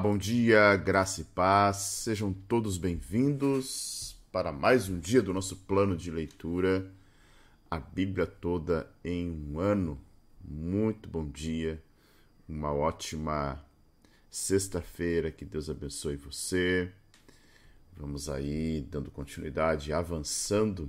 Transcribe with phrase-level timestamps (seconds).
[0.00, 1.76] Bom dia, graça e paz.
[1.78, 6.88] Sejam todos bem-vindos para mais um dia do nosso plano de leitura,
[7.68, 10.00] a Bíblia toda em um ano.
[10.40, 11.82] Muito bom dia,
[12.48, 13.60] uma ótima
[14.30, 16.92] sexta-feira, que Deus abençoe você.
[17.96, 20.88] Vamos aí dando continuidade, avançando.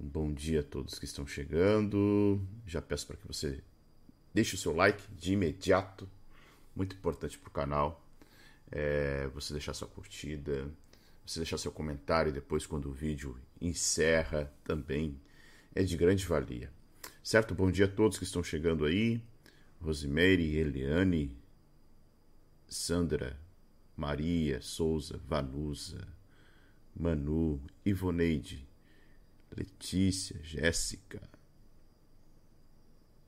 [0.00, 2.40] Um bom dia a todos que estão chegando.
[2.64, 3.60] Já peço para que você
[4.32, 6.08] deixe o seu like de imediato
[6.78, 8.06] muito importante para o canal.
[8.70, 10.70] É, você deixar sua curtida,
[11.26, 15.20] você deixar seu comentário depois quando o vídeo encerra também
[15.74, 16.72] é de grande valia.
[17.22, 17.54] Certo?
[17.54, 19.20] Bom dia a todos que estão chegando aí.
[19.80, 21.36] Rosimeire, Eliane,
[22.68, 23.38] Sandra,
[23.96, 26.06] Maria, Souza, Vanusa,
[26.94, 28.68] Manu, Ivoneide,
[29.56, 31.20] Letícia, Jéssica,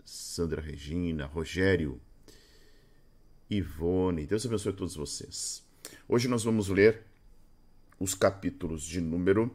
[0.05, 2.01] Sandra Regina, Rogério,
[3.51, 4.27] Ivone.
[4.27, 5.67] Deus abençoe a todos vocês.
[6.09, 7.05] Hoje nós vamos ler
[7.99, 9.55] os capítulos de número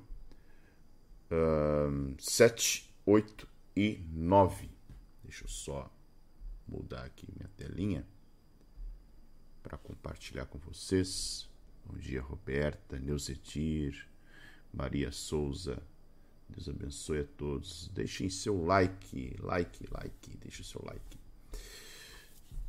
[1.31, 4.69] uh, 7, 8 e 9.
[5.23, 5.89] Deixa eu só
[6.67, 8.05] mudar aqui minha telinha
[9.63, 11.49] para compartilhar com vocês.
[11.85, 14.07] Bom dia, Roberta, Neuzedir,
[14.73, 15.81] Maria Souza.
[16.49, 17.89] Deus abençoe a todos.
[17.93, 21.17] Deixem seu like, like, like, deixe o seu like.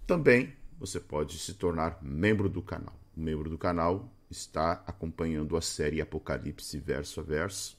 [0.06, 2.94] Também você pode se tornar membro do canal.
[3.16, 7.78] O membro do canal está acompanhando a série Apocalipse verso a verso.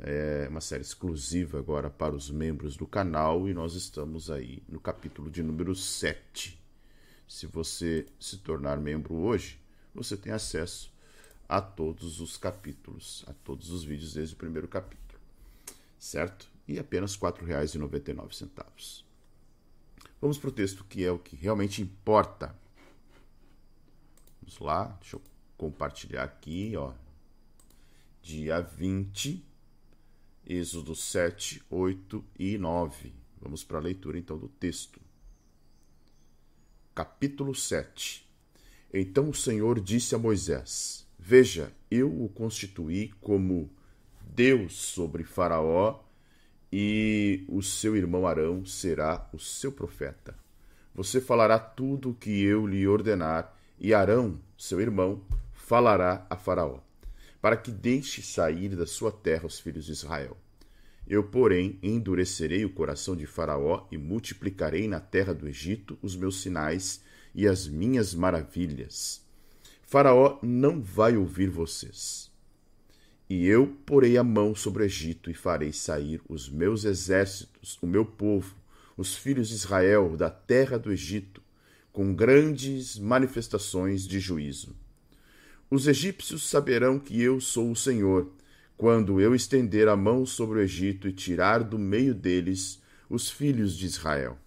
[0.00, 4.80] É uma série exclusiva agora para os membros do canal e nós estamos aí no
[4.80, 6.58] capítulo de número 7.
[7.26, 9.60] Se você se tornar membro hoje,
[9.94, 10.92] você tem acesso
[11.48, 15.20] a todos os capítulos, a todos os vídeos desde o primeiro capítulo.
[15.98, 16.48] Certo?
[16.66, 19.07] E apenas R$ 4,99.
[20.20, 22.54] Vamos para o texto que é o que realmente importa.
[24.42, 25.22] Vamos lá, deixa eu
[25.56, 26.92] compartilhar aqui, ó.
[28.20, 29.44] Dia 20,
[30.44, 33.12] Êxodo 7, 8 e 9.
[33.40, 35.00] Vamos para a leitura então do texto.
[36.94, 38.28] Capítulo 7.
[38.92, 43.70] Então o Senhor disse a Moisés: Veja, eu o constituí como
[44.20, 46.00] Deus sobre Faraó
[46.72, 50.34] e o seu irmão Arão será o seu profeta.
[50.94, 55.22] Você falará tudo o que eu lhe ordenar, e Arão, seu irmão,
[55.52, 56.80] falará a Faraó,
[57.40, 60.36] para que deixe sair da sua terra os filhos de Israel.
[61.06, 66.42] Eu, porém, endurecerei o coração de Faraó e multiplicarei na terra do Egito os meus
[66.42, 67.02] sinais
[67.34, 69.24] e as minhas maravilhas.
[69.82, 72.27] Faraó não vai ouvir vocês
[73.28, 77.86] e eu porei a mão sobre o Egito e farei sair os meus exércitos, o
[77.86, 78.54] meu povo,
[78.96, 81.42] os filhos de Israel, da terra do Egito,
[81.92, 84.74] com grandes manifestações de juízo.
[85.70, 88.30] Os egípcios saberão que eu sou o Senhor,
[88.76, 92.80] quando eu estender a mão sobre o Egito e tirar do meio deles
[93.10, 94.38] os filhos de Israel.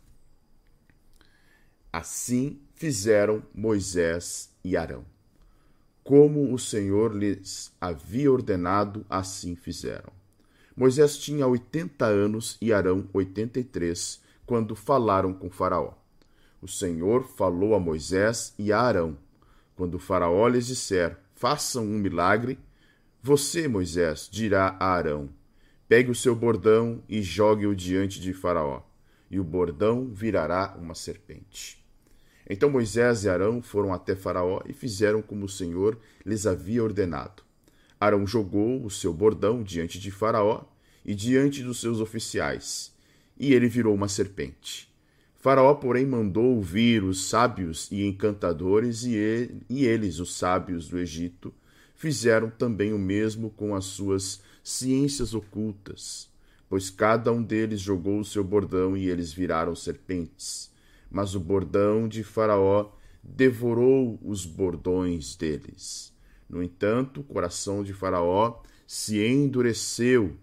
[1.94, 5.11] Assim fizeram Moisés e Arão.
[6.04, 10.12] Como o Senhor lhes havia ordenado, assim fizeram.
[10.76, 15.94] Moisés tinha oitenta anos e Arão oitenta e três, quando falaram com Faraó.
[16.62, 19.18] O Senhor falou a Moisés e a Arão.
[19.76, 22.60] Quando Faraó lhes disser, façam um milagre,
[23.22, 25.30] você, Moisés, dirá a Arão:
[25.88, 28.82] pegue o seu bordão e jogue-o diante de Faraó,
[29.30, 31.81] e o bordão virará uma serpente.
[32.54, 37.44] Então Moisés e Arão foram até Faraó e fizeram como o Senhor lhes havia ordenado.
[37.98, 40.66] Arão jogou o seu bordão diante de Faraó
[41.06, 42.94] e diante dos seus oficiais,
[43.40, 44.94] e ele virou uma serpente.
[45.38, 51.00] Faraó, porém, mandou vir os sábios e encantadores, e, ele, e eles, os sábios do
[51.00, 51.54] Egito,
[51.96, 56.30] fizeram também o mesmo com as suas ciências ocultas,
[56.68, 60.71] pois cada um deles jogou o seu bordão e eles viraram serpentes
[61.12, 62.90] mas o bordão de Faraó
[63.22, 66.14] devorou os bordões deles.
[66.50, 70.38] No entanto, o coração de Faraó se endureceu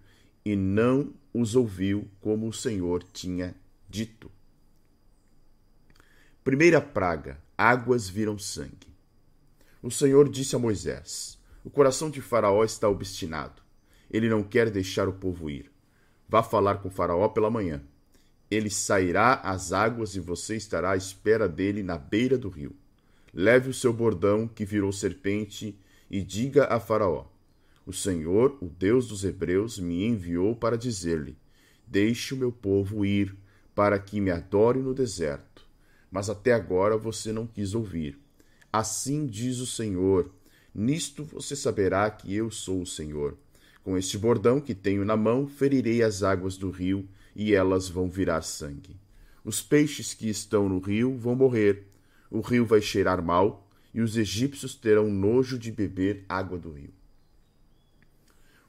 [0.44, 3.54] e não os ouviu como o Senhor tinha
[3.88, 4.30] dito.
[6.44, 8.88] Primeira praga: águas viram sangue.
[9.82, 13.62] O Senhor disse a Moisés: O coração de Faraó está obstinado.
[14.10, 15.70] Ele não quer deixar o povo ir.
[16.28, 17.82] Vá falar com Faraó pela manhã
[18.50, 22.74] ele sairá às águas e você estará à espera dele na beira do rio.
[23.32, 25.78] Leve o seu bordão que virou serpente
[26.10, 27.26] e diga a Faraó:
[27.84, 31.36] O Senhor, o Deus dos Hebreus, me enviou para dizer-lhe:
[31.86, 33.36] Deixe o meu povo ir,
[33.74, 35.66] para que me adore no deserto.
[36.10, 38.18] Mas até agora você não quis ouvir.
[38.72, 40.30] Assim diz o Senhor:
[40.74, 43.36] Nisto você saberá que eu sou o Senhor.
[43.84, 47.08] Com este bordão que tenho na mão, ferirei as águas do rio,
[47.38, 49.00] e elas vão virar sangue.
[49.44, 51.87] Os peixes que estão no rio vão morrer,
[52.29, 56.93] o rio vai cheirar mal, e os egípcios terão nojo de beber água do rio.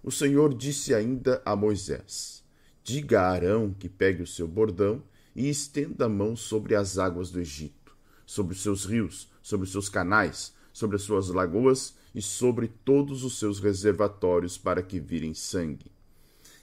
[0.04, 2.44] O Senhor disse ainda a Moisés:
[2.84, 5.04] Diga a Arão que pegue o seu bordão
[5.36, 9.72] e estenda a mão sobre as águas do Egito, sobre os seus rios, sobre os
[9.72, 15.34] seus canais, sobre as suas lagoas e sobre todos os seus reservatórios para que virem
[15.34, 15.92] sangue.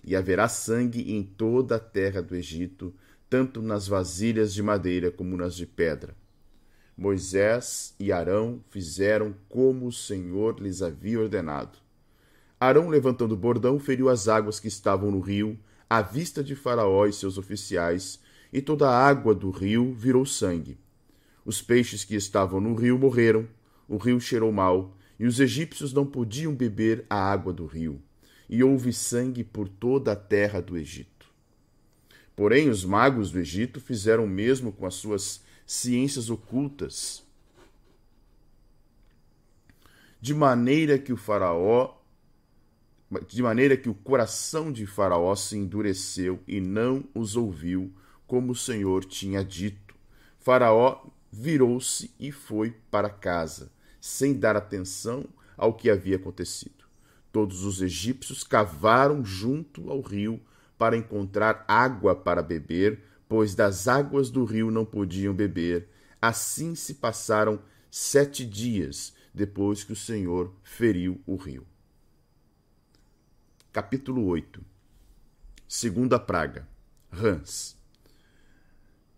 [0.06, 2.94] E haverá sangue em toda a terra do Egito,
[3.28, 6.14] tanto nas vasilhas de madeira como nas de pedra.
[6.96, 11.78] Moisés e Arão fizeram como o Senhor lhes havia ordenado.
[12.58, 15.58] Arão, levantando o bordão, feriu as águas que estavam no rio,
[15.90, 18.18] à vista de Faraó e seus oficiais,
[18.50, 20.78] e toda a água do rio virou sangue.
[21.44, 23.46] Os peixes que estavam no rio morreram,
[23.86, 28.00] o rio cheirou mal, e os egípcios não podiam beber a água do rio,
[28.48, 31.26] e houve sangue por toda a terra do Egito.
[32.34, 37.24] Porém, os magos do Egito fizeram o mesmo com as suas ciências ocultas,
[40.20, 41.96] de maneira que o faraó
[43.28, 47.94] de maneira que o coração de Faraó se endureceu e não os ouviu,
[48.26, 49.94] como o Senhor tinha dito.
[50.40, 55.24] Faraó virou-se e foi para casa, sem dar atenção
[55.56, 56.75] ao que havia acontecido.
[57.36, 60.40] Todos os egípcios cavaram junto ao rio
[60.78, 65.86] para encontrar água para beber, pois das águas do rio não podiam beber.
[66.18, 71.66] Assim se passaram sete dias depois que o Senhor feriu o rio.
[73.70, 74.64] Capítulo 8
[75.68, 76.66] Segunda praga
[77.10, 77.76] Rãs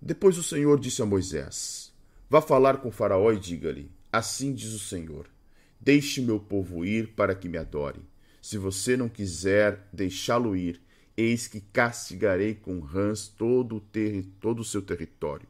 [0.02, 1.94] Depois o Senhor disse a Moisés:
[2.28, 5.30] Vá falar com Faraó e diga-lhe: Assim diz o Senhor:
[5.80, 8.00] Deixe meu povo ir para que me adore.
[8.42, 10.80] Se você não quiser deixá-lo ir,
[11.16, 15.46] eis que castigarei com rãs todo o, ter todo o seu território.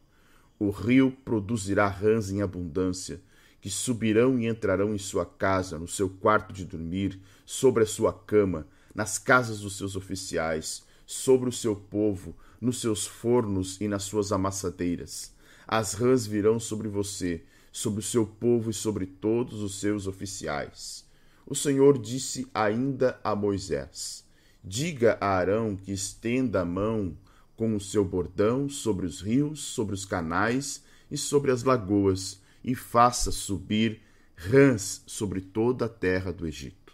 [0.58, 3.20] O rio produzirá rãs em abundância,
[3.60, 8.12] que subirão e entrarão em sua casa, no seu quarto de dormir, sobre a sua
[8.12, 14.04] cama, nas casas dos seus oficiais, sobre o seu povo, nos seus fornos e nas
[14.04, 15.32] suas amassadeiras.
[15.66, 17.42] As rãs virão sobre você,
[17.78, 21.06] sobre o seu povo e sobre todos os seus oficiais.
[21.46, 24.24] O Senhor disse ainda a Moisés:
[24.64, 27.16] Diga a Arão que estenda a mão
[27.56, 32.74] com o seu bordão sobre os rios, sobre os canais e sobre as lagoas, e
[32.74, 34.00] faça subir
[34.34, 36.92] rãs sobre toda a terra do Egito.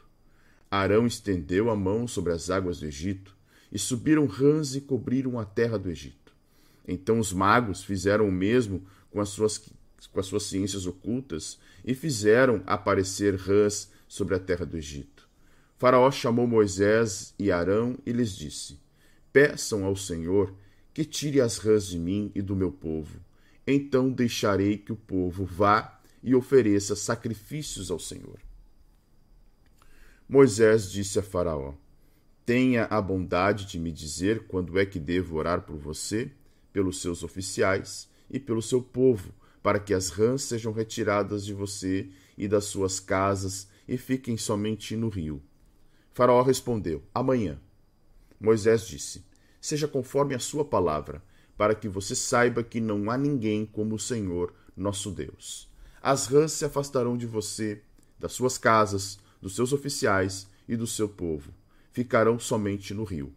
[0.70, 3.34] Arão estendeu a mão sobre as águas do Egito,
[3.72, 6.34] e subiram rãs e cobriram a terra do Egito.
[6.86, 9.58] Então os magos fizeram o mesmo com as suas,
[10.06, 15.28] com as suas ciências ocultas e fizeram aparecer rãs sobre a terra do Egito.
[15.76, 18.78] Faraó chamou Moisés e Arão e lhes disse:
[19.32, 20.54] Peçam ao Senhor
[20.92, 23.18] que tire as rãs de mim e do meu povo.
[23.66, 28.38] Então deixarei que o povo vá e ofereça sacrifícios ao Senhor.
[30.28, 31.74] Moisés disse a Faraó:
[32.46, 36.30] Tenha a bondade de me dizer quando é que devo orar por você,
[36.72, 42.10] pelos seus oficiais e pelo seu povo, para que as rãs sejam retiradas de você
[42.36, 45.42] e das suas casas e fiquem somente no rio.
[46.12, 47.58] Faraó respondeu: Amanhã.
[48.38, 49.24] Moisés disse:
[49.58, 51.24] Seja conforme a sua palavra,
[51.56, 55.66] para que você saiba que não há ninguém como o Senhor, nosso Deus.
[56.02, 57.80] As rãs se afastarão de você,
[58.18, 61.54] das suas casas, dos seus oficiais e do seu povo.
[61.90, 63.32] Ficarão somente no rio.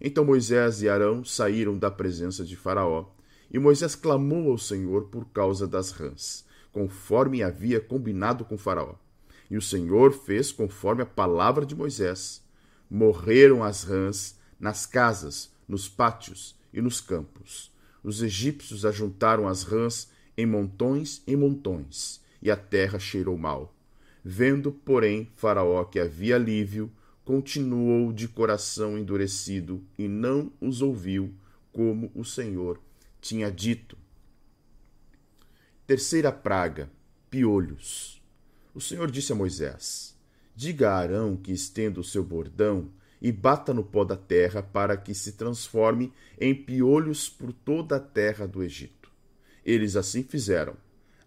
[0.00, 3.06] Então Moisés e Arão saíram da presença de Faraó,
[3.52, 8.94] e Moisés clamou ao Senhor por causa das rãs, conforme havia combinado com Faraó.
[9.50, 12.42] E o Senhor fez conforme a palavra de Moisés.
[12.90, 17.70] Morreram as rãs nas casas, nos pátios e nos campos.
[18.02, 23.74] Os egípcios ajuntaram as rãs em montões e montões, e a terra cheirou mal.
[24.24, 26.90] Vendo, porém, Faraó que havia alívio,
[27.22, 31.34] continuou de coração endurecido e não os ouviu,
[31.70, 32.80] como o Senhor
[33.22, 33.96] tinha dito.
[35.86, 36.90] Terceira praga:
[37.30, 38.20] piolhos.
[38.74, 40.18] O Senhor disse a Moisés:
[40.54, 44.96] Diga a Arão que estenda o seu bordão e bata no pó da terra para
[44.96, 49.08] que se transforme em piolhos por toda a terra do Egito.
[49.64, 50.76] Eles assim fizeram.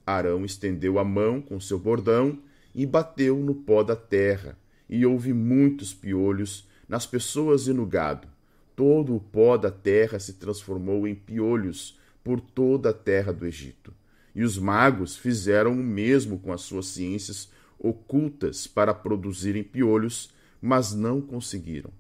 [0.06, 2.38] Arão estendeu a mão com seu bordão
[2.76, 4.58] e bateu no pó da terra,
[4.90, 8.35] e houve muitos piolhos nas pessoas e no gado.
[8.76, 13.94] Todo o pó da terra se transformou em piolhos por toda a terra do Egito.
[14.34, 20.94] E os magos fizeram o mesmo com as suas ciências ocultas para produzirem piolhos, mas
[20.94, 21.92] não conseguiram.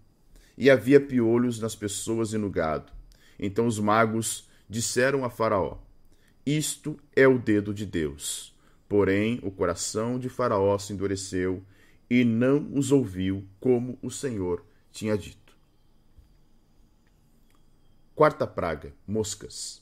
[0.58, 2.91] E havia piolhos nas pessoas e no gado.
[3.39, 5.77] Então os magos disseram a Faraó:
[6.46, 8.53] Isto é o dedo de Deus.
[8.88, 11.63] Porém, o coração de Faraó se endureceu
[12.10, 15.45] e não os ouviu como o Senhor tinha dito.
[18.15, 19.81] Quarta praga: moscas.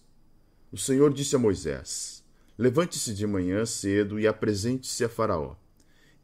[0.72, 2.24] O Senhor disse a Moisés:
[2.58, 5.56] Levante-se de manhã cedo e apresente-se a Faraó.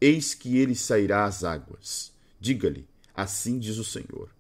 [0.01, 2.11] Eis que ele sairá às águas.
[2.39, 4.31] Diga-lhe: Assim diz o Senhor: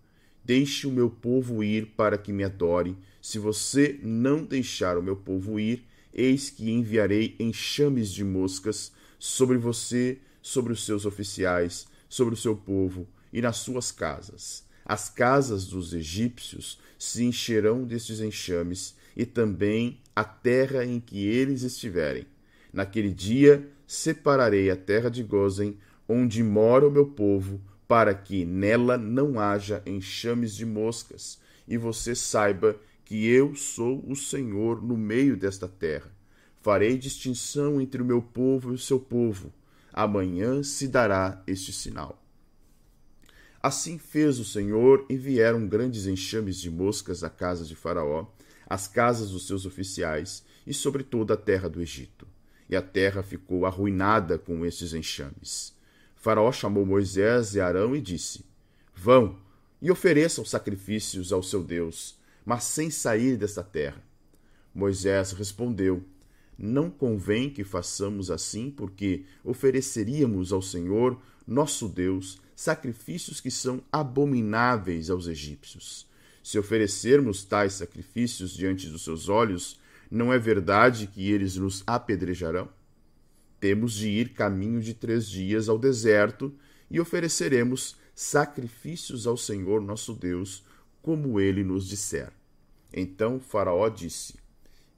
[0.43, 2.97] Deixe o meu povo ir para que me adore.
[3.21, 9.59] Se você não deixar o meu povo ir, eis que enviarei enxames de moscas sobre
[9.59, 14.67] você, sobre os seus oficiais, sobre o seu povo e nas suas casas.
[14.83, 21.63] As casas dos egípcios se encherão destes enxames, e também a terra em que eles
[21.63, 22.27] estiverem.
[22.71, 25.77] Naquele dia separarei a terra de Gozen,
[26.07, 32.13] onde mora o meu povo, para que nela não haja enxames de moscas, e você
[32.13, 32.75] saiba
[33.05, 36.11] que eu sou o Senhor no meio desta terra.
[36.61, 39.51] Farei distinção entre o meu povo e o seu povo.
[39.91, 42.21] Amanhã se dará este sinal.
[43.61, 48.27] Assim fez o Senhor, e vieram grandes enxames de moscas à casa de Faraó,
[48.67, 52.27] às casas dos seus oficiais e sobre toda a terra do Egito.
[52.69, 55.73] E a terra ficou arruinada com estes enxames.
[56.15, 58.45] Faraó chamou Moisés e Arão e disse:
[58.95, 59.37] Vão
[59.81, 64.01] e ofereçam sacrifícios ao seu Deus mas sem sair desta terra.
[64.73, 66.03] Moisés respondeu:
[66.57, 75.09] Não convém que façamos assim, porque ofereceríamos ao Senhor, nosso Deus, sacrifícios que são abomináveis
[75.09, 76.05] aos egípcios.
[76.43, 79.79] Se oferecermos tais sacrifícios diante dos seus olhos,
[80.11, 82.67] não é verdade que eles nos apedrejarão?
[83.61, 86.53] Temos de ir caminho de três dias ao deserto
[86.91, 90.61] e ofereceremos sacrifícios ao Senhor nosso Deus,
[91.01, 92.29] como ele nos disser.
[92.91, 94.33] Então Faraó disse: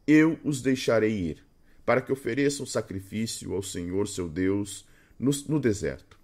[0.07, 1.45] Eu os deixarei ir,
[1.85, 4.83] para que ofereçam sacrifício ao Senhor seu Deus
[5.19, 6.20] no, no deserto.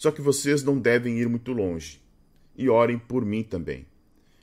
[0.00, 2.00] Só que vocês não devem ir muito longe,
[2.56, 3.86] e orem por mim também.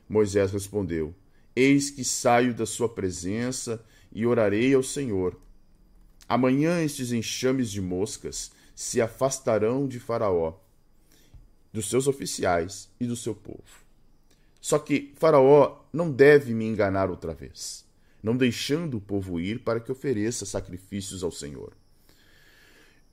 [0.08, 1.16] Moisés respondeu:
[1.56, 5.36] Eis que saio da sua presença e orarei ao Senhor.
[6.30, 10.54] Amanhã estes enxames de moscas se afastarão de Faraó,
[11.74, 13.84] dos seus oficiais e do seu povo.
[14.62, 17.84] Só que Faraó não deve me enganar outra vez,
[18.22, 21.74] não deixando o povo ir para que ofereça sacrifícios ao Senhor.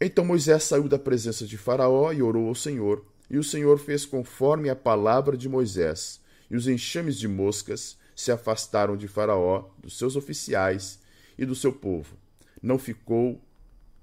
[0.01, 4.05] Então Moisés saiu da presença de Faraó e orou ao Senhor, e o Senhor fez
[4.05, 6.21] conforme a palavra de Moisés,
[6.51, 11.01] e os enxames de moscas se afastaram de Faraó, dos seus oficiais
[11.39, 12.17] e do seu povo.
[12.63, 13.41] Não ficou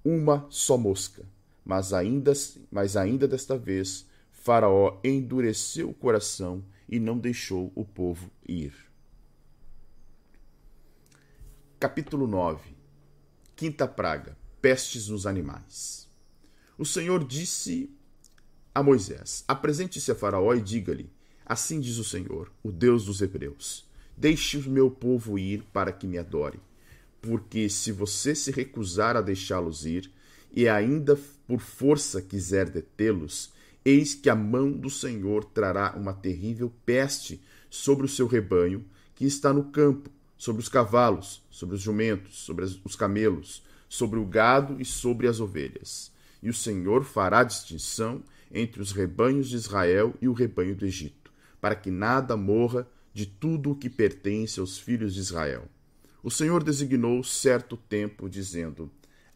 [0.03, 1.23] uma só mosca,
[1.63, 2.33] mas ainda,
[2.71, 8.73] mas ainda desta vez Faraó endureceu o coração e não deixou o povo ir.
[11.79, 12.75] Capítulo 9
[13.55, 16.07] Quinta praga Pestes nos animais.
[16.77, 17.89] O Senhor disse
[18.73, 21.09] a Moisés: Apresente-se a Faraó e diga-lhe:
[21.45, 26.07] Assim diz o Senhor, o Deus dos Hebreus: Deixe o meu povo ir para que
[26.07, 26.59] me adore.
[27.21, 30.11] Porque se você se recusar a deixá-los ir,
[30.51, 33.51] e ainda por força quiser detê-los,
[33.83, 39.25] Eis que a mão do Senhor trará uma terrível peste sobre o seu rebanho que
[39.25, 44.79] está no campo, sobre os cavalos, sobre os jumentos, sobre os camelos, sobre o gado
[44.79, 46.13] e sobre as ovelhas.
[46.41, 51.29] E o Senhor fará distinção entre os rebanhos de Israel e o rebanho do Egito,
[51.59, 55.67] para que nada morra de tudo o que pertence aos filhos de Israel.
[56.23, 58.89] O Senhor designou certo tempo, dizendo: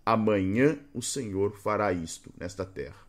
[0.05, 3.05] Amanhã o Senhor fará isto nesta terra.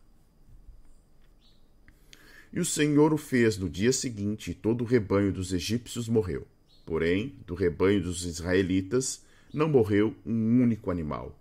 [2.51, 6.45] E o Senhor o fez no dia seguinte, e todo o rebanho dos egípcios morreu.
[6.85, 11.37] Porém, do rebanho dos israelitas não morreu um único animal.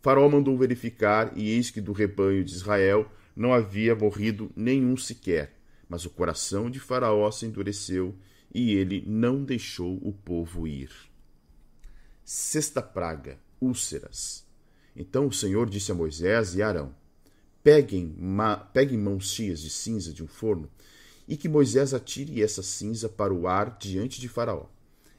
[0.00, 5.54] Faraó mandou verificar, e eis que do rebanho de Israel não havia morrido nenhum sequer.
[5.88, 8.14] Mas o coração de Faraó se endureceu,
[8.54, 10.90] e ele não deixou o povo ir.
[12.24, 14.44] Sexta praga: úlceras.
[14.94, 16.94] Então o Senhor disse a Moisés e Arão:
[17.62, 18.16] peguem,
[18.72, 20.70] peguem mãos cheias de cinza de um forno
[21.28, 24.66] e que Moisés atire essa cinza para o ar diante de Faraó.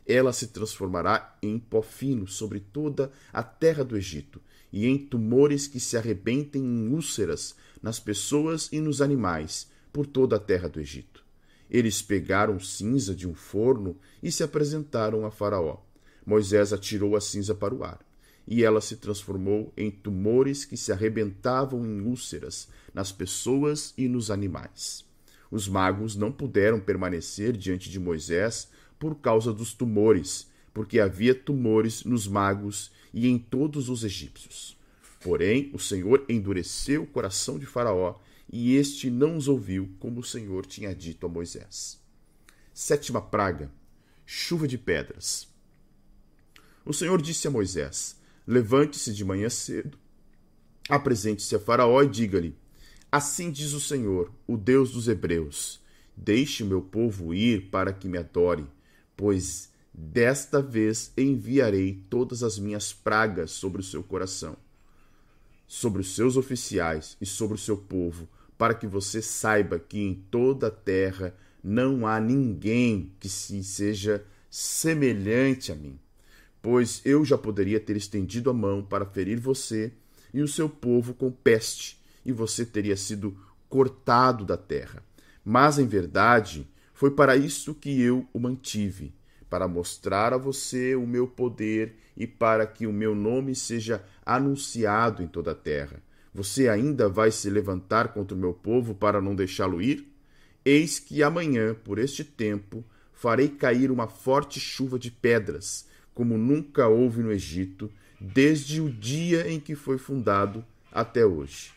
[0.09, 4.41] Ela se transformará em pó fino sobre toda a terra do Egito,
[4.73, 10.37] e em tumores que se arrebentem em úlceras nas pessoas e nos animais por toda
[10.37, 11.23] a terra do Egito.
[11.69, 15.77] Eles pegaram cinza de um forno e se apresentaram a Faraó.
[16.25, 17.99] Moisés atirou a cinza para o ar,
[18.47, 24.31] e ela se transformou em tumores que se arrebentavam em úlceras nas pessoas e nos
[24.31, 25.05] animais.
[25.51, 28.69] Os magos não puderam permanecer diante de Moisés
[28.99, 34.77] por causa dos tumores, porque havia tumores nos magos e em todos os egípcios.
[35.21, 38.15] Porém, o Senhor endureceu o coração de Faraó,
[38.51, 41.99] e este não os ouviu, como o Senhor tinha dito a Moisés.
[42.73, 43.71] Sétima praga:
[44.25, 45.47] chuva de pedras.
[46.85, 49.97] O Senhor disse a Moisés: Levante-se de manhã cedo,
[50.87, 52.55] apresente-se a Faraó e diga-lhe:
[53.11, 55.81] Assim diz o Senhor, o Deus dos Hebreus:
[56.15, 58.65] Deixe meu povo ir para que me adore,
[59.19, 64.55] pois desta vez enviarei todas as minhas pragas sobre o seu coração,
[65.67, 68.25] sobre os seus oficiais e sobre o seu povo,
[68.57, 74.23] para que você saiba que em toda a terra não há ninguém que se seja
[74.49, 75.99] semelhante a mim
[76.61, 79.91] pois eu já poderia ter estendido a mão para ferir você
[80.33, 83.35] e o seu povo com peste, e você teria sido
[83.67, 85.03] cortado da terra.
[85.43, 86.67] Mas, em verdade,
[86.99, 89.13] foi para isso que eu o mantive,
[89.49, 95.23] para mostrar a você o meu poder e para que o meu nome seja anunciado
[95.23, 96.03] em toda a terra.
[96.33, 100.11] Você ainda vai se levantar contra o meu povo para não deixá-lo ir?
[100.65, 102.83] Eis que amanhã, por este tempo,
[103.13, 109.49] farei cair uma forte chuva de pedras, como nunca houve no Egito, desde o dia
[109.49, 111.71] em que foi fundado até hoje.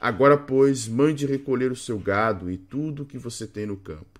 [0.00, 4.15] Agora, pois, mande recolher o seu gado e tudo o que você tem no campo.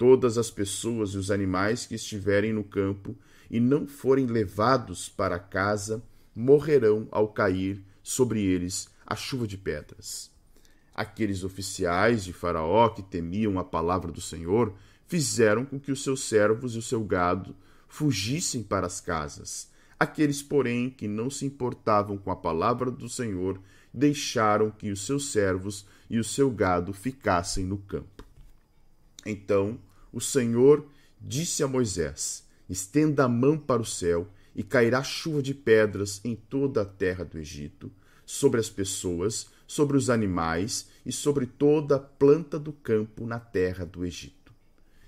[0.00, 3.14] Todas as pessoas e os animais que estiverem no campo
[3.50, 6.02] e não forem levados para casa
[6.34, 10.30] morrerão ao cair sobre eles a chuva de pedras.
[10.94, 14.72] Aqueles oficiais de Faraó que temiam a palavra do Senhor
[15.06, 17.54] fizeram com que os seus servos e o seu gado
[17.86, 19.68] fugissem para as casas.
[19.98, 23.60] Aqueles, porém, que não se importavam com a palavra do Senhor,
[23.92, 28.24] deixaram que os seus servos e o seu gado ficassem no campo.
[29.26, 29.78] Então
[30.12, 30.86] o Senhor
[31.20, 36.34] disse a Moisés: Estenda a mão para o céu, e cairá chuva de pedras em
[36.34, 37.90] toda a terra do Egito,
[38.26, 43.84] sobre as pessoas, sobre os animais e sobre toda a planta do campo na terra
[43.84, 44.52] do Egito.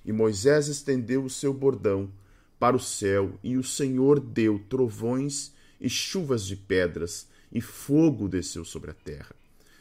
[0.05, 2.11] E Moisés estendeu o seu bordão
[2.59, 8.65] para o céu, e o Senhor deu trovões e chuvas de pedras, e fogo desceu
[8.65, 9.35] sobre a terra.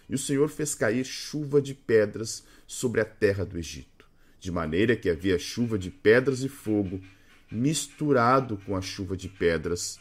[0.09, 4.00] E o Senhor fez cair chuva de pedras sobre a terra do Egito,
[4.41, 6.99] de maneira que havia chuva de pedras e fogo
[7.51, 9.99] misturado com a chuva de pedras,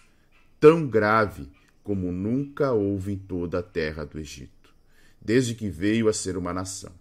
[0.58, 1.46] tão grave
[1.84, 4.74] como nunca houve em toda a terra do Egito,
[5.20, 6.92] desde que veio a ser uma nação.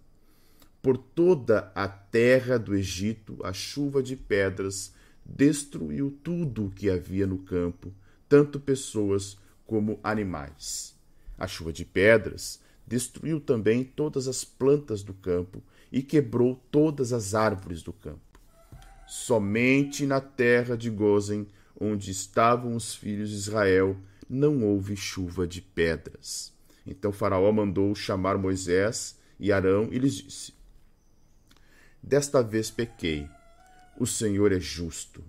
[0.82, 4.92] Por toda a terra do Egito, a chuva de pedras
[5.24, 7.90] destruiu tudo o que havia no campo,
[8.28, 10.94] tanto pessoas como animais.
[11.38, 17.34] A chuva de pedras destruiu também todas as plantas do campo e quebrou todas as
[17.34, 18.20] árvores do campo.
[19.06, 21.46] Somente na terra de Gozen,
[21.80, 23.96] onde estavam os filhos de Israel,
[24.28, 26.52] não houve chuva de pedras.
[26.86, 30.54] Então Faraó mandou chamar Moisés e Arão e lhes disse:
[32.02, 33.28] Desta vez pequei
[34.00, 35.22] o Senhor é justo.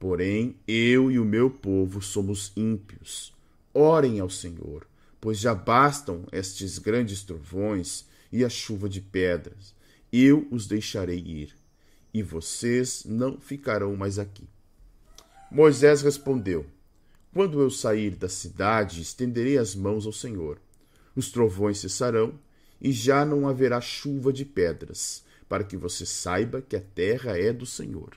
[0.00, 3.32] Porém, eu e o meu povo somos ímpios.
[3.72, 4.84] Orem ao Senhor,
[5.20, 9.75] pois já bastam estes grandes trovões e a chuva de pedras.
[10.18, 11.54] Eu os deixarei ir,
[12.14, 14.48] e vocês não ficarão mais aqui.
[15.50, 16.64] Moisés respondeu:
[17.34, 20.58] Quando eu sair da cidade, estenderei as mãos ao Senhor.
[21.14, 22.32] Os trovões cessarão,
[22.80, 27.52] e já não haverá chuva de pedras para que você saiba que a terra é
[27.52, 28.16] do Senhor.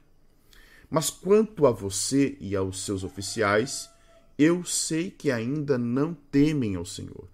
[0.90, 3.90] Mas quanto a você e aos seus oficiais,
[4.38, 7.28] eu sei que ainda não temem ao Senhor.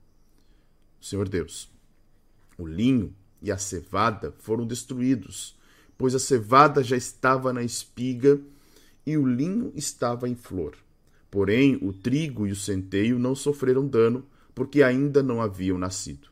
[0.99, 1.69] Senhor Deus,
[2.57, 3.15] o linho
[3.45, 5.55] e a cevada foram destruídos,
[5.95, 8.41] pois a cevada já estava na espiga
[9.05, 10.75] e o linho estava em flor.
[11.29, 16.27] Porém, o trigo e o centeio não sofreram dano, porque ainda não haviam nascido.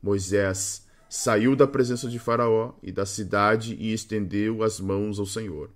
[0.00, 5.68] Moisés saiu da presença de Faraó e da cidade e estendeu as mãos ao Senhor.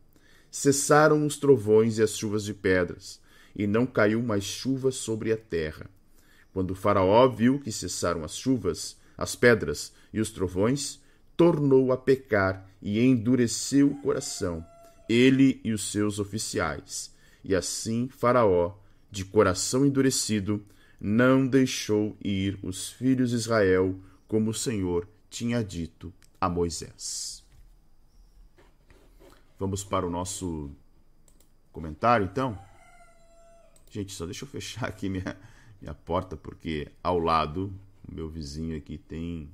[0.52, 3.20] Cessaram os trovões e as chuvas de pedras,
[3.56, 5.90] e não caiu mais chuva sobre a terra.
[6.52, 11.00] Quando Faraó viu que cessaram as chuvas, as pedras e os trovões,
[11.36, 14.64] tornou a pecar e endureceu o coração,
[15.08, 17.14] ele e os seus oficiais.
[17.44, 18.74] E assim Faraó,
[19.10, 20.64] de coração endurecido,
[21.00, 27.44] não deixou ir os filhos de Israel, como o Senhor tinha dito a Moisés.
[29.58, 30.70] Vamos para o nosso
[31.72, 32.58] comentário, então?
[33.90, 35.36] Gente, só deixa eu fechar aqui minha,
[35.80, 37.72] minha porta, porque ao lado,
[38.06, 39.50] o meu vizinho aqui tem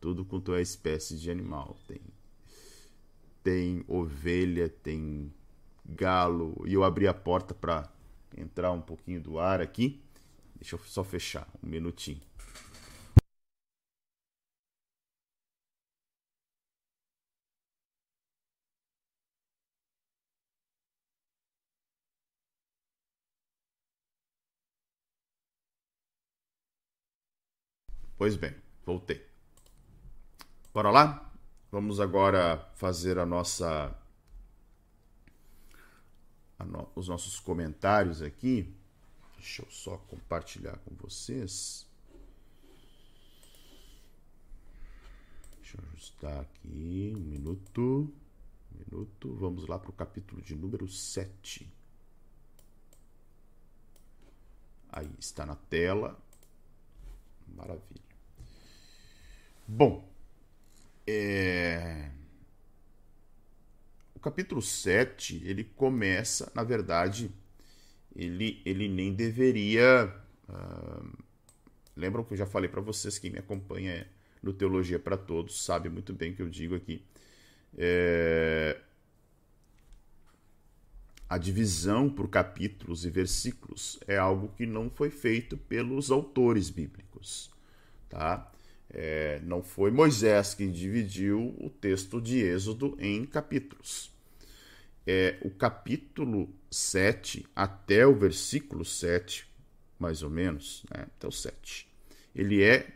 [0.00, 1.76] tudo quanto é espécie de animal.
[1.86, 2.00] Tem,
[3.42, 5.32] tem ovelha, tem
[5.86, 6.62] galo.
[6.66, 7.90] E eu abri a porta para
[8.36, 10.02] entrar um pouquinho do ar aqui.
[10.56, 12.20] Deixa eu só fechar um minutinho.
[28.18, 29.27] Pois bem, voltei.
[30.72, 31.32] Bora lá?
[31.72, 33.94] Vamos agora fazer a nossa
[36.58, 38.74] a no, os nossos comentários aqui.
[39.36, 41.86] Deixa eu só compartilhar com vocês.
[45.56, 48.12] Deixa eu ajustar aqui um minuto.
[48.72, 49.34] Um minuto.
[49.36, 51.72] Vamos lá para o capítulo de número 7.
[54.90, 56.18] Aí está na tela.
[57.46, 58.02] Maravilha.
[59.66, 60.08] Bom,
[61.08, 62.10] é...
[64.14, 67.30] o capítulo 7, ele começa, na verdade,
[68.14, 70.14] ele, ele nem deveria.
[70.48, 71.28] Uh...
[71.96, 74.06] Lembram que eu já falei para vocês, quem me acompanha
[74.42, 77.02] no Teologia para Todos sabe muito bem o que eu digo aqui.
[77.76, 78.78] É...
[81.28, 87.50] A divisão por capítulos e versículos é algo que não foi feito pelos autores bíblicos,
[88.08, 88.50] tá?
[88.90, 94.10] É, não foi Moisés que dividiu o texto de Êxodo em capítulos.
[95.06, 99.46] É, o capítulo 7 até o versículo 7,
[99.98, 101.88] mais ou menos, né, até o 7,
[102.34, 102.86] ele é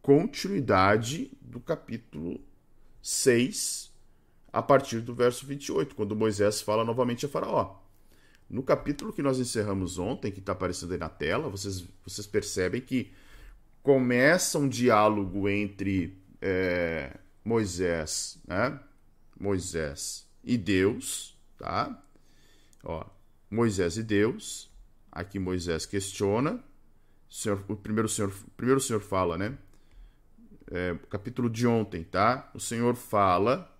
[0.00, 2.40] continuidade do capítulo
[3.02, 3.92] 6,
[4.52, 7.80] a partir do verso 28, quando Moisés fala novamente a Faraó.
[8.48, 12.80] No capítulo que nós encerramos ontem, que está aparecendo aí na tela, vocês, vocês percebem
[12.80, 13.12] que
[13.86, 18.80] começa um diálogo entre é, Moisés, né?
[19.38, 21.96] Moisés e Deus, tá?
[22.82, 23.06] Ó,
[23.48, 24.68] Moisés e Deus.
[25.12, 26.54] Aqui Moisés questiona.
[27.30, 29.56] O, senhor, o primeiro senhor, primeiro o senhor fala, né?
[30.68, 32.50] É, capítulo de ontem, tá?
[32.52, 33.72] O Senhor fala,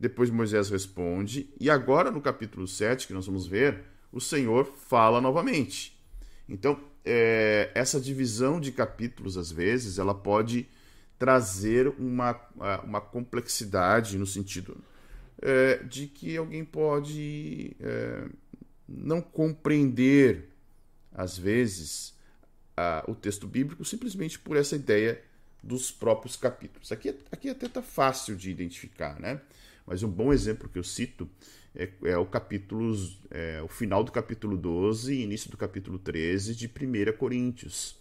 [0.00, 5.20] depois Moisés responde, e agora no capítulo 7, que nós vamos ver, o Senhor fala
[5.20, 6.00] novamente.
[6.48, 10.68] Então, é, essa divisão de capítulos, às vezes, ela pode
[11.18, 12.38] trazer uma,
[12.84, 14.76] uma complexidade no sentido
[15.40, 18.26] é, de que alguém pode é,
[18.86, 20.50] não compreender,
[21.12, 22.14] às vezes,
[22.76, 25.20] a, o texto bíblico simplesmente por essa ideia
[25.62, 26.92] dos próprios capítulos.
[26.92, 29.40] Aqui, aqui até está fácil de identificar, né?
[29.86, 31.28] Mas um bom exemplo que eu cito
[31.78, 32.92] é, é o capítulo,
[33.30, 37.96] é, o final do capítulo 12 e início do capítulo 13 de 1 Coríntios,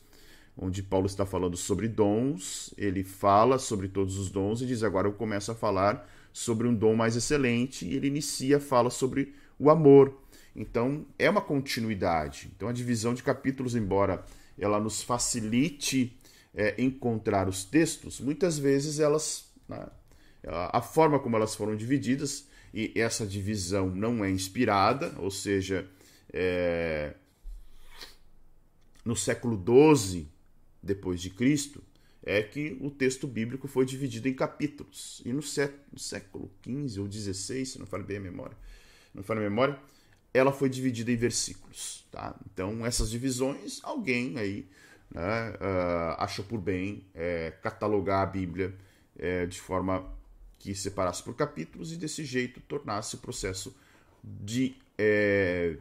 [0.58, 5.08] onde Paulo está falando sobre dons, ele fala sobre todos os dons e diz: agora
[5.08, 9.70] eu começo a falar sobre um dom mais excelente, e ele inicia, fala sobre o
[9.70, 10.18] amor.
[10.56, 12.52] Então é uma continuidade.
[12.56, 14.26] Então a divisão de capítulos, embora
[14.58, 16.18] ela nos facilite
[16.56, 19.86] é, encontrar os textos, muitas vezes elas, né,
[20.44, 25.88] a forma como elas foram divididas e essa divisão não é inspirada, ou seja,
[26.32, 27.14] é,
[29.04, 29.62] no século
[29.96, 30.28] XII
[30.82, 31.84] depois de Cristo
[32.24, 37.66] é que o texto bíblico foi dividido em capítulos e no, século XV ou XVI,
[37.66, 38.58] se não falo bem a memória,
[39.14, 39.80] não falo a memória,
[40.34, 42.38] ela foi dividida em versículos, tá?
[42.52, 44.68] Então essas divisões alguém aí
[45.10, 48.76] né, uh, achou por bem é, catalogar a Bíblia
[49.18, 50.17] é, de forma
[50.60, 53.76] que separasse por capítulos e desse jeito tornasse o processo
[54.24, 55.78] de é,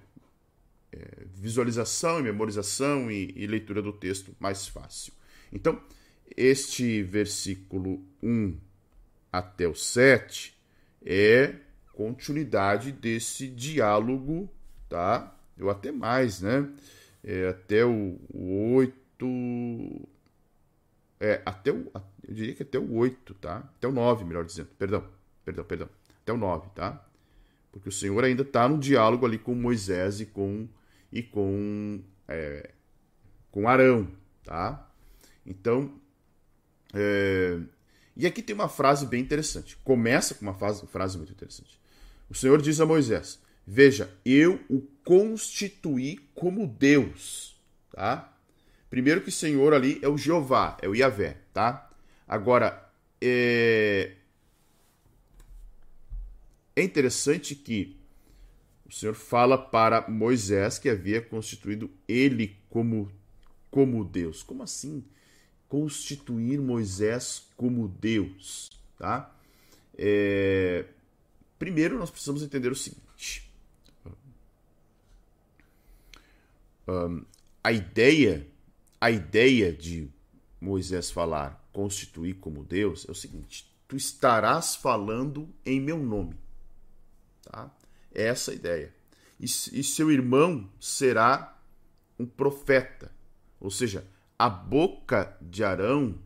[0.92, 0.98] é,
[1.34, 5.12] visualização e memorização e, e, leitura do texto mais fácil.
[5.52, 5.80] Então,
[6.36, 8.56] este versículo 1
[9.32, 10.56] até o 7
[11.04, 11.54] é
[11.92, 14.50] continuidade desse diálogo,
[14.88, 15.34] tá?
[15.56, 16.68] Eu até mais, né?
[17.24, 18.96] É, até o, o 8.
[21.18, 21.90] É, até o,
[22.26, 23.58] eu diria que até o 8, tá?
[23.76, 24.68] Até o 9, melhor dizendo.
[24.78, 25.04] Perdão,
[25.44, 25.88] perdão, perdão.
[26.22, 27.04] Até o 9, tá?
[27.72, 30.68] Porque o Senhor ainda está no diálogo ali com Moisés e com,
[31.12, 32.70] e com, é,
[33.50, 34.08] com Arão,
[34.44, 34.90] tá?
[35.44, 35.92] Então,
[36.94, 37.58] é,
[38.16, 39.76] e aqui tem uma frase bem interessante.
[39.84, 41.78] Começa com uma frase, frase muito interessante.
[42.30, 48.35] O Senhor diz a Moisés: Veja, eu o constituí como Deus, tá?
[48.88, 51.90] Primeiro que Senhor ali é o Jeová, é o Yahvé, tá?
[52.26, 54.12] Agora, é,
[56.74, 57.96] é interessante que
[58.88, 63.10] o Senhor fala para Moisés que havia constituído ele como,
[63.70, 64.42] como Deus.
[64.42, 65.04] Como assim?
[65.68, 69.34] Constituir Moisés como Deus, tá?
[69.98, 70.84] É,
[71.58, 73.50] primeiro, nós precisamos entender o seguinte:
[76.86, 77.24] um,
[77.64, 78.46] a ideia,
[79.00, 80.08] a ideia de
[80.60, 86.36] Moisés falar constituir como Deus é o seguinte: tu estarás falando em meu nome,
[87.42, 87.70] tá?
[88.14, 88.94] É essa a ideia.
[89.38, 91.60] E, e seu irmão será
[92.18, 93.12] um profeta,
[93.60, 94.06] ou seja,
[94.38, 96.18] a boca de Arão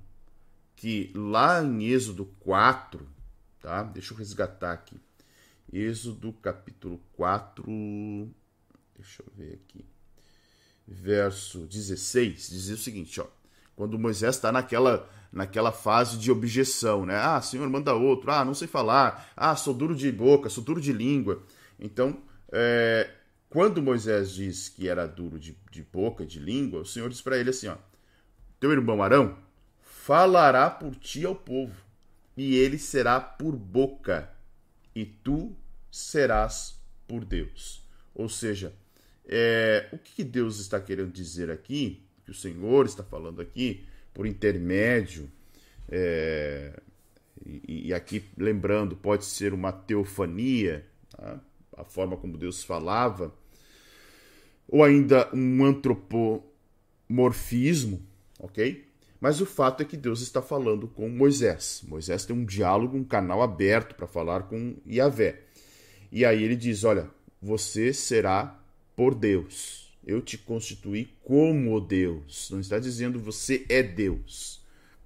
[0.76, 3.06] que lá em Êxodo 4,
[3.60, 3.82] tá?
[3.82, 4.98] Deixa eu resgatar aqui.
[5.70, 7.64] Êxodo capítulo 4,
[8.96, 9.84] deixa eu ver aqui.
[10.92, 13.26] Verso 16, dizia o seguinte, ó.
[13.76, 17.14] Quando Moisés está naquela naquela fase de objeção, né?
[17.16, 18.32] Ah, Senhor, manda outro.
[18.32, 19.30] Ah, não sei falar.
[19.36, 21.42] Ah, sou duro de boca, sou duro de língua.
[21.78, 23.08] Então, é,
[23.48, 27.38] quando Moisés diz que era duro de, de boca, de língua, o Senhor diz para
[27.38, 27.76] ele assim, ó.
[28.58, 29.38] Teu irmão Arão
[29.80, 31.74] falará por ti ao povo,
[32.36, 34.30] e ele será por boca
[34.94, 35.56] e tu
[35.90, 37.86] serás por Deus.
[38.14, 38.74] Ou seja,
[39.32, 44.26] é, o que Deus está querendo dizer aqui, que o Senhor está falando aqui, por
[44.26, 45.30] intermédio,
[45.88, 46.72] é,
[47.46, 50.84] e, e, aqui lembrando, pode ser uma teofania,
[51.16, 51.38] tá?
[51.76, 53.32] a forma como Deus falava,
[54.66, 58.04] ou ainda um antropomorfismo,
[58.40, 58.84] ok?
[59.20, 61.84] Mas o fato é que Deus está falando com Moisés.
[61.86, 65.42] Moisés tem um diálogo, um canal aberto para falar com Yahvé.
[66.10, 68.59] E aí ele diz: Olha, você será
[69.00, 69.88] por Deus.
[70.06, 72.50] Eu te constituí como Deus.
[72.50, 74.62] Não está dizendo você é Deus.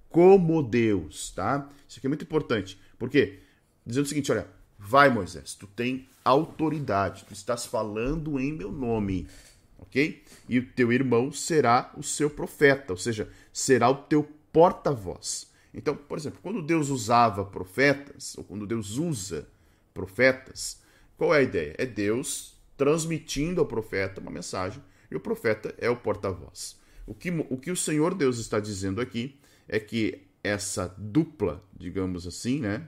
[0.09, 1.69] Como Deus, tá?
[1.87, 2.77] Isso aqui é muito importante.
[2.99, 3.39] Porque
[3.85, 9.29] dizendo o seguinte: olha, vai Moisés, tu tem autoridade, tu estás falando em meu nome
[9.77, 10.21] ok?
[10.49, 15.49] E o teu irmão será o seu profeta, ou seja, será o teu porta-voz.
[15.73, 19.47] Então, por exemplo, quando Deus usava profetas, ou quando Deus usa
[19.93, 20.81] profetas,
[21.15, 21.75] qual é a ideia?
[21.77, 26.79] É Deus transmitindo ao profeta uma mensagem e o profeta é o porta-voz.
[27.05, 32.27] O que, o que o Senhor Deus está dizendo aqui é que essa dupla, digamos
[32.27, 32.87] assim, né?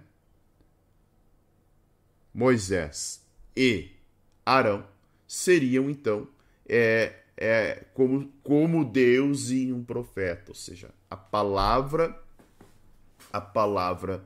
[2.33, 3.91] Moisés e
[4.45, 4.87] Arão
[5.27, 6.27] seriam então
[6.67, 12.21] é, é como, como Deus e um profeta, ou seja, a palavra,
[13.33, 14.23] a palavra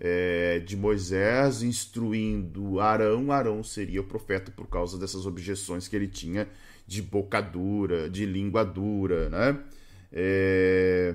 [0.00, 6.08] é, de Moisés instruindo Arão, Arão seria o profeta por causa dessas objeções que ele
[6.08, 6.48] tinha
[6.86, 9.62] de boca dura, de língua dura, né?
[10.10, 11.14] É,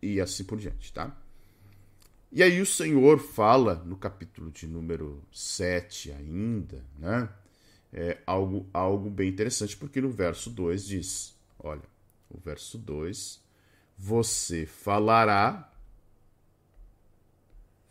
[0.00, 1.14] e assim por diante, tá?
[2.32, 7.28] E aí o Senhor fala no capítulo de número 7 ainda, né?
[7.92, 11.82] é algo, algo bem interessante, porque no verso 2 diz: olha,
[12.28, 13.40] o verso 2,
[13.96, 15.69] você falará,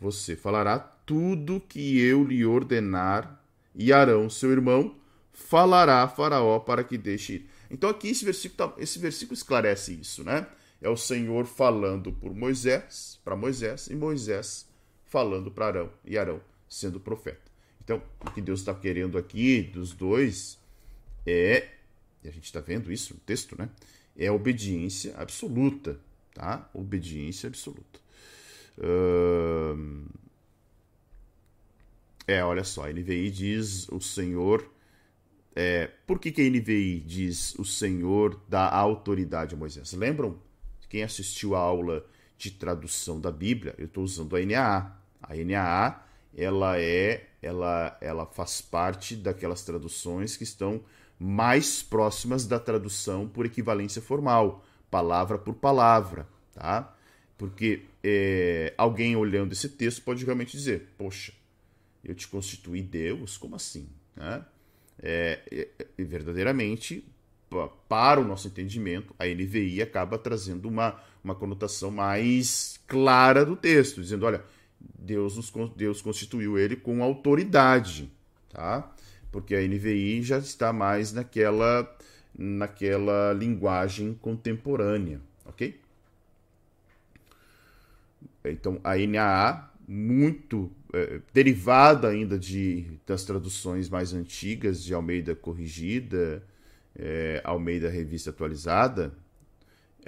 [0.00, 3.40] você falará tudo que eu lhe ordenar,
[3.74, 4.96] e Arão, seu irmão,
[5.32, 7.50] falará a Faraó para que deixe ir.
[7.70, 10.46] Então aqui esse versículo, tá, esse versículo esclarece isso, né?
[10.80, 14.66] É o Senhor falando por Moisés, para Moisés, e Moisés
[15.06, 17.50] falando para Arão, e Arão sendo profeta.
[17.82, 20.58] Então, o que Deus está querendo aqui dos dois
[21.26, 21.68] é,
[22.22, 23.68] e a gente está vendo isso no texto, né?
[24.16, 25.98] É obediência absoluta,
[26.34, 26.68] tá?
[26.72, 28.00] Obediência absoluta.
[28.80, 30.08] Uh...
[32.26, 34.70] É, olha só, a NVI diz o Senhor.
[35.54, 39.92] É, por que, que a NVI diz o Senhor dá autoridade a Moisés?
[39.92, 40.38] Lembram?
[40.88, 42.06] Quem assistiu a aula
[42.38, 44.96] de tradução da Bíblia, eu estou usando a NAA.
[45.22, 46.02] A NAA
[46.36, 50.82] ela é ela, ela faz parte daquelas traduções que estão
[51.18, 56.94] mais próximas da tradução por equivalência formal, palavra por palavra, tá?
[57.40, 61.32] Porque é, alguém olhando esse texto pode realmente dizer, poxa,
[62.04, 63.38] eu te constituí Deus?
[63.38, 63.88] Como assim?
[64.14, 64.44] Né?
[65.02, 67.02] É, é, é verdadeiramente,
[67.88, 74.02] para o nosso entendimento, a NVI acaba trazendo uma, uma conotação mais clara do texto,
[74.02, 74.44] dizendo, olha,
[74.78, 78.12] Deus, nos, Deus constituiu ele com autoridade,
[78.50, 78.94] tá?
[79.32, 81.90] Porque a NVI já está mais naquela,
[82.38, 85.79] naquela linguagem contemporânea, ok?
[88.44, 96.42] Então, a NAA, muito é, derivada ainda de, das traduções mais antigas de Almeida Corrigida,
[96.96, 99.12] é, Almeida Revista Atualizada,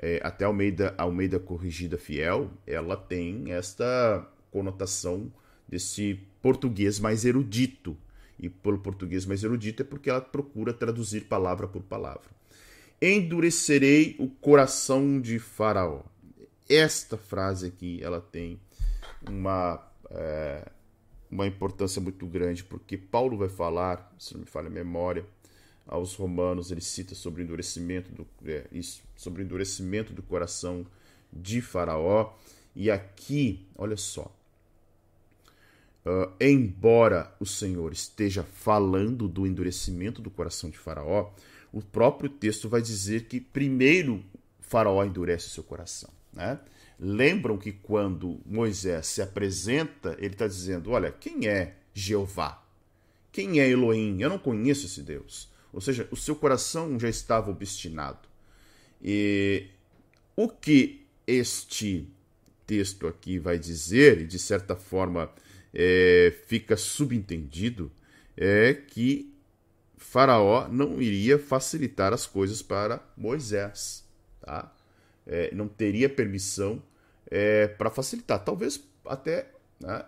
[0.01, 5.33] é, até Almeida, Almeida Corrigida Fiel, ela tem esta conotação
[5.69, 7.97] desse português mais erudito.
[8.39, 12.31] E pelo português mais erudito é porque ela procura traduzir palavra por palavra.
[13.01, 16.03] Endurecerei o coração de Faraó.
[16.75, 18.59] Esta frase aqui, ela tem
[19.29, 20.67] uma, é,
[21.31, 25.27] uma importância muito grande, porque Paulo vai falar, se não me falha a memória,
[25.87, 30.87] aos romanos, ele cita sobre o endurecimento do, é, isso, sobre endurecimento do coração
[31.31, 32.33] de Faraó.
[32.75, 34.35] E aqui, olha só,
[36.07, 41.35] uh, embora o Senhor esteja falando do endurecimento do coração de Faraó,
[41.71, 44.25] o próprio texto vai dizer que primeiro
[44.59, 46.11] Faraó endurece o seu coração.
[46.33, 46.59] Né?
[46.99, 52.63] Lembram que quando Moisés se apresenta, ele está dizendo: Olha, quem é Jeová?
[53.31, 54.21] Quem é Elohim?
[54.21, 55.51] Eu não conheço esse Deus.
[55.73, 58.29] Ou seja, o seu coração já estava obstinado.
[59.03, 59.67] E
[60.37, 62.07] o que este
[62.67, 65.31] texto aqui vai dizer, e de certa forma
[65.73, 67.91] é, fica subentendido,
[68.37, 69.33] é que
[69.97, 74.05] Faraó não iria facilitar as coisas para Moisés.
[74.41, 74.71] Tá?
[75.27, 76.83] É, não teria permissão
[77.31, 78.43] é, para facilitar.
[78.45, 80.05] Talvez até né,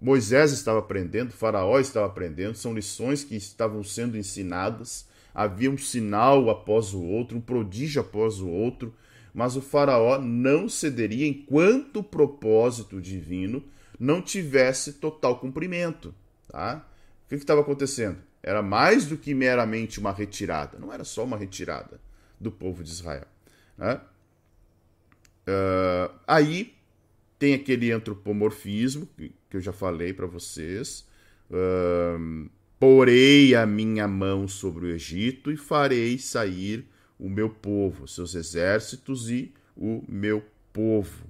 [0.00, 5.08] Moisés estava aprendendo, Faraó estava aprendendo, são lições que estavam sendo ensinadas.
[5.34, 8.94] Havia um sinal após o outro, um prodígio após o outro,
[9.32, 13.62] mas o Faraó não cederia enquanto o propósito divino
[13.98, 16.14] não tivesse total cumprimento.
[16.48, 16.86] Tá?
[17.24, 18.18] O que estava acontecendo?
[18.42, 22.00] Era mais do que meramente uma retirada, não era só uma retirada
[22.40, 23.26] do povo de Israel.
[23.76, 24.00] Né?
[25.46, 26.74] Uh, aí
[27.38, 31.06] tem aquele antropomorfismo que, que eu já falei para vocês.
[31.50, 36.86] Uh, Porei a minha mão sobre o Egito e farei sair
[37.18, 40.44] o meu povo, seus exércitos e o meu
[40.74, 41.24] povo.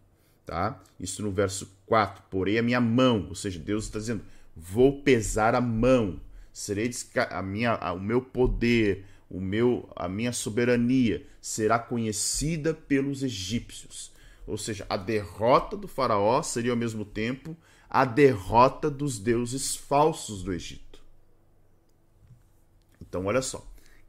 [0.45, 0.83] Tá?
[0.99, 2.25] Isso no verso 4.
[2.29, 4.23] Porei a minha mão, ou seja, Deus está dizendo:
[4.57, 6.21] vou pesar a mão,
[6.53, 6.91] serei
[7.31, 14.13] a minha, a, o meu poder, o meu, a minha soberania será conhecida pelos egípcios.
[14.47, 17.57] Ou seja, a derrota do faraó seria ao mesmo tempo
[17.91, 21.01] a derrota dos deuses falsos do Egito.
[23.01, 23.67] Então, olha só.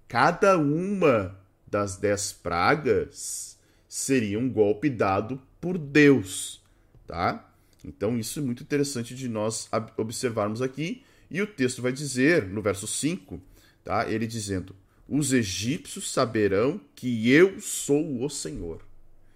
[0.07, 3.57] Cada uma das dez pragas
[3.87, 6.63] seria um golpe dado por Deus,
[7.05, 7.51] tá?
[7.83, 11.03] Então, isso é muito interessante de nós observarmos aqui.
[11.29, 13.41] E o texto vai dizer, no verso 5,
[13.83, 14.09] tá?
[14.09, 14.75] Ele dizendo:
[15.07, 18.81] Os egípcios saberão que eu sou o Senhor.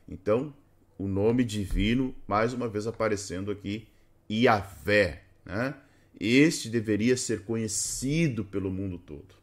[0.07, 0.53] Então,
[0.97, 3.87] o nome divino, mais uma vez aparecendo aqui,
[4.29, 5.23] Iavé.
[5.45, 5.73] Né?
[6.19, 9.35] Este deveria ser conhecido pelo mundo todo,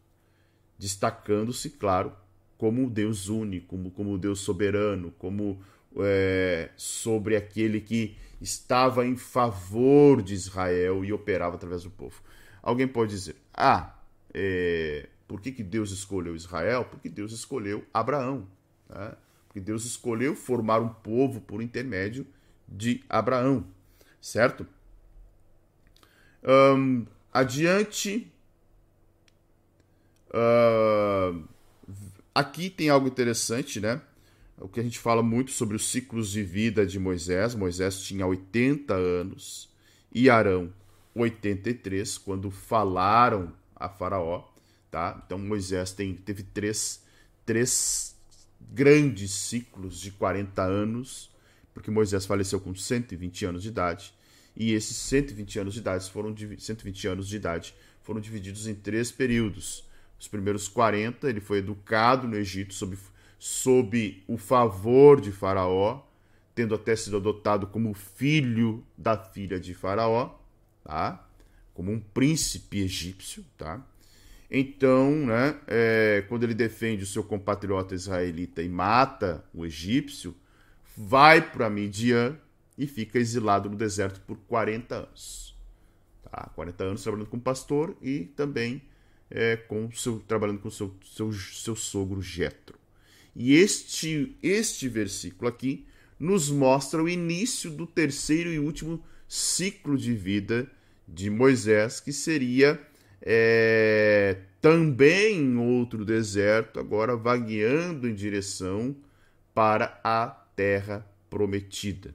[0.77, 2.13] destacando-se, claro,
[2.57, 5.61] como o Deus único, como, como o Deus soberano, como
[5.97, 12.21] é, sobre aquele que estava em favor de Israel e operava através do povo.
[12.61, 13.97] Alguém pode dizer, ah,
[14.33, 16.85] é, por que, que Deus escolheu Israel?
[16.85, 18.47] Porque Deus escolheu Abraão.
[18.89, 19.13] Né?
[19.47, 22.25] Porque Deus escolheu formar um povo por intermédio
[22.67, 23.63] de Abraão,
[24.19, 24.65] certo?
[26.43, 28.31] Um, adiante.
[30.31, 31.43] Uh,
[32.33, 34.01] aqui tem algo interessante, né?
[34.57, 37.53] O que a gente fala muito sobre os ciclos de vida de Moisés.
[37.53, 39.69] Moisés tinha 80 anos
[40.11, 40.73] e Arão
[41.13, 44.49] 83 quando falaram a Faraó,
[44.91, 45.21] tá?
[45.25, 47.03] Então Moisés tem, teve três,
[47.45, 48.15] três
[48.71, 51.29] grandes ciclos de 40 anos,
[51.73, 54.13] porque Moisés faleceu com 120 anos de idade,
[54.55, 59.11] e esses 120 anos de idade foram 120 anos de idade foram divididos em três
[59.11, 59.87] períodos.
[60.19, 62.97] Os primeiros 40 ele foi educado no Egito sob,
[63.37, 66.01] sob o favor de Faraó,
[66.55, 70.35] tendo até sido adotado como filho da filha de Faraó,
[70.83, 71.25] tá?
[71.73, 73.85] Como um príncipe egípcio, tá?
[74.49, 80.35] Então, né, é, quando ele defende o seu compatriota israelita e mata o egípcio,
[80.97, 82.35] vai para Midian
[82.77, 85.55] e fica exilado no deserto por 40 anos.
[86.23, 86.49] Tá?
[86.55, 88.81] 40 anos trabalhando como pastor e também
[89.29, 92.77] é, com seu, trabalhando com seu, seu, seu sogro Jetro.
[93.35, 95.85] E este, este versículo aqui
[96.19, 100.69] nos mostra o início do terceiro e último ciclo de vida
[101.07, 102.79] de Moisés, que seria
[103.21, 108.95] é, também em outro deserto, agora vagueando em direção
[109.53, 112.13] para a terra prometida.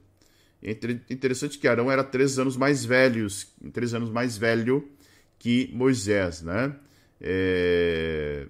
[1.09, 4.89] Interessante que Arão era três anos mais velhos, três anos mais velho
[5.37, 6.75] que Moisés, né?
[7.21, 8.47] É...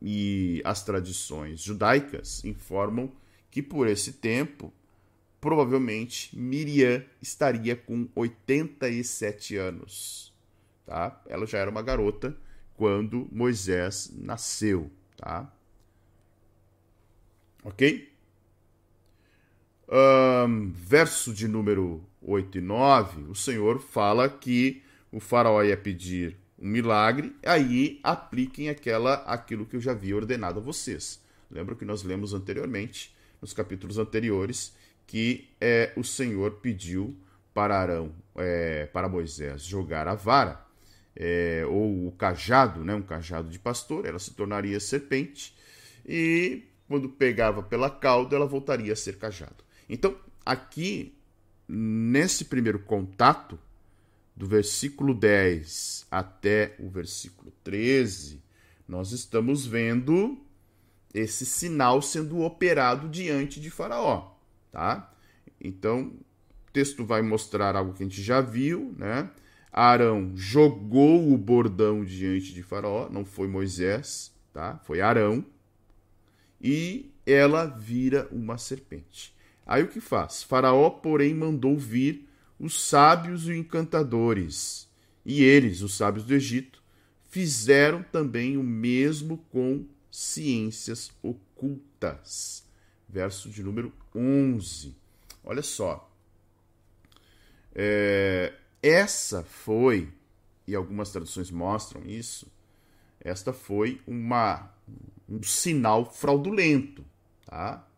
[0.00, 3.10] e as tradições judaicas informam
[3.50, 4.72] que por esse tempo,
[5.40, 10.33] provavelmente Miriam estaria com 87 anos.
[10.86, 11.20] Tá?
[11.26, 12.36] Ela já era uma garota
[12.74, 14.90] quando Moisés nasceu.
[15.16, 15.50] Tá?
[17.62, 18.12] Ok?
[19.88, 24.82] Um, verso de número 8 e 9, o Senhor fala que
[25.12, 30.58] o faraó ia pedir um milagre, aí apliquem aquela, aquilo que eu já havia ordenado
[30.58, 31.22] a vocês.
[31.50, 34.74] Lembra que nós lemos anteriormente, nos capítulos anteriores,
[35.06, 37.16] que é, o Senhor pediu
[37.52, 40.63] para Arão, é, para Moisés, jogar a vara,
[41.16, 45.56] é, ou o cajado, né, um cajado de pastor, ela se tornaria serpente,
[46.06, 49.64] e quando pegava pela cauda, ela voltaria a ser cajado.
[49.88, 51.16] Então, aqui,
[51.68, 53.58] nesse primeiro contato,
[54.36, 58.42] do versículo 10 até o versículo 13,
[58.86, 60.38] nós estamos vendo
[61.12, 64.32] esse sinal sendo operado diante de Faraó,
[64.72, 65.14] tá?
[65.60, 66.12] Então,
[66.68, 69.30] o texto vai mostrar algo que a gente já viu, né?
[69.76, 74.78] Arão jogou o bordão diante de Faraó, não foi Moisés, tá?
[74.84, 75.44] Foi Arão.
[76.62, 79.34] E ela vira uma serpente.
[79.66, 80.44] Aí o que faz?
[80.44, 84.88] Faraó, porém, mandou vir os sábios e encantadores.
[85.26, 86.80] E eles, os sábios do Egito,
[87.28, 92.64] fizeram também o mesmo com ciências ocultas.
[93.08, 94.94] Verso de número 11.
[95.42, 96.08] Olha só.
[97.74, 98.52] É,
[98.86, 100.12] essa foi,
[100.66, 102.46] e algumas traduções mostram isso,
[103.18, 104.70] esta foi uma,
[105.26, 107.02] um sinal fraudulento.
[107.46, 107.88] Tá?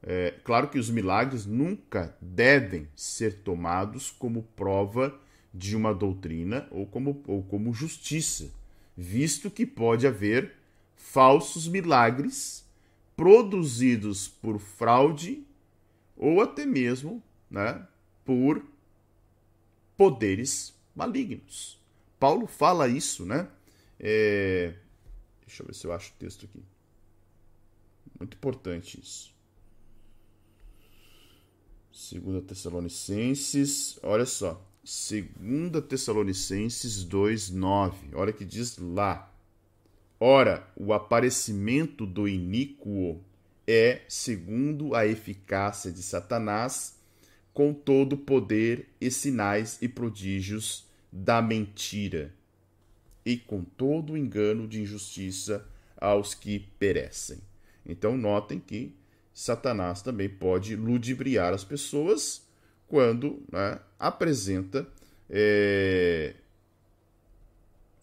[0.00, 5.18] É, claro que os milagres nunca devem ser tomados como prova
[5.52, 8.48] de uma doutrina ou como, ou como justiça,
[8.96, 10.54] visto que pode haver
[10.94, 12.64] falsos milagres
[13.16, 15.44] produzidos por fraude
[16.16, 17.20] ou até mesmo
[17.50, 17.84] né,
[18.24, 18.62] por
[19.96, 21.80] poderes malignos.
[22.18, 23.48] Paulo fala isso, né?
[23.98, 24.74] É...
[25.46, 26.62] Deixa eu ver se eu acho o texto aqui.
[28.18, 29.32] Muito importante isso.
[31.92, 34.64] Segunda Tessalonicenses, olha só.
[34.84, 38.14] Segunda Tessalonicenses 2:9.
[38.14, 39.30] Olha que diz lá.
[40.18, 43.20] Ora, o aparecimento do iníquo
[43.66, 46.96] é segundo a eficácia de Satanás,
[47.52, 52.32] com todo poder e sinais e prodígios da mentira,
[53.24, 55.66] e com todo engano de injustiça
[56.00, 57.38] aos que perecem.
[57.84, 58.94] Então notem que
[59.34, 62.42] Satanás também pode ludibriar as pessoas
[62.88, 64.86] quando né, apresenta
[65.30, 66.34] é,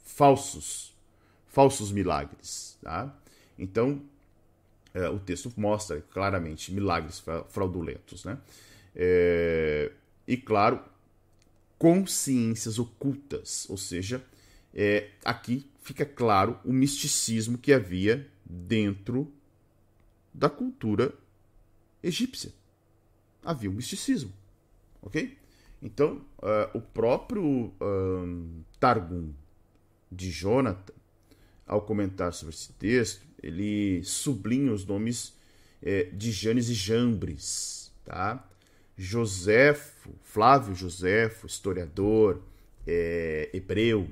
[0.04, 0.96] falsos,
[1.48, 2.78] falsos milagres.
[2.82, 3.16] Tá?
[3.58, 4.02] Então,
[4.94, 8.26] é, o texto mostra claramente milagres fraudulentos.
[8.26, 8.38] Né?
[9.02, 9.94] É,
[10.28, 10.84] e, claro,
[11.78, 14.22] consciências ocultas, ou seja,
[14.74, 19.32] é, aqui fica claro o misticismo que havia dentro
[20.34, 21.14] da cultura
[22.04, 22.52] egípcia.
[23.42, 24.34] Havia um misticismo,
[25.02, 25.38] ok?
[25.82, 29.34] Então, uh, o próprio um, Targum
[30.12, 30.94] de Jonathan,
[31.66, 35.34] ao comentar sobre esse texto, ele sublinha os nomes
[35.82, 38.49] é, de Janes e Jambres, tá?
[39.02, 42.42] Joséfo, Flávio Joséfo, historiador
[42.86, 44.10] é, hebreu,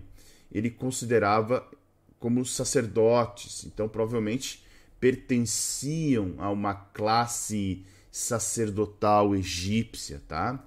[0.50, 1.70] ele considerava
[2.18, 4.64] como sacerdotes, então provavelmente
[4.98, 10.66] pertenciam a uma classe sacerdotal egípcia, tá?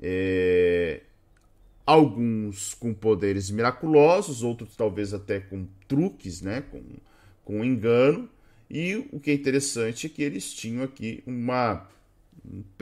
[0.00, 1.02] É,
[1.84, 6.62] alguns com poderes miraculosos, outros talvez até com truques, né?
[6.62, 6.82] Com,
[7.44, 8.26] com engano.
[8.70, 11.86] E o que é interessante é que eles tinham aqui uma,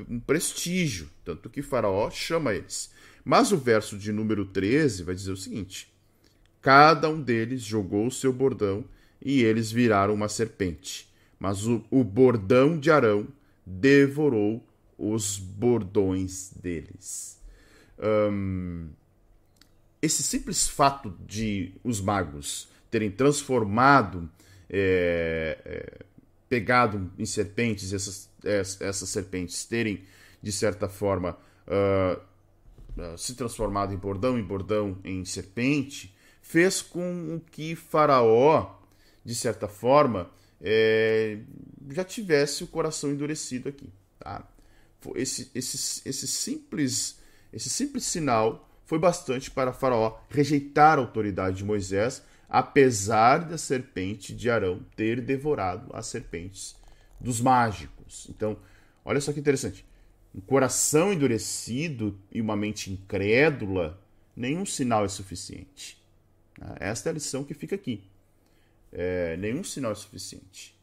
[0.08, 2.90] um prestígio, tanto que Faraó chama eles.
[3.24, 5.92] Mas o verso de número 13 vai dizer o seguinte:
[6.60, 8.84] Cada um deles jogou o seu bordão
[9.22, 11.08] e eles viraram uma serpente.
[11.38, 13.28] Mas o, o bordão de Arão
[13.64, 14.64] devorou
[14.98, 17.38] os bordões deles.
[20.00, 24.30] Esse simples fato de os magos terem transformado,
[24.70, 26.04] é, é,
[26.48, 30.04] pegado em serpentes, essas, essas serpentes terem,
[30.42, 31.36] de certa forma,
[31.66, 32.20] uh,
[33.00, 38.78] uh, se transformado em bordão, em bordão, em serpente, fez com que Faraó
[39.28, 41.36] de certa forma, é,
[41.90, 43.92] já tivesse o coração endurecido aqui.
[44.18, 44.42] Tá?
[45.14, 47.18] Esse, esse, esse, simples,
[47.52, 54.34] esse simples sinal foi bastante para Faraó rejeitar a autoridade de Moisés, apesar da serpente
[54.34, 56.74] de Arão ter devorado as serpentes
[57.20, 58.26] dos mágicos.
[58.30, 58.56] Então,
[59.04, 59.84] olha só que interessante.
[60.34, 64.00] Um coração endurecido e uma mente incrédula,
[64.36, 66.00] nenhum sinal é suficiente.
[66.78, 68.02] Esta é a lição que fica aqui.
[68.92, 70.76] É, nenhum sinal é suficiente.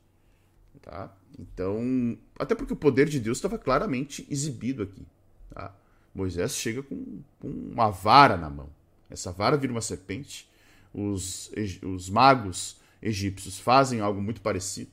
[0.81, 1.15] Tá?
[1.39, 5.05] Então, até porque o poder de Deus estava claramente exibido aqui.
[5.53, 5.75] Tá?
[6.13, 8.69] Moisés chega com, com, uma vara na mão.
[9.09, 10.49] Essa vara vira uma serpente.
[10.93, 11.51] Os,
[11.83, 14.91] os magos egípcios fazem algo muito parecido.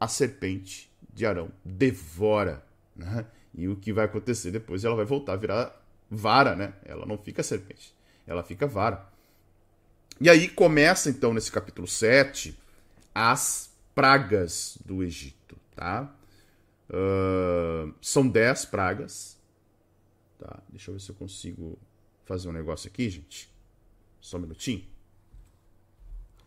[0.00, 2.64] A serpente de Arão devora.
[2.96, 3.26] Né?
[3.54, 4.84] E o que vai acontecer depois?
[4.84, 5.80] Ela vai voltar a virar
[6.10, 6.74] vara, né?
[6.84, 7.94] Ela não fica serpente,
[8.26, 9.08] ela fica vara.
[10.20, 12.58] E aí começa então nesse capítulo 7
[13.14, 16.14] as pragas do Egito, tá?
[16.88, 19.38] Uh, são 10 pragas.
[20.38, 20.58] Tá?
[20.68, 21.78] Deixa eu ver se eu consigo
[22.24, 23.50] fazer um negócio aqui, gente.
[24.20, 24.84] Só um minutinho.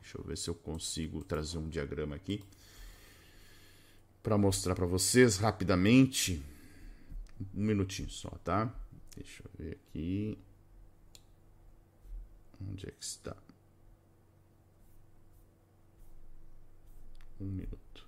[0.01, 2.43] Deixa eu ver se eu consigo trazer um diagrama aqui
[4.23, 6.41] para mostrar para vocês rapidamente.
[7.53, 8.73] Um minutinho só, tá?
[9.17, 10.39] Deixa eu ver aqui.
[12.61, 13.35] Onde é que está?
[17.39, 18.07] Um minuto.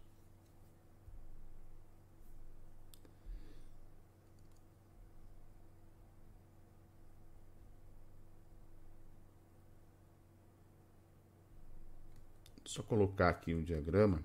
[12.63, 14.23] Só colocar aqui um diagrama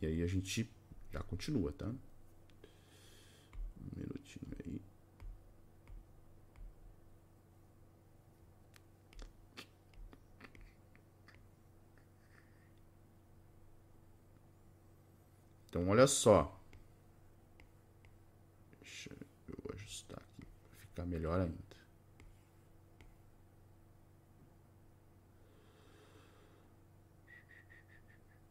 [0.00, 0.68] e aí a gente
[1.12, 1.86] já continua, tá?
[1.86, 1.98] Um
[3.94, 4.80] minutinho aí.
[15.68, 16.58] Então, olha só.
[18.80, 19.10] Deixa
[19.48, 21.72] eu ajustar aqui para ficar melhor ainda.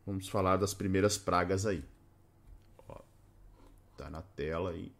[0.05, 1.83] Vamos falar das primeiras pragas aí.
[4.01, 4.91] Ó, tá na tela aí.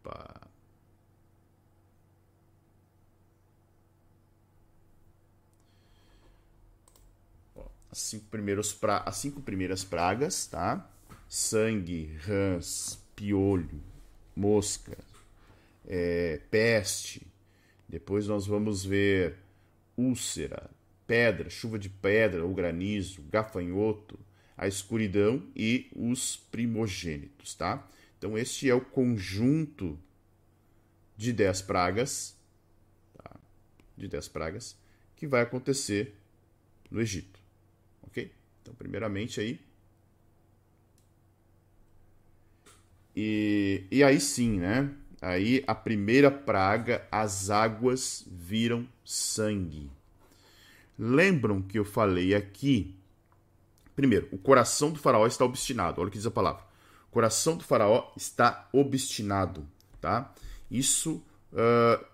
[0.00, 0.48] Opa.
[7.90, 8.98] As cinco, primeiros pra...
[8.98, 10.88] as cinco primeiras pragas, tá?
[11.28, 13.82] sangue, rãs, piolho,
[14.34, 14.96] mosca,
[15.86, 17.26] é, peste.
[17.88, 19.36] Depois nós vamos ver
[19.96, 20.70] úlcera,
[21.06, 24.18] pedra, chuva de pedra ou granizo, gafanhoto,
[24.58, 27.88] a escuridão e os primogênitos, tá?
[28.18, 29.98] Então este é o conjunto
[31.16, 32.36] de dez pragas,
[33.14, 33.36] tá?
[33.96, 34.76] de dez pragas,
[35.16, 36.14] que vai acontecer
[36.90, 37.40] no Egito,
[38.02, 38.30] ok?
[38.60, 39.60] Então primeiramente aí
[43.20, 44.88] E, e aí sim, né?
[45.20, 49.90] Aí a primeira praga, as águas viram sangue.
[50.96, 52.94] Lembram que eu falei aqui?
[53.98, 56.00] Primeiro, o coração do faraó está obstinado.
[56.00, 56.62] Olha o que diz a palavra.
[57.08, 59.66] O coração do faraó está obstinado,
[60.00, 60.32] tá?
[60.70, 61.20] Isso,
[61.52, 62.06] uh,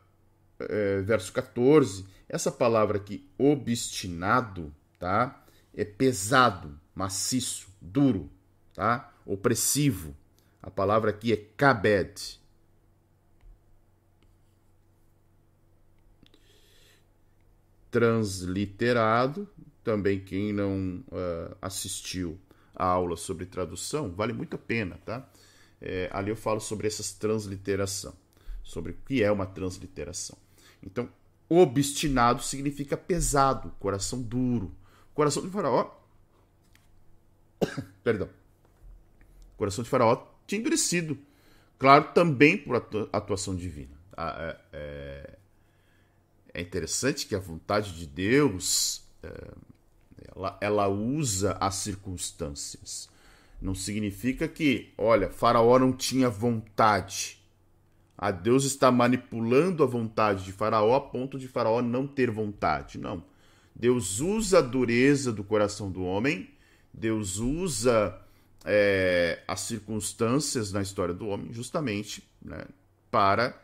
[0.61, 2.07] é, verso 14.
[2.26, 5.45] Essa palavra aqui, obstinado, tá?
[5.74, 8.30] É pesado, maciço, duro,
[8.72, 9.12] tá?
[9.26, 10.16] Opressivo.
[10.62, 12.41] A palavra aqui é kabed.
[17.91, 19.47] Transliterado,
[19.85, 22.41] também quem não uh, assistiu
[22.74, 25.28] a aula sobre tradução, vale muito a pena, tá?
[25.80, 28.14] É, ali eu falo sobre essas transliteração,
[28.62, 30.37] sobre o que é uma transliteração.
[30.82, 31.09] Então,
[31.49, 34.74] obstinado significa pesado, coração duro.
[35.12, 35.91] Coração de faraó.
[38.03, 38.28] Perdão.
[39.57, 41.18] Coração de faraó tinha endurecido.
[41.78, 42.76] Claro, também por
[43.12, 43.97] atuação divina.
[44.16, 45.39] Ah, é, é,
[46.55, 49.51] é interessante que a vontade de Deus é,
[50.35, 53.09] ela, ela usa as circunstâncias.
[53.61, 57.43] Não significa que, olha, Faraó não tinha vontade.
[58.16, 62.99] A Deus está manipulando a vontade de Faraó a ponto de Faraó não ter vontade.
[62.99, 63.24] Não.
[63.74, 66.49] Deus usa a dureza do coração do homem,
[66.93, 68.16] Deus usa
[68.64, 72.64] é, as circunstâncias na história do homem justamente né,
[73.11, 73.61] para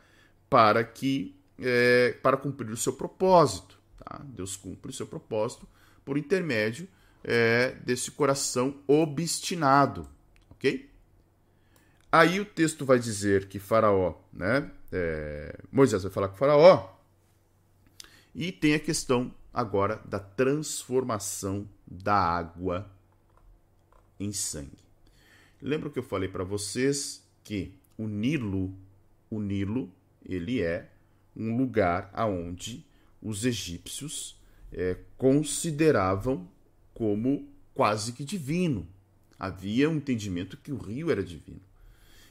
[0.49, 3.79] para que é, para cumprir o seu propósito.
[3.99, 4.21] Tá?
[4.25, 5.66] Deus cumpre o seu propósito
[6.05, 6.89] por intermédio
[7.23, 10.09] é, desse coração obstinado,
[10.51, 10.91] ok?
[12.11, 14.71] Aí o texto vai dizer que Faraó, né?
[14.93, 16.97] É, Moisés vai falar com Faraó
[18.35, 22.91] e tem a questão agora da transformação da água
[24.19, 24.85] em sangue.
[25.63, 28.75] Lembra que eu falei para vocês que o Nilo,
[29.29, 29.93] o Nilo,
[30.25, 30.91] ele é
[31.37, 32.85] um lugar aonde
[33.23, 34.39] os egípcios
[34.73, 36.49] é, consideravam
[36.95, 38.87] como quase que divino.
[39.39, 41.61] Havia um entendimento que o rio era divino.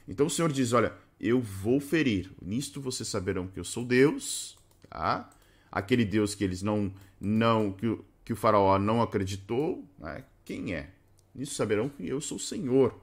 [0.06, 2.30] Então o Senhor diz: Olha, eu vou ferir.
[2.40, 4.56] Nisto vocês saberão que eu sou Deus,
[4.88, 5.30] tá?
[5.70, 10.24] Aquele Deus que eles não, não que, o, que o faraó não acreditou, né?
[10.44, 10.90] quem é?
[11.34, 12.98] Nisso saberão que eu sou o Senhor,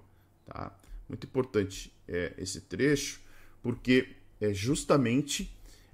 [0.45, 0.77] tá?
[1.07, 3.21] Muito importante é, esse trecho,
[3.61, 5.49] porque é justamente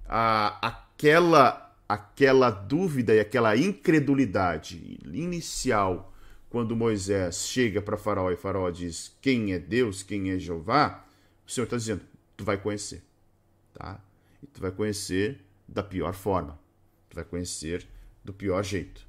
[0.05, 1.62] a, aquela
[1.93, 6.11] aquela dúvida e aquela incredulidade inicial
[6.49, 11.05] quando Moisés chega para Faraó e Faraó diz quem é Deus, quem é Jeová,
[11.45, 12.01] o Senhor está dizendo,
[12.35, 13.03] tu vai conhecer,
[13.73, 14.03] tá?
[14.41, 16.59] E tu vai conhecer da pior forma,
[17.09, 17.85] tu vai conhecer
[18.23, 19.05] do pior jeito.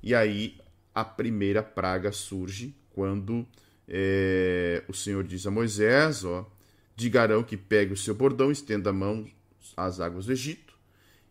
[0.00, 0.60] E aí
[0.94, 3.44] a primeira praga surge quando
[3.88, 6.48] é, o Senhor diz a Moisés, ó,
[6.94, 9.28] digarão que pegue o seu bordão, estenda a mão
[9.76, 10.67] às águas do Egito.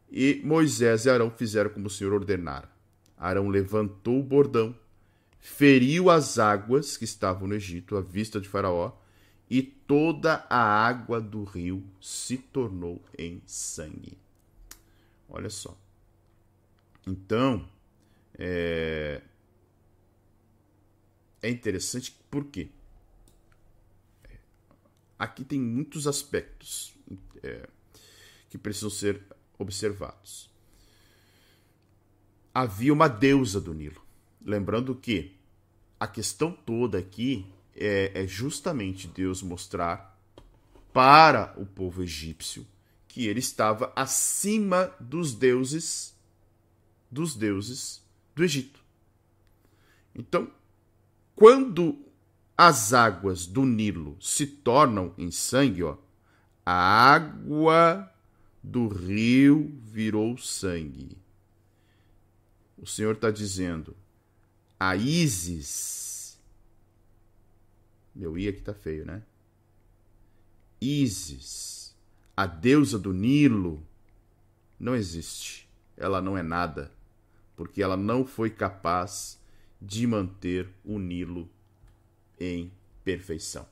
[0.10, 2.70] E Moisés e Arão fizeram como o Senhor ordenara.
[3.18, 4.76] Arão levantou o bordão,
[5.40, 8.94] feriu as águas que estavam no Egito à vista de Faraó,
[9.50, 14.18] e toda a água do rio se tornou em sangue.
[15.30, 15.78] Olha só.
[17.06, 17.68] Então,
[18.38, 19.22] é,
[21.42, 22.70] é interessante porque
[25.18, 26.94] aqui tem muitos aspectos
[27.42, 27.68] é,
[28.50, 29.22] que precisam ser
[29.58, 30.50] observados.
[32.54, 34.02] Havia uma deusa do Nilo.
[34.42, 35.36] Lembrando que
[36.00, 37.46] a questão toda aqui
[37.76, 40.18] é, é justamente Deus mostrar
[40.92, 42.66] para o povo egípcio
[43.08, 46.16] que ele estava acima dos deuses
[47.10, 48.04] dos deuses
[48.36, 48.80] do Egito.
[50.14, 50.52] Então,
[51.36, 51.98] quando
[52.58, 55.98] as águas do Nilo se tornam em sangue, ó,
[56.66, 58.12] a água
[58.68, 61.18] do rio virou sangue.
[62.78, 63.96] O Senhor está dizendo,
[64.78, 66.38] a Isis,
[68.14, 69.24] meu I aqui está feio, né?
[70.82, 71.96] Isis,
[72.36, 73.82] a deusa do Nilo,
[74.78, 75.68] não existe.
[75.96, 76.92] Ela não é nada,
[77.56, 79.40] porque ela não foi capaz
[79.82, 81.50] de manter o Nilo
[82.38, 82.72] em
[83.04, 83.66] perfeição.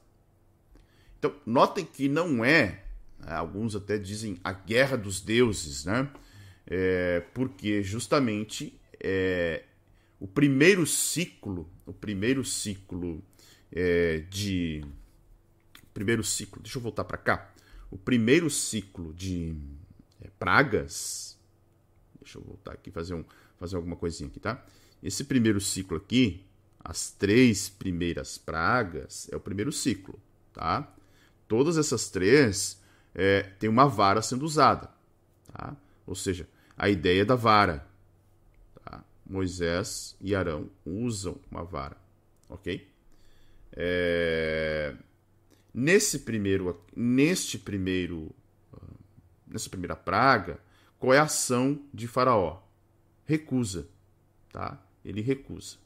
[1.19, 2.84] Então, notem que não é
[3.22, 6.09] Alguns até dizem a guerra dos deuses, né?
[6.68, 9.63] É, porque justamente é,
[10.20, 13.24] o primeiro ciclo, o primeiro ciclo
[13.72, 14.84] é, de
[15.93, 17.53] primeiro ciclo, deixa eu voltar para cá,
[17.91, 19.55] o primeiro ciclo de
[20.22, 21.38] é, pragas,
[22.20, 23.24] deixa eu voltar aqui fazer um
[23.57, 24.66] fazer alguma coisinha aqui, tá?
[25.01, 26.43] Esse primeiro ciclo aqui,
[26.84, 30.20] as três primeiras pragas é o primeiro ciclo,
[30.53, 30.93] tá?
[31.47, 32.82] Todas essas três
[33.16, 34.89] é, tem uma vara sendo usada.
[35.51, 35.76] Tá?
[36.05, 36.47] Ou seja,
[36.78, 37.88] a ideia da vara.
[38.84, 39.03] Tá?
[39.26, 41.97] Moisés e Arão usam uma vara.
[42.49, 42.93] Ok?
[43.72, 44.95] É...
[45.74, 48.34] Nesse primeiro, neste primeiro,
[49.47, 50.59] nessa primeira praga,
[50.99, 52.61] qual é a ação de Faraó?
[53.26, 53.88] Recusa,
[54.51, 54.82] tá?
[55.03, 55.78] Ele recusa.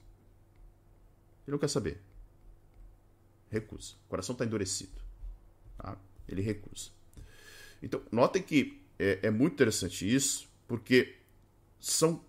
[1.47, 1.99] Ele não quer saber.
[3.49, 3.95] Recusa.
[4.05, 5.01] O coração está endurecido.
[5.77, 5.97] Tá?
[6.27, 6.91] Ele recusa.
[7.81, 11.15] Então, notem que é, é muito interessante isso, porque
[11.79, 12.23] são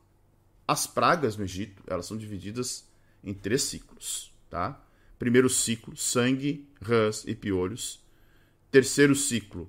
[0.66, 2.88] as pragas no Egito, elas são divididas
[3.24, 4.82] em três ciclos, tá?
[5.18, 8.02] Primeiro ciclo, sangue, rãs e piolhos.
[8.70, 9.68] Terceiro ciclo,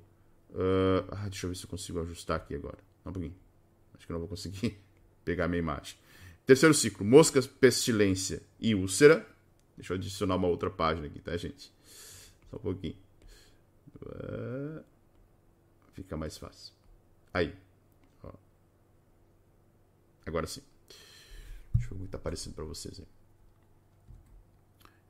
[0.51, 2.77] uh, ah, deixa eu ver se eu consigo ajustar aqui agora.
[3.05, 3.35] Um pouquinho.
[3.95, 4.79] Acho que não vou conseguir
[5.25, 5.97] pegar minha imagem.
[6.45, 9.27] Terceiro ciclo, moscas, pestilência e úlcera.
[9.75, 11.73] Deixa eu adicionar uma outra página aqui, tá, gente?
[12.49, 12.95] Só um pouquinho.
[14.03, 14.83] Uh,
[16.01, 16.73] Fica mais fácil.
[17.31, 17.55] Aí.
[18.23, 18.31] Ó.
[20.25, 20.61] Agora sim.
[21.75, 23.07] Deixa eu ver o que está aparecendo para vocês aí.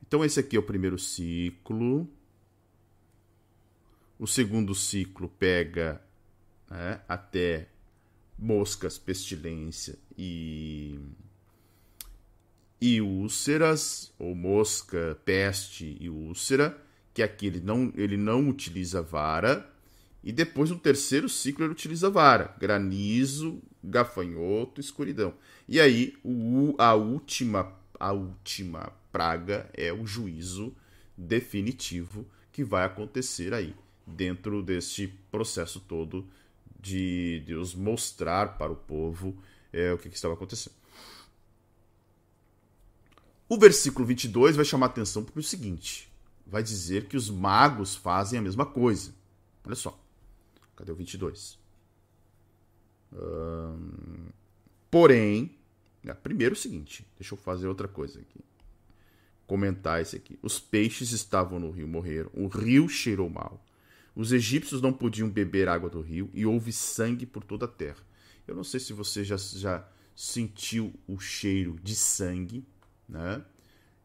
[0.05, 2.07] Então, esse aqui é o primeiro ciclo.
[4.19, 6.01] O segundo ciclo pega
[6.69, 7.69] né, até
[8.37, 10.99] moscas, pestilência e,
[12.81, 16.77] e úlceras, ou mosca, peste e úlcera,
[17.13, 19.71] que aqui ele não, ele não utiliza vara,
[20.23, 25.33] e depois, no terceiro ciclo, ele utiliza vara, granizo, gafanhoto, escuridão.
[25.67, 30.75] E aí, o, a, última, a última praga é o juízo
[31.17, 36.27] definitivo que vai acontecer aí, dentro deste processo todo
[36.79, 39.35] de Deus mostrar para o povo
[39.71, 40.75] é, o que, que estava acontecendo.
[43.47, 46.11] O versículo 22 vai chamar atenção para o seguinte:
[46.45, 49.13] vai dizer que os magos fazem a mesma coisa.
[49.65, 49.99] Olha só.
[50.81, 51.59] Cadê o 22?
[53.13, 54.29] Hum,
[54.89, 55.55] porém,
[56.03, 58.39] É, primeiro o seguinte, deixa eu fazer outra coisa aqui.
[59.45, 60.39] Comentar esse aqui.
[60.41, 62.31] Os peixes estavam no rio, morreram.
[62.33, 63.63] O rio cheirou mal.
[64.15, 68.03] Os egípcios não podiam beber água do rio e houve sangue por toda a terra.
[68.47, 72.65] Eu não sei se você já, já sentiu o cheiro de sangue,
[73.07, 73.45] né?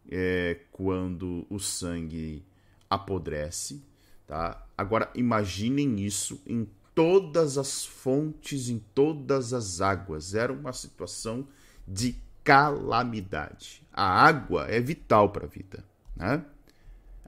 [0.07, 2.45] É, quando o sangue
[2.91, 3.83] apodrece,
[4.27, 4.65] tá?
[4.77, 10.35] Agora imaginem isso em todas as fontes, em todas as águas.
[10.35, 11.47] Era uma situação
[11.87, 13.83] de calamidade.
[13.93, 16.45] A água é vital para a vida, né?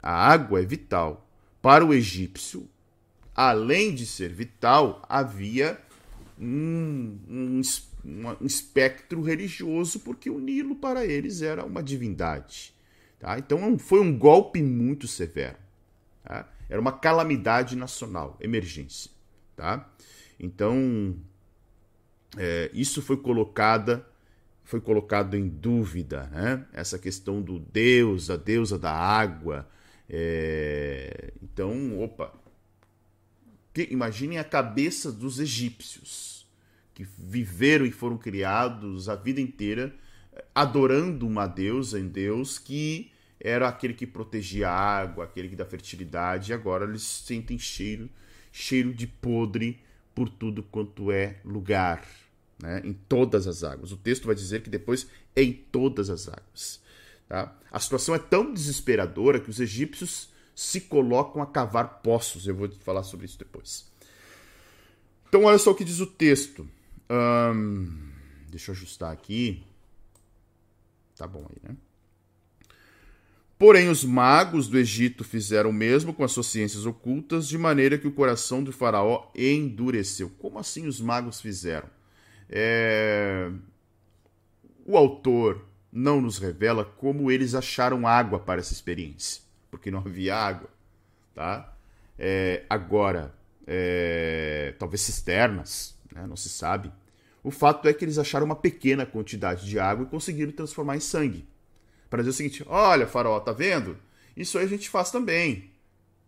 [0.02, 1.28] A água é vital.
[1.60, 2.68] Para o egípcio,
[3.34, 5.78] além de ser vital, havia
[6.40, 7.60] um, um,
[8.04, 12.74] um, espectro religioso, porque o Nilo para eles era uma divindade.
[13.18, 13.38] Tá?
[13.38, 15.56] Então foi um golpe muito severo.
[16.68, 19.10] Era uma calamidade nacional, emergência.
[19.56, 19.90] Tá?
[20.38, 21.16] Então,
[22.36, 24.06] é, isso foi colocada
[24.68, 26.66] foi colocado em dúvida, né?
[26.74, 29.66] Essa questão do Deus, a deusa da água.
[30.10, 31.32] É...
[31.42, 32.34] Então, opa,
[33.72, 36.46] que, imaginem a cabeça dos egípcios
[36.92, 39.94] que viveram e foram criados a vida inteira
[40.54, 43.10] adorando uma deusa em Deus que
[43.40, 48.08] era aquele que protegia a água, aquele que dá fertilidade, e agora eles sentem cheiro,
[48.50, 49.80] cheiro de podre
[50.14, 52.04] por tudo quanto é lugar
[52.60, 53.92] né, em todas as águas.
[53.92, 56.80] O texto vai dizer que depois é em todas as águas.
[57.28, 57.56] Tá?
[57.70, 62.46] A situação é tão desesperadora que os egípcios se colocam a cavar poços.
[62.46, 63.88] Eu vou falar sobre isso depois.
[65.28, 66.68] Então, olha só o que diz o texto.
[68.48, 69.62] deixa eu ajustar aqui.
[71.16, 71.76] Tá bom aí, né?
[73.58, 77.98] Porém, os magos do Egito fizeram o mesmo com as suas ciências ocultas, de maneira
[77.98, 80.30] que o coração do faraó endureceu.
[80.38, 81.88] Como assim os magos fizeram?
[82.48, 83.50] É...
[84.86, 89.42] O autor não nos revela como eles acharam água para essa experiência,
[89.72, 90.70] porque não havia água.
[91.34, 91.76] Tá?
[92.16, 92.64] É...
[92.70, 93.34] Agora,
[93.66, 94.72] é...
[94.78, 96.24] talvez cisternas, né?
[96.28, 96.92] não se sabe.
[97.42, 101.00] O fato é que eles acharam uma pequena quantidade de água e conseguiram transformar em
[101.00, 101.44] sangue.
[102.08, 103.96] Para dizer o seguinte: olha, farol, tá vendo?
[104.36, 105.70] Isso aí a gente faz também.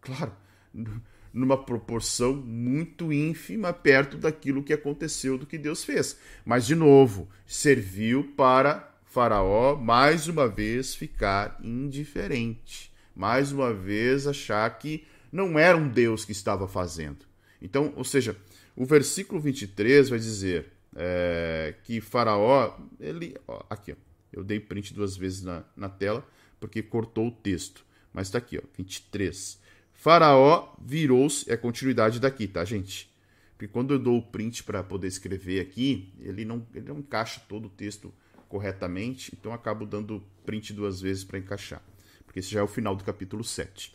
[0.00, 0.32] Claro,
[1.32, 6.18] numa proporção muito ínfima perto daquilo que aconteceu, do que Deus fez.
[6.44, 14.68] Mas, de novo, serviu para Faraó mais uma vez ficar indiferente, mais uma vez achar
[14.78, 17.24] que não era um Deus que estava fazendo.
[17.60, 18.36] Então, ou seja,
[18.74, 24.94] o versículo 23 vai dizer é, que Faraó, ele, ó, aqui, ó, eu dei print
[24.94, 26.26] duas vezes na, na tela
[26.60, 29.58] porque cortou o texto, mas está aqui, ó, 23.
[29.92, 31.50] Faraó virou-se.
[31.50, 33.10] É continuidade daqui, tá, gente?
[33.52, 37.42] Porque quando eu dou o print para poder escrever aqui, ele não, ele não encaixa
[37.48, 38.12] todo o texto
[38.48, 41.82] corretamente, então eu acabo dando print duas vezes para encaixar.
[42.24, 43.94] Porque esse já é o final do capítulo 7.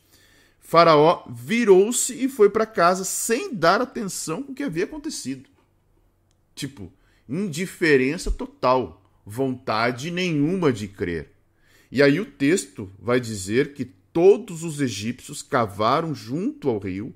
[0.60, 5.50] Faraó virou-se e foi para casa sem dar atenção com o que havia acontecido.
[6.56, 6.92] Tipo,
[7.28, 11.32] indiferença total, vontade nenhuma de crer.
[11.92, 17.14] E aí o texto vai dizer que todos os egípcios cavaram junto ao rio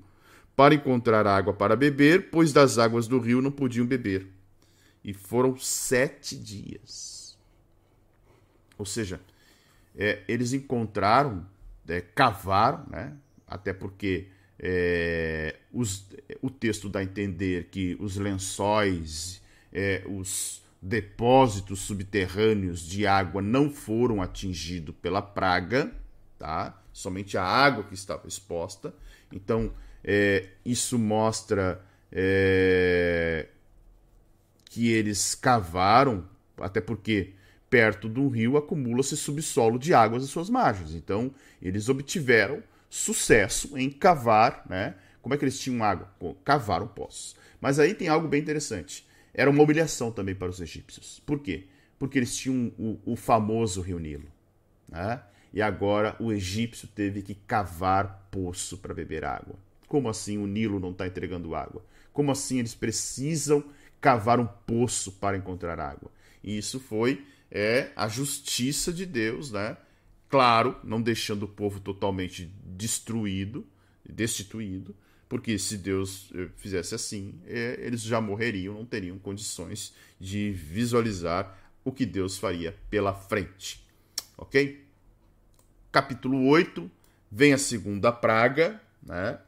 [0.56, 4.26] para encontrar água para beber, pois das águas do rio não podiam beber.
[5.02, 7.38] E foram sete dias.
[8.76, 9.20] Ou seja,
[9.96, 11.46] é, eles encontraram,
[11.88, 13.16] é, cavaram, né?
[13.46, 16.06] até porque é, os,
[16.42, 19.42] o texto dá a entender que os lençóis,
[19.72, 25.92] é, os depósitos subterrâneos de água não foram atingidos pela praga,
[26.38, 26.80] tá?
[26.92, 28.94] somente a água que estava exposta.
[29.32, 29.72] Então,
[30.02, 33.48] é, isso mostra é,
[34.64, 36.28] que eles cavaram,
[36.58, 37.34] até porque
[37.68, 40.94] perto do rio acumula-se subsolo de águas às suas margens.
[40.94, 44.96] Então, eles obtiveram sucesso em cavar, né?
[45.22, 46.08] Como é que eles tinham água?
[46.44, 47.36] Cavaram poços.
[47.60, 49.06] Mas aí tem algo bem interessante.
[49.32, 51.20] Era uma humilhação também para os egípcios.
[51.24, 51.66] Por quê?
[51.98, 54.28] Porque eles tinham o, o famoso rio Nilo.
[54.88, 55.22] Né?
[55.52, 59.56] e agora o egípcio teve que cavar poço para beber água.
[59.88, 61.84] Como assim o Nilo não está entregando água?
[62.12, 63.64] Como assim eles precisam
[64.00, 66.10] cavar um poço para encontrar água?
[66.42, 69.76] E isso foi é, a justiça de Deus, né?
[70.28, 73.66] Claro, não deixando o povo totalmente destruído,
[74.08, 74.94] destituído,
[75.30, 81.56] porque se Deus eh, fizesse assim, é, eles já morreriam, não teriam condições de visualizar
[81.82, 83.82] o que Deus faria pela frente.
[84.36, 84.90] Ok?
[85.90, 86.90] capítulo 8,
[87.30, 89.38] vem a segunda praga, né?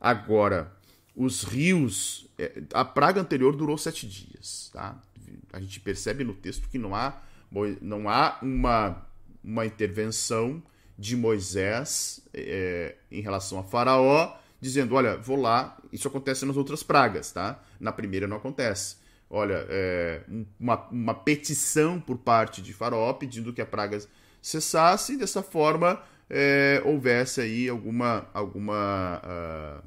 [0.00, 0.72] Agora,
[1.14, 2.26] os rios.
[2.38, 5.00] É, a praga anterior durou sete dias, tá?
[5.52, 7.20] A gente percebe no texto que não há
[7.80, 9.06] Não há uma,
[9.44, 10.62] uma intervenção
[10.98, 15.76] de Moisés é, em relação a Faraó, dizendo: olha, vou lá.
[15.92, 17.60] Isso acontece nas outras pragas, tá?
[17.80, 18.96] Na primeira não acontece.
[19.28, 20.22] Olha, é,
[20.58, 23.98] uma, uma petição por parte de Faraó pedindo que a praga
[24.40, 26.00] cessasse e dessa forma
[26.30, 29.84] é, houvesse aí alguma alguma uh,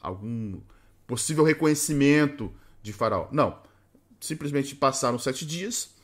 [0.00, 0.60] algum
[1.06, 3.28] possível reconhecimento de Faraó.
[3.32, 3.58] Não,
[4.20, 5.94] simplesmente passaram sete dias.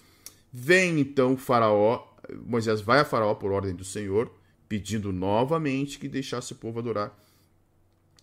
[0.53, 2.07] Vem então Faraó,
[2.45, 4.33] Moisés vai a Faraó por ordem do Senhor,
[4.69, 7.26] pedindo novamente que deixasse o povo adorar.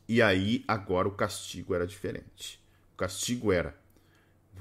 [0.07, 2.61] E aí agora o castigo era diferente.
[2.93, 3.77] O castigo era: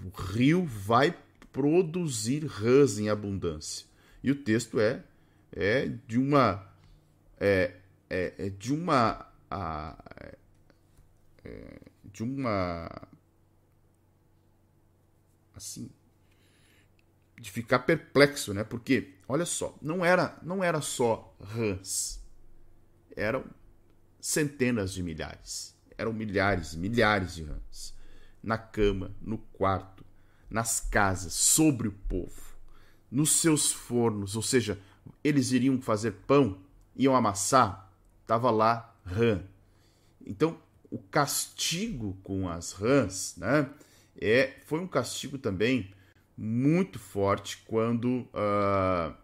[0.04, 1.16] o rio vai
[1.52, 3.86] produzir rãs em abundância.
[4.22, 5.04] E o texto é
[5.54, 6.66] é de uma
[7.38, 7.76] é,
[8.08, 9.96] é, é de uma a,
[11.44, 12.88] é, de uma
[15.54, 15.90] assim
[17.38, 18.62] de ficar perplexo, né?
[18.62, 22.22] Porque olha só, não era não era só rãs,
[23.16, 23.44] eram
[24.22, 27.92] centenas de milhares, eram milhares, milhares de rãs
[28.40, 30.04] na cama, no quarto,
[30.48, 32.56] nas casas, sobre o povo,
[33.10, 34.78] nos seus fornos, ou seja,
[35.24, 36.58] eles iriam fazer pão,
[36.94, 39.42] iam amassar, estava lá rã.
[40.24, 40.56] Então,
[40.88, 43.68] o castigo com as rãs, né,
[44.20, 45.92] é, foi um castigo também
[46.36, 48.28] muito forte quando.
[48.32, 49.14] Uh,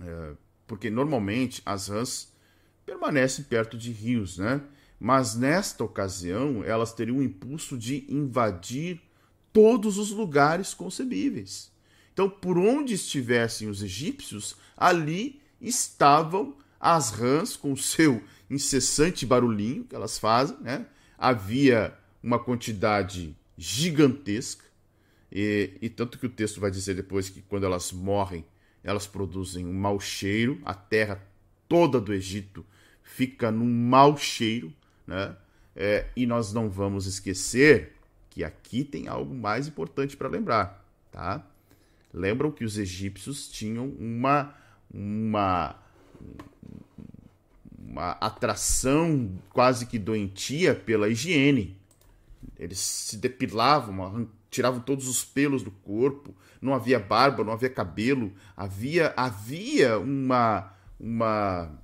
[0.00, 2.29] uh, porque normalmente as rãs
[2.90, 4.60] permanecem perto de rios, né?
[4.98, 9.00] Mas nesta ocasião elas teriam o impulso de invadir
[9.52, 11.70] todos os lugares concebíveis.
[12.12, 19.94] Então, por onde estivessem os egípcios, ali estavam as rãs com seu incessante barulhinho que
[19.94, 20.86] elas fazem, né?
[21.16, 24.64] Havia uma quantidade gigantesca,
[25.30, 28.44] e, e, tanto que o texto vai dizer depois que quando elas morrem,
[28.82, 31.24] elas produzem um mau cheiro, a terra
[31.68, 32.66] toda do Egito
[33.10, 34.72] fica num mau cheiro,
[35.06, 35.36] né?
[35.74, 37.96] É, e nós não vamos esquecer
[38.28, 41.44] que aqui tem algo mais importante para lembrar, tá?
[42.12, 44.54] Lembram que os egípcios tinham uma
[44.92, 45.76] uma
[47.78, 51.76] uma atração quase que doentia pela higiene.
[52.58, 58.32] Eles se depilavam, tiravam todos os pelos do corpo, não havia barba, não havia cabelo,
[58.56, 61.80] havia havia uma uma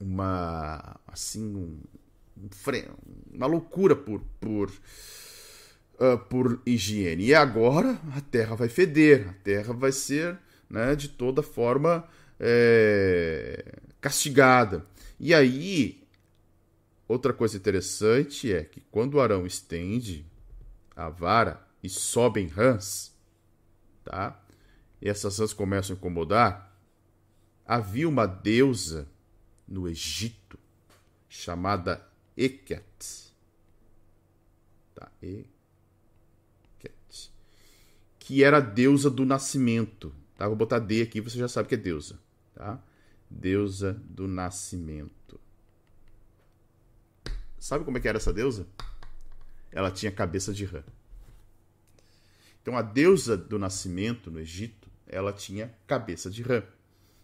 [0.00, 1.80] uma assim um,
[2.36, 2.48] um
[3.34, 4.70] uma loucura por por
[6.00, 7.26] uh, por higiene.
[7.26, 10.38] E agora a terra vai feder, a terra vai ser
[10.68, 14.86] né, de toda forma é, castigada.
[15.18, 16.02] E aí,
[17.06, 20.24] outra coisa interessante é que quando Arão estende
[20.96, 23.14] a vara e sobem rãs,
[24.04, 24.40] tá?
[25.02, 26.70] E essas rãs começam a incomodar.
[27.66, 29.08] Havia uma deusa
[29.70, 30.58] no Egito
[31.28, 32.04] chamada
[32.36, 33.32] Eket.
[34.94, 35.10] Tá?
[35.22, 35.48] Eket.
[38.18, 40.12] Que era a deusa do nascimento.
[40.36, 40.48] Tá?
[40.48, 42.18] Vou botar D aqui, você já sabe que é deusa.
[42.54, 42.82] Tá?
[43.30, 45.40] Deusa do nascimento.
[47.58, 48.66] Sabe como é que era essa deusa?
[49.70, 50.82] Ela tinha cabeça de rã.
[52.60, 56.62] Então a deusa do nascimento no Egito, ela tinha cabeça de rã.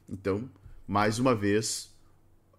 [0.09, 0.49] Então,
[0.87, 1.91] mais uma vez,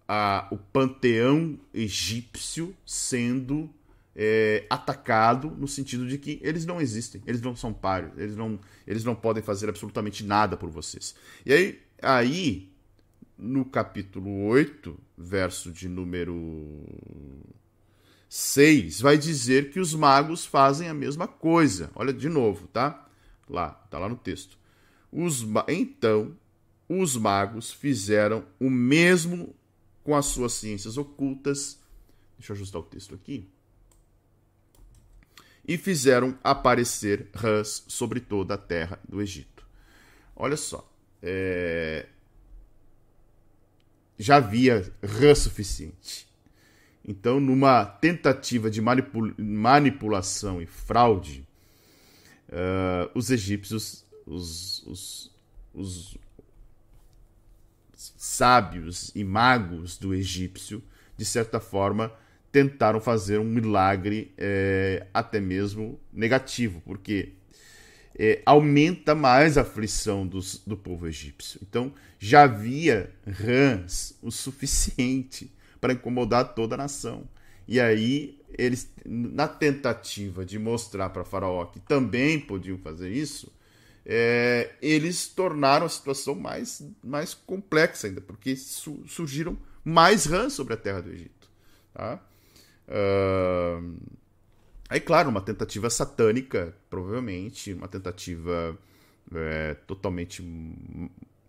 [0.08, 3.70] a, o panteão egípcio sendo
[4.16, 8.58] é, atacado no sentido de que eles não existem, eles não são páreos, eles não,
[8.86, 11.14] eles não podem fazer absolutamente nada por vocês.
[11.44, 12.72] E aí, aí
[13.36, 16.84] no capítulo 8, verso de número
[18.28, 21.90] 6, vai dizer que os magos fazem a mesma coisa.
[21.94, 23.06] Olha de novo, tá?
[23.48, 24.58] Lá, tá lá no texto.
[25.12, 26.36] Os, então,
[26.88, 29.54] os magos fizeram o mesmo
[30.08, 31.78] com as suas ciências ocultas.
[32.38, 33.46] Deixa eu ajustar o texto aqui.
[35.66, 39.68] E fizeram aparecer rãs sobre toda a terra do Egito.
[40.34, 40.90] Olha só.
[41.22, 42.06] É...
[44.18, 46.26] Já havia rã suficiente.
[47.06, 51.46] Então, numa tentativa de manipula manipulação e fraude,
[52.48, 55.30] uh, os egípcios, os, os,
[55.74, 56.16] os,
[57.98, 60.82] sábios e magos do egípcio,
[61.16, 62.12] de certa forma,
[62.52, 67.32] tentaram fazer um milagre é, até mesmo negativo, porque
[68.16, 71.60] é, aumenta mais a aflição dos, do povo egípcio.
[71.68, 77.28] Então já havia rãs o suficiente para incomodar toda a nação.
[77.66, 83.52] E aí eles, na tentativa de mostrar para Faraó que também podiam fazer isso,
[84.10, 90.72] é, eles tornaram a situação mais, mais complexa ainda, porque su surgiram mais rãs sobre
[90.72, 91.50] a terra do Egito.
[91.92, 92.18] Tá?
[92.88, 93.96] Uh,
[94.88, 98.78] aí, claro, uma tentativa satânica, provavelmente, uma tentativa
[99.34, 100.42] é, totalmente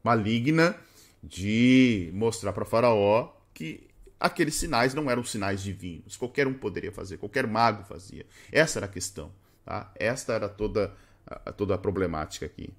[0.04, 0.76] maligna
[1.24, 3.88] de mostrar para Faraó que
[4.20, 6.18] aqueles sinais não eram sinais divinos.
[6.18, 8.26] Qualquer um poderia fazer, qualquer mago fazia.
[8.52, 9.32] Essa era a questão.
[9.64, 9.92] Tá?
[9.96, 10.94] Esta era toda,
[11.58, 12.74] toda a problemática aqui.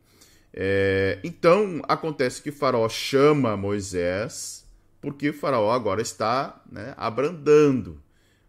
[0.52, 4.66] É, então, acontece que Faraó chama Moisés,
[5.00, 8.00] porque o Faraó agora está né, abrandando.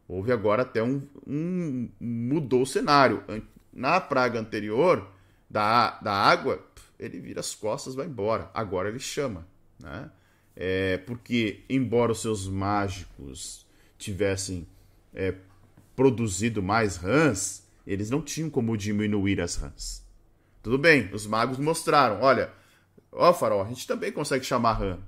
[0.08, 1.90] Houve agora até um, um.
[2.00, 3.24] mudou o cenário.
[3.72, 5.08] Na praga anterior,
[5.50, 6.62] da, da água,
[7.00, 8.50] ele vira as costas vai embora.
[8.54, 9.48] Agora ele chama.
[9.80, 10.12] Né?
[10.56, 13.66] É, porque, embora os seus mágicos
[13.98, 14.68] tivessem
[15.14, 15.34] é,
[15.96, 20.06] produzido mais rãs, eles não tinham como diminuir as rãs.
[20.64, 22.52] Tudo bem, os magos mostraram: olha,
[23.12, 25.00] ó, Farol, a gente também consegue chamar rã.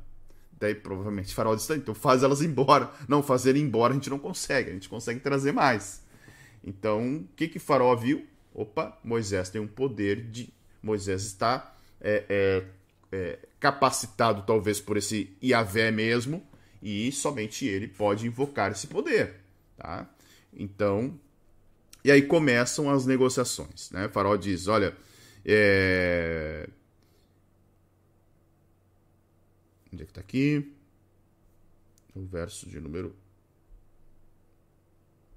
[0.52, 2.92] Daí provavelmente Farol disse: então faz elas embora.
[3.08, 6.04] Não, fazer embora a gente não consegue, a gente consegue trazer mais.
[6.64, 8.26] Então, o que que Farol viu?
[8.54, 10.54] Opa, Moisés tem um poder de.
[10.82, 12.64] Moisés está é, é,
[13.14, 16.46] é, capacitado talvez por esse Iavé mesmo,
[16.82, 19.36] e somente ele pode invocar esse poder.
[19.78, 20.10] Tá?
[20.54, 21.18] Então,
[22.04, 23.90] e aí começam as negociações.
[23.92, 24.08] Né?
[24.08, 24.96] O Faraó diz: olha,
[25.46, 26.68] é...
[29.92, 30.74] onde é que está aqui?
[32.16, 33.16] O verso de número.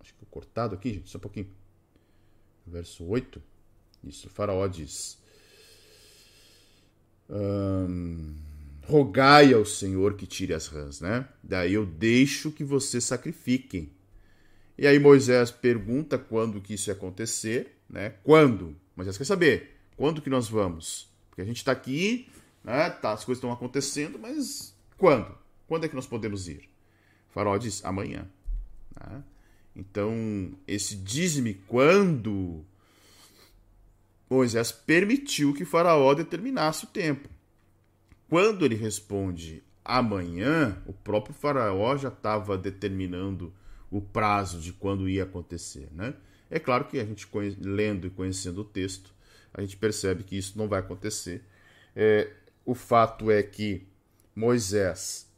[0.01, 1.49] Acho que cortado aqui, gente, só um pouquinho.
[2.67, 3.43] Verso 8.
[4.05, 5.19] Isso, Faraó diz:
[8.83, 11.29] rogai ao Senhor que tire as rãs, né?
[11.43, 13.91] Daí eu deixo que vocês sacrifiquem.
[14.79, 18.11] E aí Moisés pergunta quando que isso ia acontecer, né?
[18.22, 18.77] Quando?
[18.95, 21.09] Moisés quer saber, quando que nós vamos?
[21.31, 22.29] Porque a gente está aqui,
[22.62, 22.91] né?
[22.91, 25.37] Tá, as coisas estão acontecendo, mas quando?
[25.66, 26.68] Quando é que nós podemos ir?
[27.31, 28.29] O faraó diz, amanhã.
[28.99, 29.22] Né?
[29.74, 32.64] Então, esse diz-me quando
[34.29, 37.29] Moisés permitiu que Faraó determinasse o tempo.
[38.29, 43.53] Quando ele responde amanhã, o próprio Faraó já estava determinando
[43.91, 45.89] o prazo de quando ia acontecer.
[45.93, 46.14] Né?
[46.51, 47.28] É claro que a gente,
[47.61, 49.14] lendo e conhecendo o texto,
[49.53, 51.43] a gente percebe que isso não vai acontecer.
[51.95, 52.30] É,
[52.64, 53.87] o fato é que
[54.34, 55.30] Moisés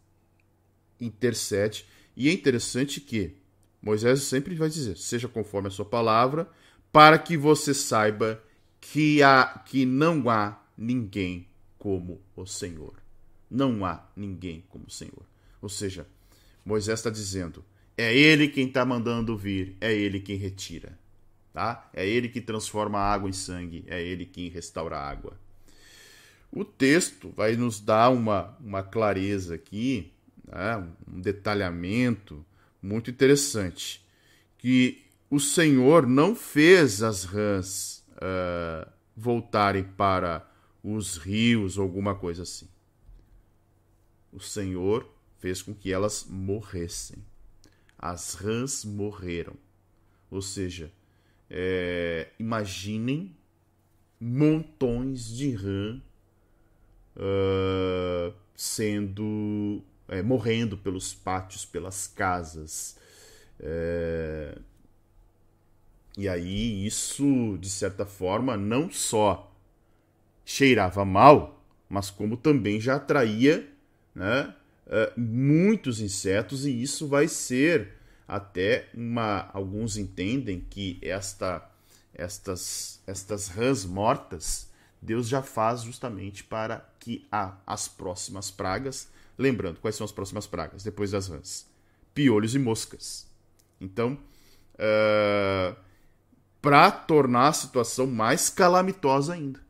[1.01, 1.87] intercede,
[2.17, 3.37] e é interessante que
[3.81, 6.51] Moisés sempre vai dizer: seja conforme a sua palavra,
[6.91, 8.43] para que você saiba
[8.81, 11.47] que, há, que não há ninguém
[11.79, 12.95] como o Senhor.
[13.51, 15.25] Não há ninguém como o Senhor.
[15.63, 16.07] Ou seja,
[16.65, 17.65] Moisés está dizendo:
[17.99, 20.97] é Ele quem está mandando vir, é Ele quem retira.
[21.53, 21.91] Tá?
[21.93, 25.37] É Ele que transforma a água em sangue, é Ele quem restaura a água.
[26.53, 30.13] O texto vai nos dar uma, uma clareza aqui,
[30.47, 30.77] né?
[31.13, 32.47] um detalhamento
[32.81, 34.07] muito interessante.
[34.57, 40.49] Que o Senhor não fez as rãs uh, voltarem para
[40.83, 42.69] os rios alguma coisa assim.
[44.33, 47.19] O Senhor fez com que elas morressem.
[47.99, 49.55] As rãs morreram.
[50.31, 50.93] Ou seja,
[51.51, 53.35] é, imaginem
[54.21, 56.01] montões de rã
[57.17, 62.97] uh, sendo é, morrendo pelos pátios, pelas casas.
[63.61, 64.59] É,
[66.17, 69.53] e aí isso, de certa forma, não só
[70.45, 73.69] cheirava mal, mas como também já atraía
[74.15, 74.55] né,
[74.89, 77.95] uh, muitos insetos, e isso vai ser
[78.27, 79.49] até uma.
[79.53, 81.71] Alguns entendem que esta,
[82.13, 84.69] estas, estas rãs mortas
[85.01, 89.09] Deus já faz justamente para que a, as próximas pragas.
[89.37, 91.67] Lembrando, quais são as próximas pragas depois das rãs?
[92.13, 93.27] Piolhos e moscas.
[93.81, 94.19] Então,
[94.75, 95.77] uh,
[96.61, 99.61] para tornar a situação mais calamitosa ainda.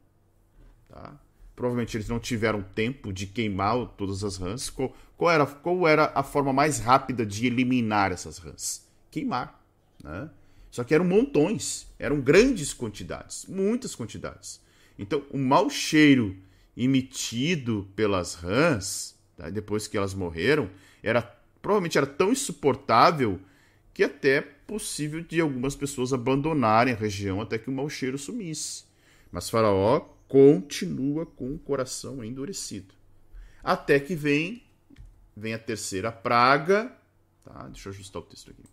[0.89, 1.21] Tá?
[1.55, 4.73] Provavelmente eles não tiveram tempo de queimar todas as rãs.
[5.19, 8.89] Qual, era, qual era a forma mais rápida de eliminar essas rãs?
[9.11, 9.61] Queimar.
[10.03, 10.31] Né?
[10.71, 14.61] Só que eram montões, eram grandes quantidades, muitas quantidades.
[14.97, 16.37] Então, o mau cheiro
[16.77, 19.51] emitido pelas rãs, tá?
[19.51, 20.71] depois que elas morreram,
[21.03, 21.21] era
[21.61, 23.41] provavelmente era tão insuportável
[23.93, 28.85] que até possível de algumas pessoas abandonarem a região até que o mau cheiro sumisse.
[29.33, 29.99] Mas Faraó
[30.29, 32.95] continua com o coração endurecido.
[33.65, 34.63] Até que vem
[35.39, 36.93] vem a terceira praga,
[37.45, 37.69] tá?
[37.69, 38.65] Deixa eu ajustar o texto aqui.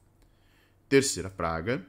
[0.89, 1.86] Terceira praga.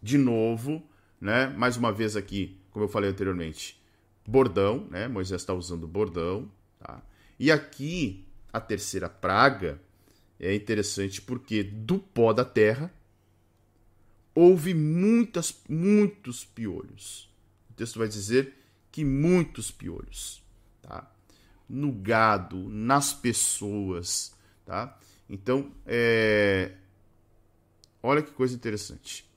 [0.00, 0.82] De novo,
[1.20, 1.48] né?
[1.48, 3.80] Mais uma vez aqui, como eu falei anteriormente,
[4.24, 5.08] bordão, né?
[5.08, 7.02] Moisés está usando bordão, tá?
[7.38, 9.80] E aqui a terceira praga
[10.38, 12.92] é interessante porque do pó da terra
[14.34, 17.28] houve muitas, muitos piolhos.
[17.70, 18.54] O texto vai dizer
[18.92, 20.45] que muitos piolhos?
[21.68, 24.98] No gado, nas pessoas, tá?
[25.28, 26.72] Então, é...
[28.02, 29.28] olha que coisa interessante.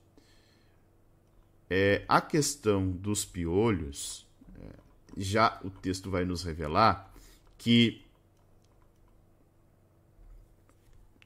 [1.69, 4.27] É, a questão dos piolhos,
[4.59, 4.69] é,
[5.17, 7.13] já o texto vai nos revelar
[7.57, 8.03] que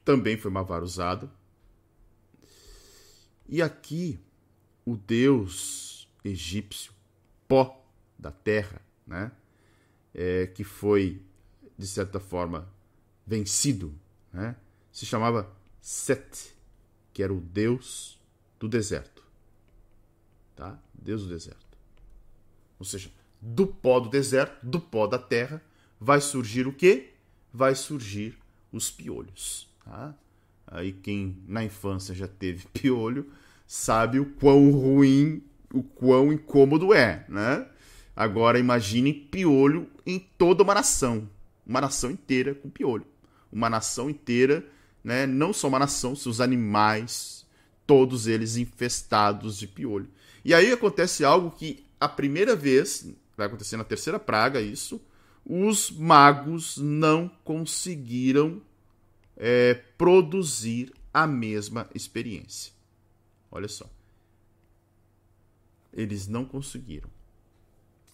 [0.04, 1.30] também foi uma vara usada.
[3.48, 4.18] E aqui,
[4.84, 6.92] o deus egípcio,
[7.48, 7.82] pó
[8.18, 9.32] da terra, né?
[10.14, 11.20] É, que foi,
[11.76, 12.68] de certa forma,
[13.26, 13.92] vencido,
[14.32, 14.54] né?
[14.92, 15.50] se chamava
[15.80, 16.54] Set,
[17.12, 18.18] que era o deus
[18.58, 19.22] do deserto.
[20.54, 20.78] Tá?
[20.94, 21.76] Deus do deserto.
[22.78, 23.10] Ou seja,
[23.40, 25.62] do pó do deserto, do pó da terra,
[26.00, 27.12] vai surgir o quê?
[27.52, 28.38] Vai surgir
[28.72, 29.68] os piolhos.
[29.84, 30.14] Tá?
[30.66, 33.30] Aí quem na infância já teve piolho
[33.66, 37.68] sabe o quão ruim, o quão incômodo é, né?
[38.16, 41.28] Agora imagine piolho em toda uma nação,
[41.66, 43.06] uma nação inteira com piolho,
[43.50, 44.64] uma nação inteira,
[45.02, 45.26] né?
[45.26, 47.44] Não só uma nação, seus animais,
[47.86, 50.08] todos eles infestados de piolho.
[50.44, 55.00] E aí acontece algo que a primeira vez, vai acontecer na terceira praga isso,
[55.44, 58.62] os magos não conseguiram
[59.36, 62.72] é, produzir a mesma experiência.
[63.50, 63.88] Olha só.
[65.92, 67.13] Eles não conseguiram.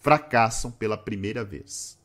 [0.01, 1.97] Fracassam pela primeira vez.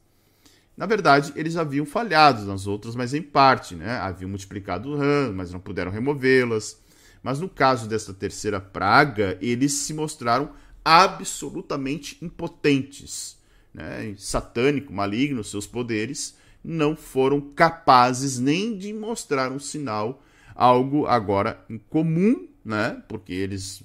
[0.76, 3.98] Na verdade, eles haviam falhado nas outras, mas em parte, né?
[3.98, 6.78] Haviam multiplicado rã, mas não puderam removê-las.
[7.22, 10.52] Mas no caso dessa terceira praga, eles se mostraram
[10.84, 13.38] absolutamente impotentes.
[13.72, 14.14] Né?
[14.18, 20.22] Satânico, maligno, seus poderes, não foram capazes nem de mostrar um sinal,
[20.54, 23.02] algo agora incomum, né?
[23.08, 23.82] Porque eles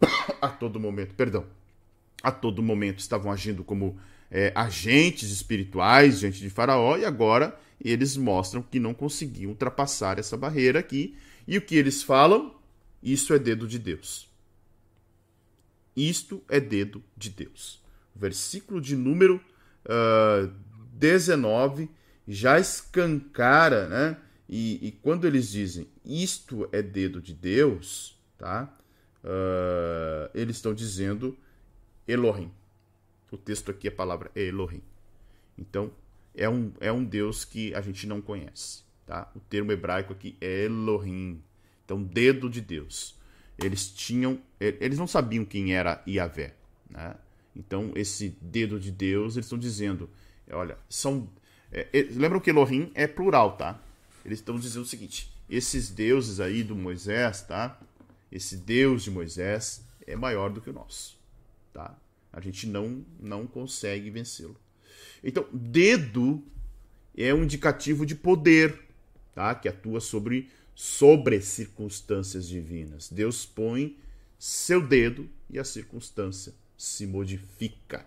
[0.42, 1.44] a todo momento, perdão,
[2.26, 3.96] a todo momento estavam agindo como
[4.28, 10.36] é, agentes espirituais diante de Faraó e agora eles mostram que não conseguiam ultrapassar essa
[10.36, 11.16] barreira aqui.
[11.46, 12.52] E o que eles falam?
[13.00, 14.28] Isso é dedo de Deus.
[15.94, 17.80] Isto é dedo de Deus.
[18.12, 19.40] Versículo de número
[19.84, 20.52] uh,
[20.94, 21.88] 19
[22.26, 24.16] já escancara, né?
[24.48, 28.76] E, e, quando eles dizem isto é dedo de Deus, tá?
[29.22, 31.36] Uh, eles estão dizendo
[32.06, 32.50] Elohim.
[33.30, 34.82] O texto aqui, a palavra é Elohim.
[35.58, 35.90] Então,
[36.34, 39.30] é um, é um Deus que a gente não conhece, tá?
[39.34, 41.42] O termo hebraico aqui é Elohim.
[41.84, 43.16] Então, dedo de Deus.
[43.58, 46.54] Eles tinham, eles não sabiam quem era Yahvé,
[46.90, 47.16] né?
[47.54, 50.10] Então, esse dedo de Deus, eles estão dizendo,
[50.50, 51.28] Olha, são.
[51.72, 53.80] É, é, lembram que Elohim é plural, tá?
[54.24, 57.78] Eles estão dizendo o seguinte: esses deuses aí do Moisés, tá?
[58.30, 61.15] Esse Deus de Moisés é maior do que o nosso,
[61.76, 61.94] tá?
[62.32, 64.56] A gente não, não consegue vencê-lo.
[65.22, 66.42] Então, dedo
[67.14, 68.82] é um indicativo de poder,
[69.34, 69.54] tá?
[69.54, 73.10] Que atua sobre, sobre circunstâncias divinas.
[73.10, 73.98] Deus põe
[74.38, 78.06] seu dedo e a circunstância se modifica.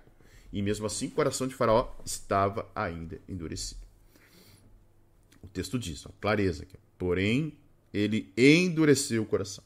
[0.52, 3.82] E mesmo assim, o coração de Faraó estava ainda endurecido.
[5.44, 6.76] O texto diz, ó, clareza aqui.
[6.98, 7.54] Porém,
[7.94, 9.64] ele endureceu o coração.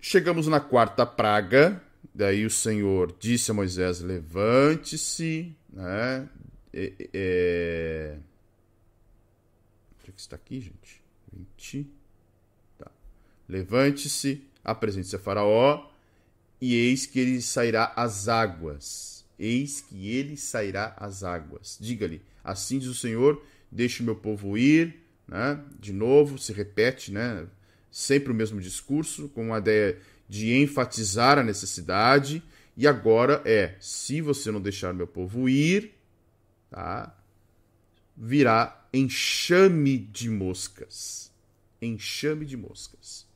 [0.00, 1.82] Chegamos na quarta praga.
[2.14, 5.54] Daí o Senhor disse a Moisés: Levante-se.
[5.72, 6.28] Né?
[6.72, 8.16] É, é...
[10.00, 11.02] Onde que está aqui, gente?
[11.32, 11.86] 20.
[12.78, 12.90] Tá.
[13.48, 15.88] Levante-se, apresente-se a Faraó
[16.60, 19.24] e eis que ele sairá às águas.
[19.38, 21.78] Eis que ele sairá às águas.
[21.80, 25.00] Diga-lhe: Assim diz o Senhor: Deixe o meu povo ir.
[25.26, 25.62] Né?
[25.78, 27.46] De novo, se repete, né?
[27.90, 29.98] sempre o mesmo discurso, com a ideia
[30.30, 32.40] de enfatizar a necessidade.
[32.76, 35.92] E agora é: se você não deixar meu povo ir,
[36.70, 37.12] tá?
[38.16, 41.32] virá enxame de moscas.
[41.82, 43.28] Enxame de moscas.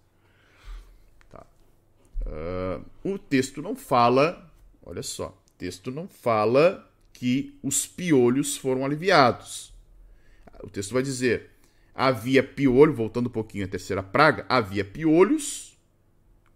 [2.26, 4.50] Uh, o texto não fala,
[4.82, 9.74] olha só, o texto não fala que os piolhos foram aliviados.
[10.62, 11.50] O texto vai dizer:
[11.92, 15.73] havia piolho, voltando um pouquinho à terceira praga, havia piolhos,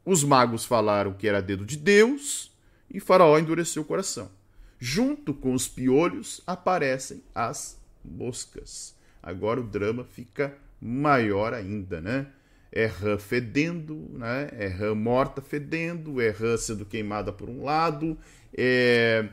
[0.09, 2.51] os magos falaram que era dedo de Deus,
[2.91, 4.31] e Faraó endureceu o coração.
[4.79, 8.95] Junto com os piolhos aparecem as moscas.
[9.23, 12.29] Agora o drama fica maior ainda, né?
[12.71, 14.49] é rã fedendo, né?
[14.53, 18.17] é rã morta fedendo, é rã sendo queimada por um lado,
[18.57, 19.27] é,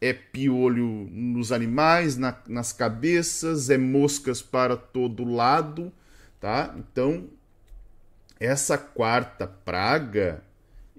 [0.00, 5.92] é piolho nos animais, na, nas cabeças, é moscas para todo lado,
[6.40, 6.74] tá?
[6.78, 7.28] Então,
[8.38, 10.44] essa quarta praga,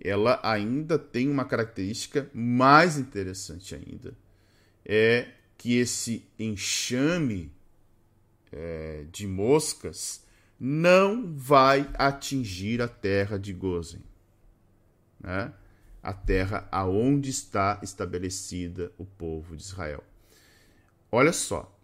[0.01, 4.13] ela ainda tem uma característica mais interessante ainda,
[4.85, 7.51] é que esse enxame
[8.51, 10.25] é, de moscas
[10.59, 14.03] não vai atingir a terra de Gozen,
[15.19, 15.53] né?
[16.01, 20.03] a terra aonde está estabelecida o povo de Israel.
[21.11, 21.77] Olha só,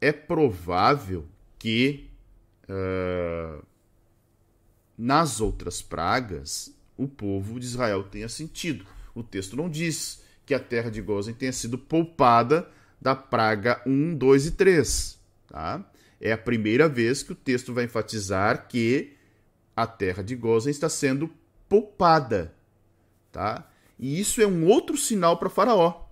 [0.00, 1.26] é provável
[1.58, 2.10] que
[2.68, 3.64] uh,
[4.96, 8.86] nas outras pragas o povo de Israel tenha sentido.
[9.14, 12.70] O texto não diz que a terra de Gozen tenha sido poupada
[13.00, 15.18] da praga 1, 2 e 3.
[15.48, 15.84] Tá?
[16.20, 19.14] É a primeira vez que o texto vai enfatizar que
[19.74, 21.30] a terra de Gozen está sendo
[21.68, 22.54] poupada,
[23.30, 23.68] tá?
[23.98, 26.06] E isso é um outro sinal para Faraó.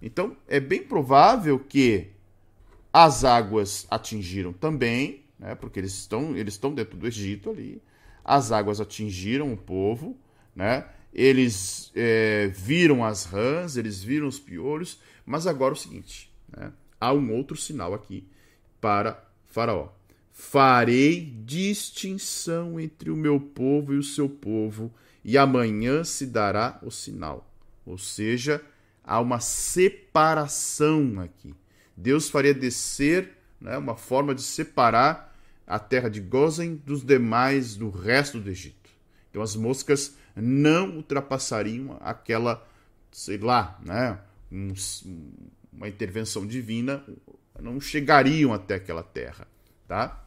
[0.00, 2.12] Então, é bem provável que
[2.92, 5.54] as águas atingiram também, né?
[5.54, 7.82] Porque eles estão, eles estão dentro do Egito ali.
[8.24, 10.16] As águas atingiram o povo,
[10.56, 10.86] né?
[11.12, 16.72] Eles é, viram as rãs, eles viram os piolhos, mas agora é o seguinte, né?
[17.00, 18.26] há um outro sinal aqui
[18.80, 19.90] para Faraó:
[20.32, 24.92] Farei distinção entre o meu povo e o seu povo,
[25.24, 27.48] e amanhã se dará o sinal.
[27.86, 28.60] Ou seja,
[29.04, 31.54] há uma separação aqui.
[31.96, 33.30] Deus faria descer
[33.60, 35.33] né, uma forma de separar
[35.66, 38.90] a terra de Gozen dos demais, do resto do Egito.
[39.30, 42.66] Então as moscas não ultrapassariam aquela,
[43.10, 44.18] sei lá, né,
[44.50, 44.72] um,
[45.72, 47.04] uma intervenção divina
[47.60, 49.46] não chegariam até aquela terra,
[49.86, 50.24] tá?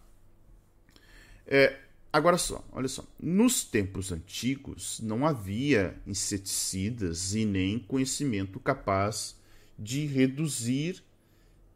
[1.46, 1.78] É,
[2.12, 9.36] agora só, olha só, nos tempos antigos não havia inseticidas e nem conhecimento capaz
[9.78, 11.04] de reduzir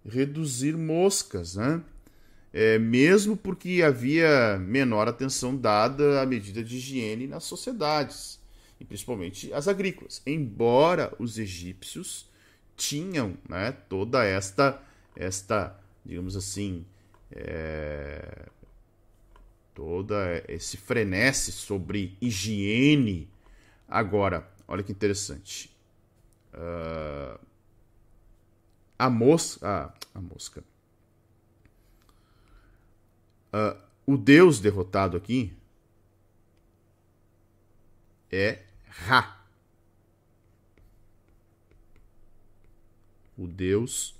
[0.05, 1.83] reduzir moscas, né?
[2.53, 8.39] É, mesmo porque havia menor atenção dada à medida de higiene nas sociedades,
[8.79, 10.21] e principalmente as agrícolas.
[10.25, 12.29] Embora os egípcios
[12.75, 14.81] tinham né, toda esta,
[15.15, 16.85] esta digamos assim,
[17.31, 18.47] é,
[19.73, 23.29] toda esse frenesi sobre higiene.
[23.87, 25.75] Agora, olha que interessante.
[26.53, 27.39] Uh,
[28.97, 29.67] a mosca.
[29.67, 30.63] Ah, a mosca.
[33.53, 35.53] Uh, o deus derrotado aqui
[38.31, 39.41] é Ra.
[43.41, 44.15] o deus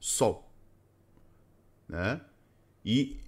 [0.00, 0.48] Sol.
[1.88, 2.20] Né?
[2.84, 3.18] E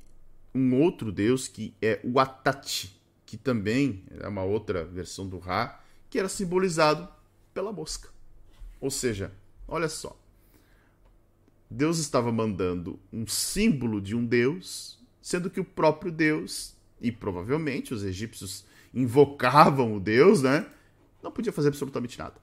[0.55, 5.81] um outro deus que é o Atati, que também é uma outra versão do Ra,
[6.09, 7.09] que era simbolizado
[7.53, 8.09] pela mosca.
[8.81, 9.33] Ou seja,
[9.67, 10.17] olha só.
[11.69, 15.00] Deus estava mandando um símbolo de um deus,
[15.31, 20.67] sendo que o próprio Deus, e provavelmente os egípcios invocavam o Deus, né?
[21.23, 22.35] Não podia fazer absolutamente nada.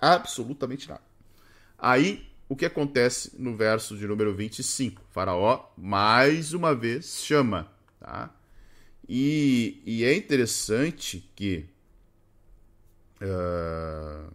[0.00, 1.02] Absolutamente nada.
[1.78, 5.02] Aí, o que acontece no verso de número 25?
[5.10, 7.70] faraó, mais uma vez, chama.
[7.98, 8.34] Tá?
[9.06, 11.66] E, e é interessante que
[13.20, 14.32] uh,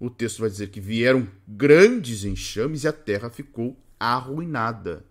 [0.00, 5.04] o texto vai dizer que vieram grandes enxames e a terra ficou arruinada.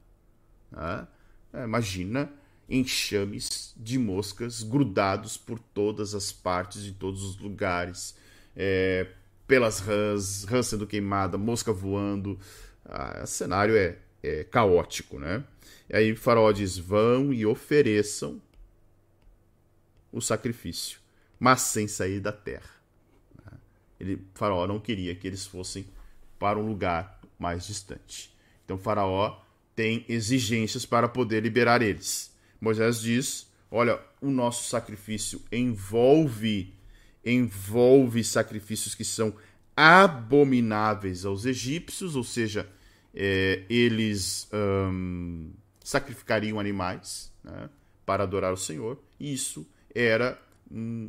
[0.72, 1.08] Tá?
[1.54, 2.32] É, imagina
[2.70, 8.16] enxames de moscas grudados por todas as partes, de todos os lugares,
[8.56, 9.08] é,
[9.48, 12.38] pelas rãs, rã sendo queimada, mosca voando.
[12.86, 15.44] Ah, o cenário é, é caótico, né?
[15.90, 18.42] E aí faraó diz: vão e ofereçam
[20.12, 21.00] o sacrifício,
[21.40, 22.78] mas sem sair da terra.
[24.00, 25.88] Ele, o faraó não queria que eles fossem
[26.38, 28.36] para um lugar mais distante.
[28.64, 29.42] Então faraó
[29.78, 32.36] tem exigências para poder liberar eles.
[32.60, 36.74] Moisés diz: olha, o nosso sacrifício envolve
[37.24, 39.36] envolve sacrifícios que são
[39.76, 42.68] abomináveis aos egípcios, ou seja,
[43.14, 45.52] é, eles um,
[45.84, 47.70] sacrificariam animais né,
[48.06, 50.42] para adorar o Senhor, e isso era,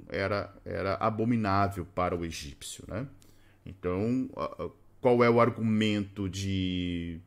[0.08, 2.84] era, era abominável para o egípcio.
[2.88, 3.06] Né?
[3.64, 4.28] Então,
[5.00, 7.20] qual é o argumento de,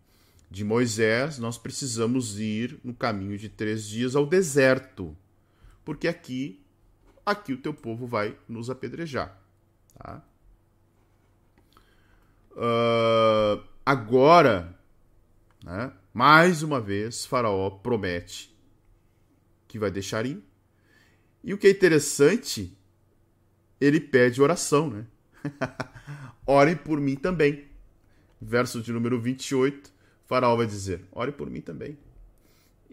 [0.51, 1.39] de Moisés?
[1.39, 5.17] Nós precisamos ir no caminho de três dias ao deserto,
[5.85, 6.61] porque aqui
[7.25, 9.39] aqui o teu povo vai nos apedrejar.
[9.97, 10.21] Tá?
[12.51, 14.77] Uh, agora,
[15.63, 18.53] né, mais uma vez, Faraó promete
[19.67, 20.43] que vai deixar ir.
[21.43, 22.77] E o que é interessante,
[23.79, 25.07] ele pede oração, né?
[26.45, 27.69] Orem por mim também.
[28.39, 29.93] Verso de número 28,
[30.31, 31.97] Faraó vai dizer: Ore por mim também.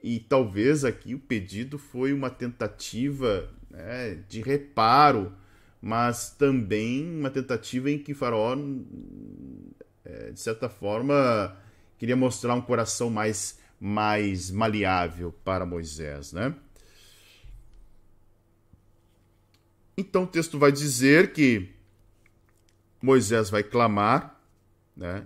[0.03, 5.33] E talvez aqui o pedido foi uma tentativa né, de reparo,
[5.81, 8.57] mas também uma tentativa em que Faraó,
[10.05, 11.57] é, de certa forma,
[11.97, 16.53] queria mostrar um coração mais, mais maleável para Moisés, né?
[19.97, 21.71] Então o texto vai dizer que
[23.01, 24.41] Moisés vai clamar,
[24.97, 25.25] né?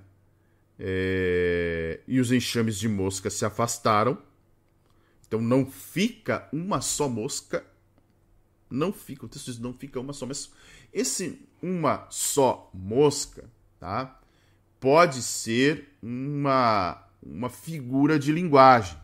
[0.85, 4.19] É, e os enxames de mosca se afastaram.
[5.27, 7.65] Então não fica uma só mosca.
[8.69, 10.51] Não fica, o texto diz não fica uma só, mas
[10.93, 13.49] esse uma só mosca,
[13.79, 14.21] tá?
[14.81, 18.99] Pode ser uma uma figura de linguagem,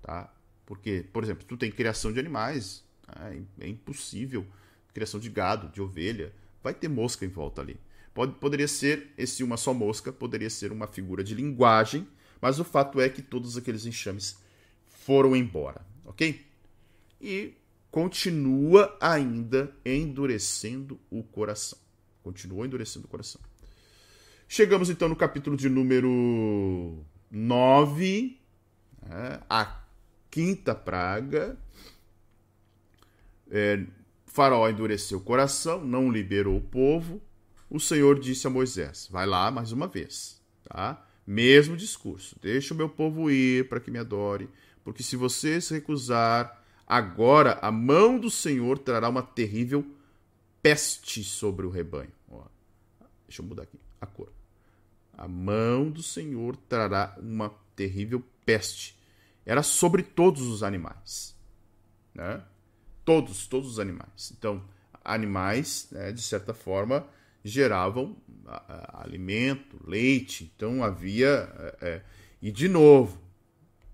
[0.00, 0.32] tá?
[0.64, 3.42] Porque, por exemplo, tu tem criação de animais, né?
[3.58, 4.46] é impossível
[4.92, 7.78] criação de gado, de ovelha, vai ter mosca em volta ali.
[8.14, 12.06] Pode, poderia ser, esse uma só mosca, poderia ser uma figura de linguagem,
[12.40, 14.36] mas o fato é que todos aqueles enxames
[14.86, 16.44] foram embora, ok?
[17.20, 17.54] E
[17.90, 21.78] continua ainda endurecendo o coração.
[22.22, 23.40] Continua endurecendo o coração.
[24.46, 28.38] Chegamos então no capítulo de número 9,
[29.02, 29.82] né, a
[30.30, 31.56] quinta praga.
[33.50, 33.84] É,
[34.26, 37.20] Faraó endureceu o coração, não liberou o povo.
[37.72, 41.02] O Senhor disse a Moisés: Vai lá mais uma vez, tá?
[41.26, 42.36] Mesmo discurso.
[42.38, 44.46] Deixa o meu povo ir para que me adore,
[44.84, 49.86] porque se você se recusar, agora a mão do Senhor trará uma terrível
[50.60, 52.12] peste sobre o rebanho.
[52.30, 52.44] Ó,
[53.26, 54.30] deixa eu mudar aqui a cor.
[55.16, 58.98] A mão do Senhor trará uma terrível peste.
[59.46, 61.34] Era sobre todos os animais,
[62.14, 62.44] né?
[63.02, 64.30] Todos, todos os animais.
[64.36, 64.62] Então,
[65.02, 67.08] animais, né, de certa forma,
[67.44, 68.16] geravam
[68.92, 70.50] alimento, leite.
[70.54, 71.50] Então havia.
[71.58, 72.02] É, é,
[72.40, 73.20] e de novo,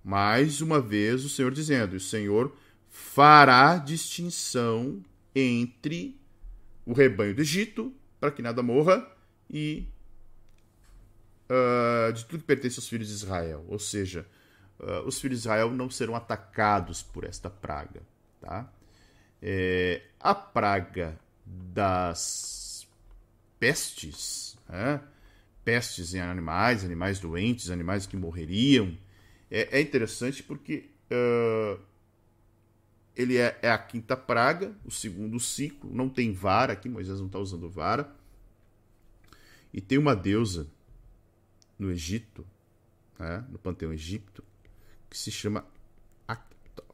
[0.03, 2.57] mais uma vez o Senhor dizendo: o Senhor
[2.89, 5.03] fará distinção
[5.35, 6.19] entre
[6.85, 9.07] o rebanho do Egito, para que nada morra,
[9.51, 9.87] e
[11.51, 13.65] uh, de tudo que pertence aos filhos de Israel.
[13.69, 14.27] Ou seja,
[14.81, 18.01] uh, os filhos de Israel não serão atacados por esta praga.
[18.41, 18.73] Tá?
[19.43, 22.58] é, a praga das
[23.59, 25.03] pestes, né?
[25.65, 28.97] pestes em animais, animais doentes, animais que morreriam,
[29.51, 31.81] é, é interessante porque uh,
[33.15, 37.27] ele é, é, a quinta praga, o segundo ciclo, não tem vara aqui, Moisés não
[37.27, 38.15] está usando vara.
[39.73, 40.67] E tem uma deusa
[41.79, 42.47] no Egito,
[43.19, 44.43] né, no panteão egípcio,
[45.11, 45.67] que se chama
[46.27, 46.85] Actor.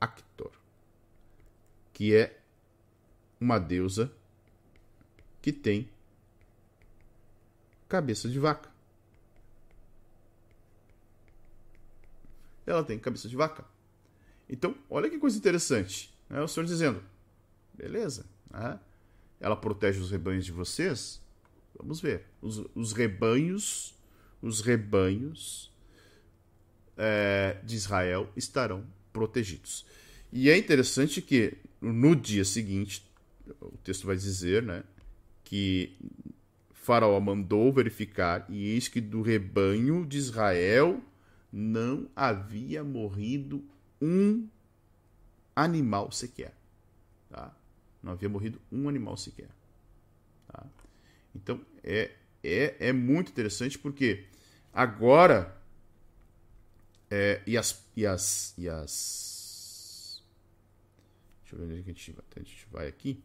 [0.00, 0.60] Actor
[2.00, 2.40] que é
[3.38, 4.10] uma deusa
[5.40, 5.88] que tem
[7.88, 8.70] cabeça de vaca.
[12.66, 13.64] Ela tem cabeça de vaca.
[14.48, 16.12] Então, olha que coisa interessante.
[16.28, 16.40] Né?
[16.40, 17.02] O Senhor dizendo:
[17.74, 18.78] beleza, né?
[19.40, 21.20] ela protege os rebanhos de vocês.
[21.76, 22.26] Vamos ver.
[22.40, 23.94] Os, os rebanhos,
[24.40, 25.72] os rebanhos
[26.96, 29.86] é, de Israel estarão protegidos.
[30.32, 33.04] E é interessante que no dia seguinte,
[33.60, 34.84] o texto vai dizer, né,
[35.50, 35.96] que
[36.72, 41.02] Faraó mandou verificar e eis que do rebanho de Israel
[41.52, 43.64] não havia morrido
[44.00, 44.46] um
[45.56, 46.54] animal sequer.
[47.28, 47.52] Tá?
[48.00, 49.48] Não havia morrido um animal sequer.
[50.46, 50.64] Tá?
[51.34, 52.12] Então é,
[52.44, 54.26] é, é muito interessante porque
[54.72, 55.60] agora
[57.10, 60.22] é, e, as, e, as, e as
[61.42, 62.14] Deixa eu ver onde a gente.
[62.36, 63.20] A gente vai aqui.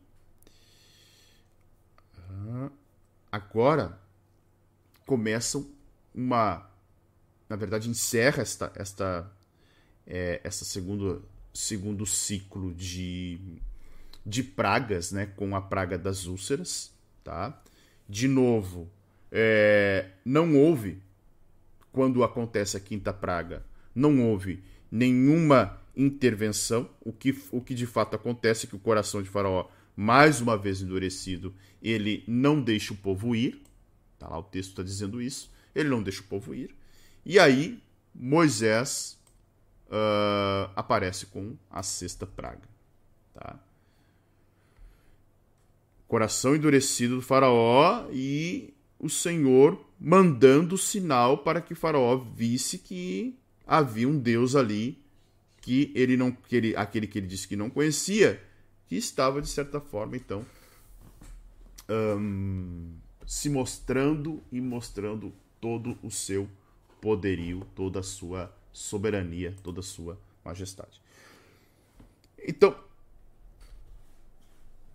[3.31, 3.99] Agora
[5.05, 5.67] começam
[6.13, 6.69] uma.
[7.47, 9.31] Na verdade, encerra esta, esta,
[10.07, 11.23] é, essa segundo,
[11.53, 13.39] segundo ciclo de,
[14.25, 15.27] de pragas, né?
[15.27, 16.91] Com a praga das úlceras,
[17.23, 17.61] tá?
[18.07, 18.89] De novo,
[19.31, 21.01] é, não houve,
[21.91, 26.89] quando acontece a quinta praga, não houve nenhuma intervenção.
[27.01, 30.57] O que, o que de fato acontece é que o coração de Faraó, mais uma
[30.57, 33.61] vez endurecido, ele não deixa o povo ir.
[34.17, 35.51] Tá lá, o texto está dizendo isso.
[35.73, 36.75] Ele não deixa o povo ir.
[37.25, 37.81] E aí,
[38.13, 39.17] Moisés
[39.87, 42.67] uh, aparece com a sexta praga.
[43.33, 43.59] Tá?
[46.07, 54.07] Coração endurecido do Faraó e o Senhor mandando sinal para que Faraó visse que havia
[54.07, 55.03] um Deus ali
[55.61, 58.39] que ele não que ele, aquele que ele disse que não conhecia,
[58.87, 60.45] que estava de certa forma então
[61.89, 62.93] um,
[63.25, 66.49] se mostrando e mostrando todo o seu
[67.01, 71.01] poderio, toda a sua soberania, toda a sua majestade.
[72.47, 72.77] Então,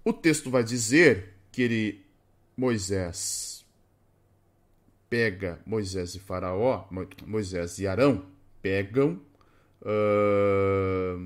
[0.05, 2.05] o texto vai dizer que ele,
[2.57, 3.65] Moisés
[5.09, 6.87] pega Moisés e Faraó,
[7.27, 8.25] Moisés e Arão
[8.62, 9.21] pegam
[9.83, 11.19] uh,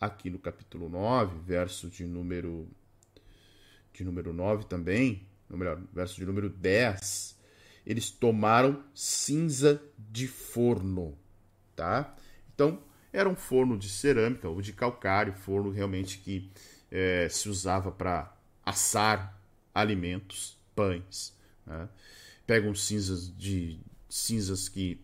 [0.00, 2.66] aqui no capítulo 9, verso de número
[3.92, 7.38] de número 9 também, ou melhor, verso de número 10,
[7.84, 11.18] eles tomaram cinza de forno,
[11.76, 12.16] tá?
[12.54, 12.82] Então,
[13.12, 16.50] era um forno de cerâmica ou de calcário, forno realmente que
[16.90, 19.38] é, se usava para assar
[19.74, 21.36] alimentos, pães.
[21.66, 21.88] Né?
[22.46, 25.00] Pegam cinzas de cinzas que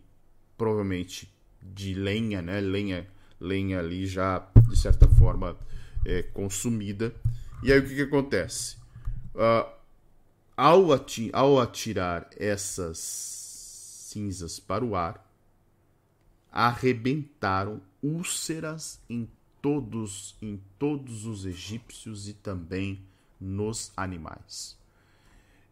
[0.57, 2.61] provavelmente de lenha, né?
[2.61, 3.07] Lenha,
[3.41, 5.57] lenha ali já de certa forma
[6.05, 7.15] é, consumida.
[7.63, 8.77] E aí o que, que acontece?
[9.35, 9.71] Uh,
[10.57, 15.23] ao, ati ao atirar essas cinzas para o ar,
[16.51, 19.29] arrebentaram úlceras em
[19.61, 23.03] todos, em todos os egípcios e também
[23.39, 24.79] nos animais.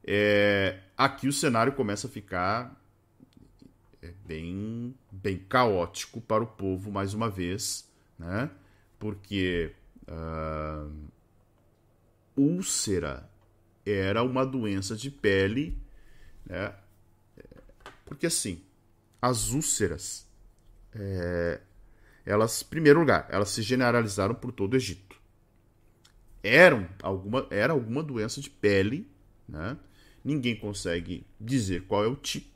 [0.06, 2.78] É, aqui o cenário começa a ficar
[4.04, 8.50] é, bem, bem caótico para o povo mais uma vez, né?
[8.98, 9.72] Porque
[10.06, 10.92] uh,
[12.36, 13.28] úlcera
[13.86, 15.78] era uma doença de pele,
[16.44, 16.74] né?
[18.04, 18.62] Porque assim,
[19.20, 20.28] as úlceras,
[20.94, 21.60] é,
[22.26, 25.18] elas, em primeiro lugar, elas se generalizaram por todo o Egito.
[26.42, 29.10] Eram alguma, era alguma doença de pele,
[29.48, 29.78] né?
[30.22, 32.53] Ninguém consegue dizer qual é o tipo.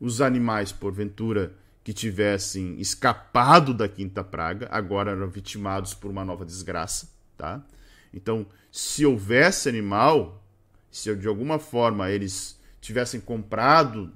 [0.00, 1.54] Os animais, porventura,
[1.84, 7.64] que tivessem escapado da quinta praga, agora eram vitimados por uma nova desgraça, tá?
[8.12, 10.42] Então, se houvesse animal,
[10.90, 14.12] se de alguma forma eles tivessem comprado,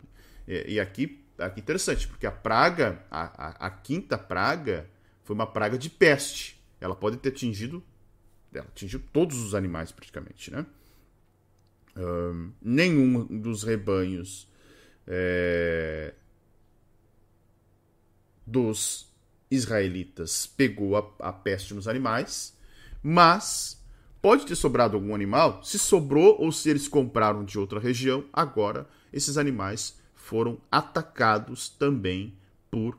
[0.47, 4.89] e, e aqui, aqui interessante, porque a praga, a, a, a, quinta praga,
[5.23, 6.61] foi uma praga de peste.
[6.81, 7.83] Ela pode ter atingido,
[8.53, 10.67] ela atingiu todos os animais praticamente, né?
[11.97, 14.49] Um, nenhum dos rebanhos
[15.07, 16.15] é,
[18.47, 19.13] dos
[19.51, 22.57] israelitas pegou a, a peste nos animais,
[23.03, 23.83] mas
[24.25, 25.63] Pode ter sobrado algum animal?
[25.63, 32.35] Se sobrou ou se eles compraram de outra região, agora esses animais foram atacados também
[32.71, 32.99] por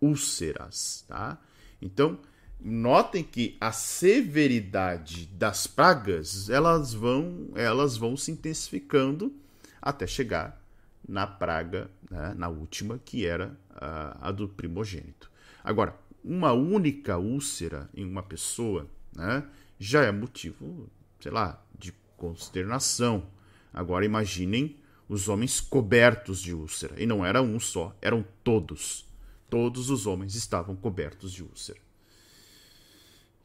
[0.00, 1.38] úlceras, tá?
[1.80, 2.18] Então,
[2.60, 9.32] notem que a severidade das pragas, elas vão, elas vão se intensificando
[9.80, 10.60] até chegar
[11.08, 15.30] na praga, né, na última, que era a, a do primogênito.
[15.62, 19.44] Agora, uma única úlcera em uma pessoa, né,
[19.78, 20.88] já é motivo,
[21.20, 23.26] sei lá, de consternação.
[23.72, 24.78] Agora imaginem
[25.08, 27.00] os homens cobertos de úlcera.
[27.00, 29.06] E não era um só, eram todos.
[29.50, 31.83] Todos os homens estavam cobertos de úlcera.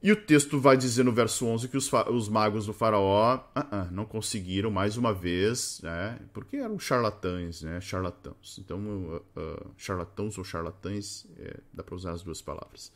[0.02, 3.60] E o texto vai dizer no verso 11 que os, os magos do faraó uh
[3.60, 8.58] -uh, não conseguiram mais uma vez, né, porque eram charlatães, né, charlatãos.
[8.60, 12.92] Então, uh, charlatãos ou charlatães, é, dá para usar as duas palavras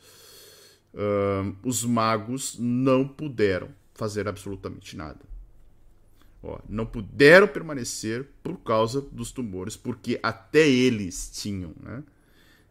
[0.94, 5.20] uh, os magos não puderam fazer absolutamente nada.
[6.42, 12.02] Ó, não puderam permanecer por causa dos tumores, porque até eles tinham, né?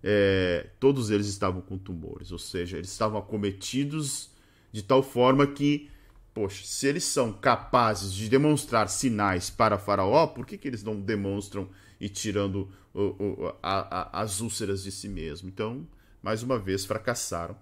[0.03, 4.29] É, todos eles estavam com tumores, ou seja, eles estavam acometidos
[4.69, 5.89] de tal forma que,
[6.33, 10.99] poxa, se eles são capazes de demonstrar sinais para Faraó, por que, que eles não
[10.99, 11.69] demonstram
[12.01, 15.47] e tirando o, o, a, a, as úlceras de si mesmo?
[15.47, 15.87] Então,
[16.21, 17.55] mais uma vez, fracassaram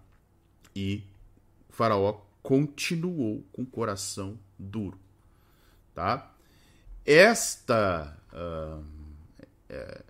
[0.76, 1.04] e
[1.70, 4.98] Faraó continuou com o coração duro.
[5.94, 6.34] Tá?
[7.06, 8.84] Esta, uh,
[9.70, 10.04] é,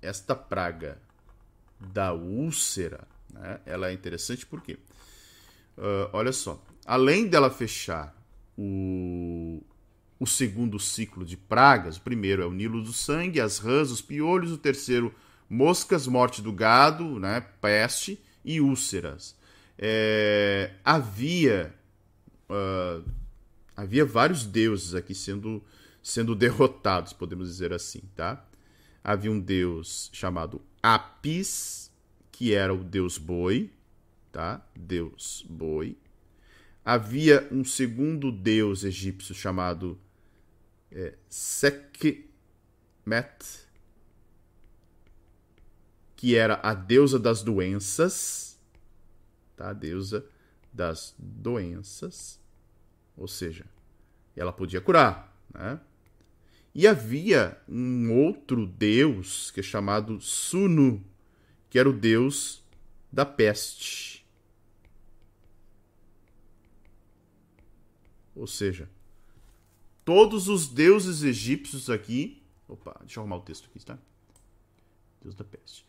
[0.00, 0.98] esta praga
[1.78, 4.74] da úlcera, né, ela é interessante porque,
[5.76, 8.14] uh, olha só, além dela fechar
[8.56, 9.62] o,
[10.18, 14.00] o segundo ciclo de pragas, o primeiro é o Nilo do Sangue, as rãs, os
[14.00, 15.14] piolhos, o terceiro,
[15.48, 19.36] moscas, morte do gado, né, peste e úlceras.
[19.78, 21.74] É, havia
[22.48, 23.04] uh,
[23.76, 25.62] havia vários deuses aqui sendo
[26.02, 28.44] sendo derrotados, podemos dizer assim, tá?
[29.04, 31.90] Havia um deus chamado Apis,
[32.30, 33.72] que era o deus boi,
[34.30, 34.64] tá?
[34.72, 35.98] Deus boi.
[36.84, 39.98] Havia um segundo deus egípcio chamado
[40.92, 42.24] é, Sekhmet,
[46.14, 48.56] que era a deusa das doenças,
[49.56, 49.70] tá?
[49.70, 50.24] A deusa
[50.72, 52.40] das doenças,
[53.16, 53.66] ou seja,
[54.36, 55.80] ela podia curar, né?
[56.78, 61.02] E havia um outro deus que é chamado Sunu,
[61.70, 62.62] que era o deus
[63.10, 64.26] da peste.
[68.34, 68.90] Ou seja,
[70.04, 72.42] todos os deuses egípcios aqui.
[72.68, 73.98] Opa, deixa eu arrumar o texto aqui, tá?
[75.22, 75.82] Deus da peste.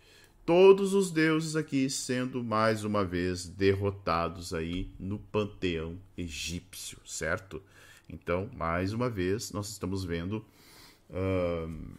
[0.46, 7.62] Todos os deuses aqui sendo mais uma vez derrotados aí no panteão egípcio, certo?
[8.08, 10.46] Então, mais uma vez, nós estamos vendo
[11.10, 11.98] uh,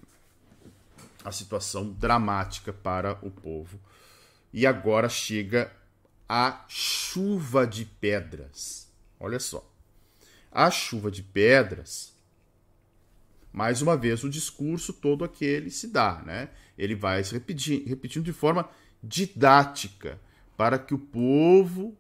[1.25, 3.79] a situação dramática para o povo.
[4.53, 5.73] E agora chega
[6.29, 8.91] a chuva de pedras.
[9.19, 9.69] Olha só.
[10.51, 12.15] A chuva de pedras,
[13.53, 16.51] mais uma vez, o discurso todo aquele se dá, né?
[16.77, 18.69] Ele vai se repetir, repetindo de forma
[19.03, 20.19] didática
[20.57, 21.97] para que o povo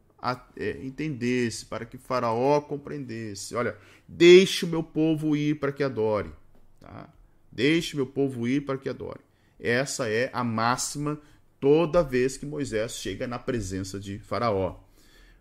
[0.56, 3.55] é, entendesse, para que Faraó compreendesse.
[3.55, 3.76] Olha,
[4.06, 6.30] deixe o meu povo ir para que adore.
[6.89, 7.12] Tá?
[7.52, 9.20] Deixe meu povo ir para que adore.
[9.60, 11.20] Essa é a máxima
[11.60, 14.81] toda vez que Moisés chega na presença de Faraó.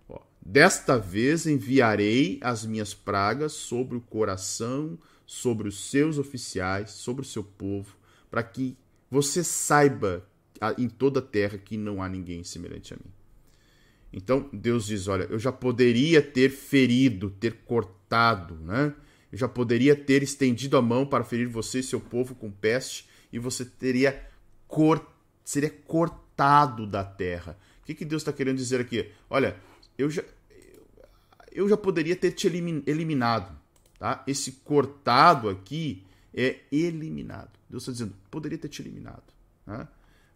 [0.10, 7.22] Ó, Desta vez enviarei as minhas pragas sobre o coração, sobre os seus oficiais, sobre
[7.22, 7.95] o seu povo,
[8.30, 8.78] para que
[9.10, 10.28] você saiba
[10.78, 13.11] em toda a terra que não há ninguém semelhante a mim.
[14.11, 18.94] Então Deus diz: Olha, eu já poderia ter ferido, ter cortado, né?
[19.31, 23.07] Eu já poderia ter estendido a mão para ferir você e seu povo com peste,
[23.31, 24.25] e você teria
[24.67, 25.05] cor...
[25.43, 27.57] seria cortado da terra.
[27.81, 29.09] O que, que Deus está querendo dizer aqui?
[29.29, 29.57] Olha,
[29.97, 30.23] eu já,
[31.51, 33.57] eu já poderia ter te eliminado.
[33.99, 34.23] Tá?
[34.27, 37.51] Esse cortado aqui é eliminado.
[37.69, 39.33] Deus está dizendo, poderia ter te eliminado.
[39.65, 39.87] Tá?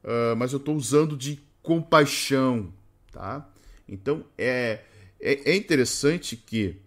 [0.04, 2.74] Uh, mas eu estou usando de compaixão.
[3.12, 3.48] Tá?
[3.88, 4.82] Então é,
[5.20, 6.78] é, é interessante que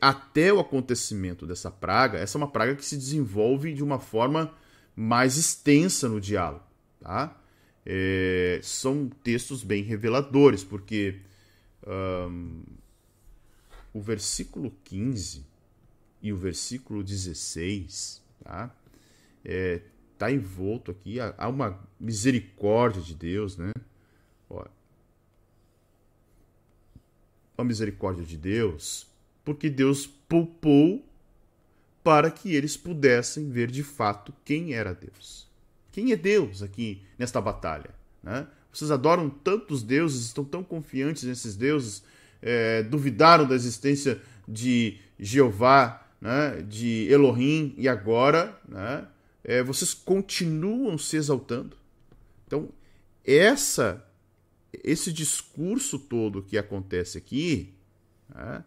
[0.00, 4.54] até o acontecimento dessa praga, essa é uma praga que se desenvolve de uma forma
[4.94, 6.64] mais extensa no diálogo.
[7.00, 7.36] Tá?
[7.84, 11.20] É, são textos bem reveladores, porque
[11.86, 12.62] um,
[13.92, 15.44] o versículo 15
[16.22, 18.74] e o versículo 16 tá?
[19.44, 19.80] É,
[20.16, 23.72] tá envolto aqui, há uma misericórdia de Deus, né?
[24.48, 24.64] Ó,
[27.56, 29.06] a misericórdia de Deus
[29.44, 31.04] porque Deus poupou
[32.02, 35.48] para que eles pudessem ver de fato quem era Deus.
[35.92, 37.90] Quem é Deus aqui nesta batalha?
[38.22, 38.46] Né?
[38.72, 42.02] Vocês adoram tantos deuses, estão tão confiantes nesses deuses,
[42.42, 49.06] é, duvidaram da existência de Jeová, né, de Elohim, e agora né,
[49.44, 51.76] é, vocês continuam se exaltando.
[52.46, 52.68] Então,
[53.24, 54.04] essa,
[54.82, 57.72] esse discurso todo que acontece aqui,
[58.34, 58.64] né,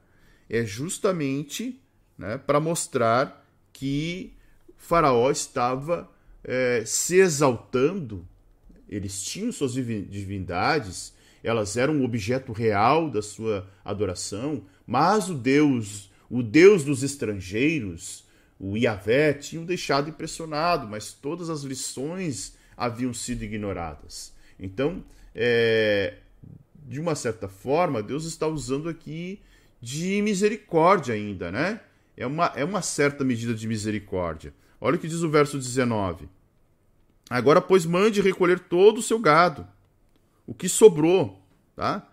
[0.50, 1.80] é justamente
[2.18, 4.34] né, para mostrar que
[4.78, 6.10] Faraó estava
[6.44, 8.28] é, se exaltando,
[8.88, 11.14] eles tinham suas divindades,
[11.44, 18.26] elas eram um objeto real da sua adoração, mas o Deus, o Deus dos estrangeiros,
[18.60, 24.34] o Yahvé, tinham deixado impressionado, mas todas as lições haviam sido ignoradas.
[24.60, 25.04] Então,
[25.36, 26.16] é,
[26.88, 29.42] de uma certa forma, Deus está usando aqui
[29.82, 31.82] de misericórdia ainda, né?
[32.16, 34.54] É uma, é uma certa medida de misericórdia.
[34.82, 36.28] Olha o que diz o verso 19.
[37.30, 39.68] Agora, pois, mande recolher todo o seu gado,
[40.46, 41.42] o que sobrou,
[41.76, 42.10] tá?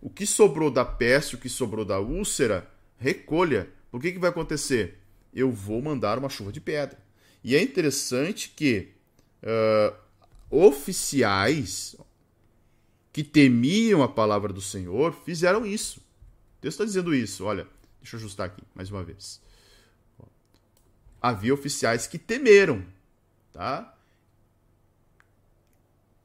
[0.00, 3.70] O que sobrou da peste, o que sobrou da úlcera, recolha.
[3.90, 4.98] Por que, que vai acontecer?
[5.32, 6.98] Eu vou mandar uma chuva de pedra.
[7.42, 8.92] E é interessante que
[9.42, 9.94] uh,
[10.50, 11.96] oficiais
[13.12, 16.03] que temiam a palavra do Senhor fizeram isso.
[16.64, 17.44] Deus está dizendo isso.
[17.44, 17.66] Olha,
[18.00, 19.38] deixa eu ajustar aqui mais uma vez.
[21.20, 22.82] Havia oficiais que temeram,
[23.52, 23.94] tá?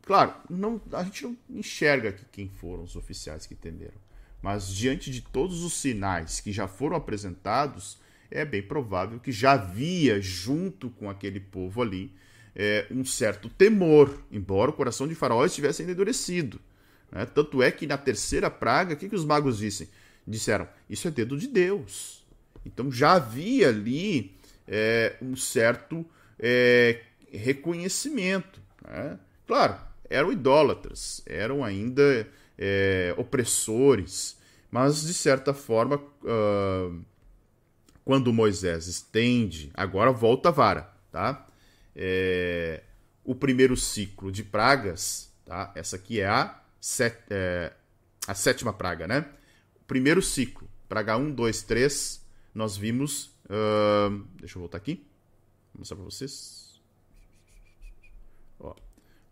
[0.04, 3.98] Claro, não, a gente não enxerga aqui quem foram os oficiais que temeram,
[4.42, 8.00] mas diante de todos os sinais que já foram apresentados,
[8.32, 12.14] é bem provável que já havia junto com aquele povo ali
[12.56, 16.62] é, um certo temor, embora o coração de Faraó estivesse endurecido.
[17.12, 17.26] Né?
[17.26, 19.90] Tanto é que na terceira praga, o que, que os magos dizem?
[20.30, 22.26] Disseram: Isso é dedo de Deus.
[22.66, 24.38] Então já havia ali
[24.68, 26.06] é, um certo
[26.38, 27.02] é,
[27.32, 28.62] reconhecimento.
[28.86, 29.20] Né?
[29.48, 29.78] Claro,
[30.10, 32.28] eram idólatras, eram ainda
[32.58, 34.38] é, opressores,
[34.70, 37.04] mas de certa forma, uh,
[38.06, 41.48] quando Moisés estende, agora volta a vara, tá?
[41.96, 42.84] É,
[43.24, 45.72] o primeiro ciclo de pragas, tá?
[45.76, 47.74] Essa aqui é a, set, é,
[48.28, 49.26] a sétima praga, né?
[49.90, 53.36] Primeiro ciclo, praga 1, 2, 3, nós vimos.
[53.46, 55.04] Uh, deixa eu voltar aqui.
[55.74, 56.80] Vou mostrar para vocês.
[58.60, 58.76] Ó.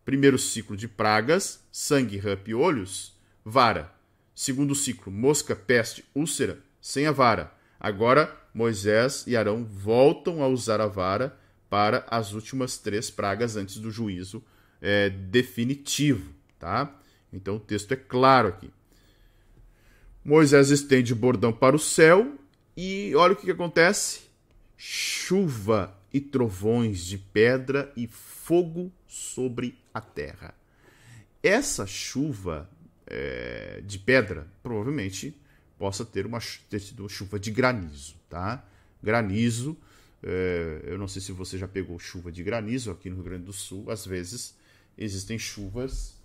[0.03, 3.15] Primeiro ciclo de pragas: sangue, rã, olhos,
[3.45, 3.93] vara.
[4.34, 7.53] Segundo ciclo: mosca, peste, úlcera, sem a vara.
[7.79, 11.39] Agora, Moisés e Arão voltam a usar a vara
[11.69, 14.43] para as últimas três pragas antes do juízo
[14.81, 16.99] é, definitivo, tá?
[17.31, 18.71] Então o texto é claro aqui.
[20.27, 22.37] Moisés estende o bordão para o céu
[22.75, 24.23] e olha o que, que acontece:
[24.75, 30.53] chuva e trovões de pedra e fogo sobre a terra.
[31.41, 32.69] Essa chuva
[33.05, 35.33] é, de pedra provavelmente
[35.79, 36.39] possa ter uma
[36.69, 38.65] ter sido uma chuva de granizo, tá?
[39.01, 39.77] Granizo,
[40.21, 43.45] é, eu não sei se você já pegou chuva de granizo aqui no Rio Grande
[43.45, 43.89] do Sul.
[43.89, 44.57] Às vezes
[44.97, 46.17] existem chuvas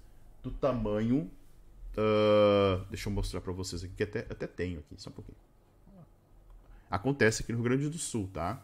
[0.43, 1.31] do tamanho.
[1.93, 5.37] Uh, deixa eu mostrar para vocês aqui que até, até tenho aqui, só um pouquinho.
[6.91, 8.63] Acontece aqui no Rio Grande do Sul, tá?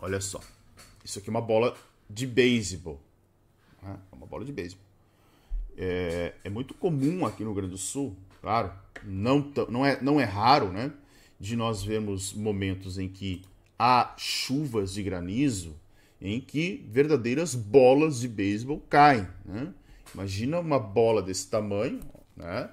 [0.00, 0.40] Olha só.
[1.04, 1.76] Isso aqui é uma bola
[2.08, 3.00] de beisebol.
[3.82, 3.98] Né?
[4.12, 4.84] É uma bola de beisebol.
[5.76, 8.72] É, é, muito comum aqui no Rio Grande do Sul, claro,
[9.04, 10.92] não, não, é, não é raro, né?
[11.38, 13.44] De nós vermos momentos em que
[13.78, 15.76] há chuvas de granizo,
[16.20, 19.28] em que verdadeiras bolas de beisebol caem.
[19.44, 19.72] Né?
[20.14, 22.00] Imagina uma bola desse tamanho,
[22.36, 22.70] né?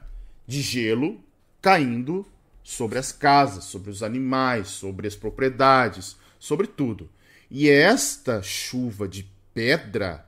[0.47, 1.19] De gelo
[1.61, 2.25] caindo
[2.63, 7.09] sobre as casas, sobre os animais, sobre as propriedades, sobre tudo.
[7.49, 10.25] E esta chuva de pedra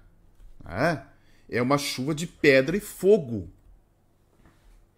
[0.63, 1.05] né,
[1.49, 3.49] é uma chuva de pedra e fogo.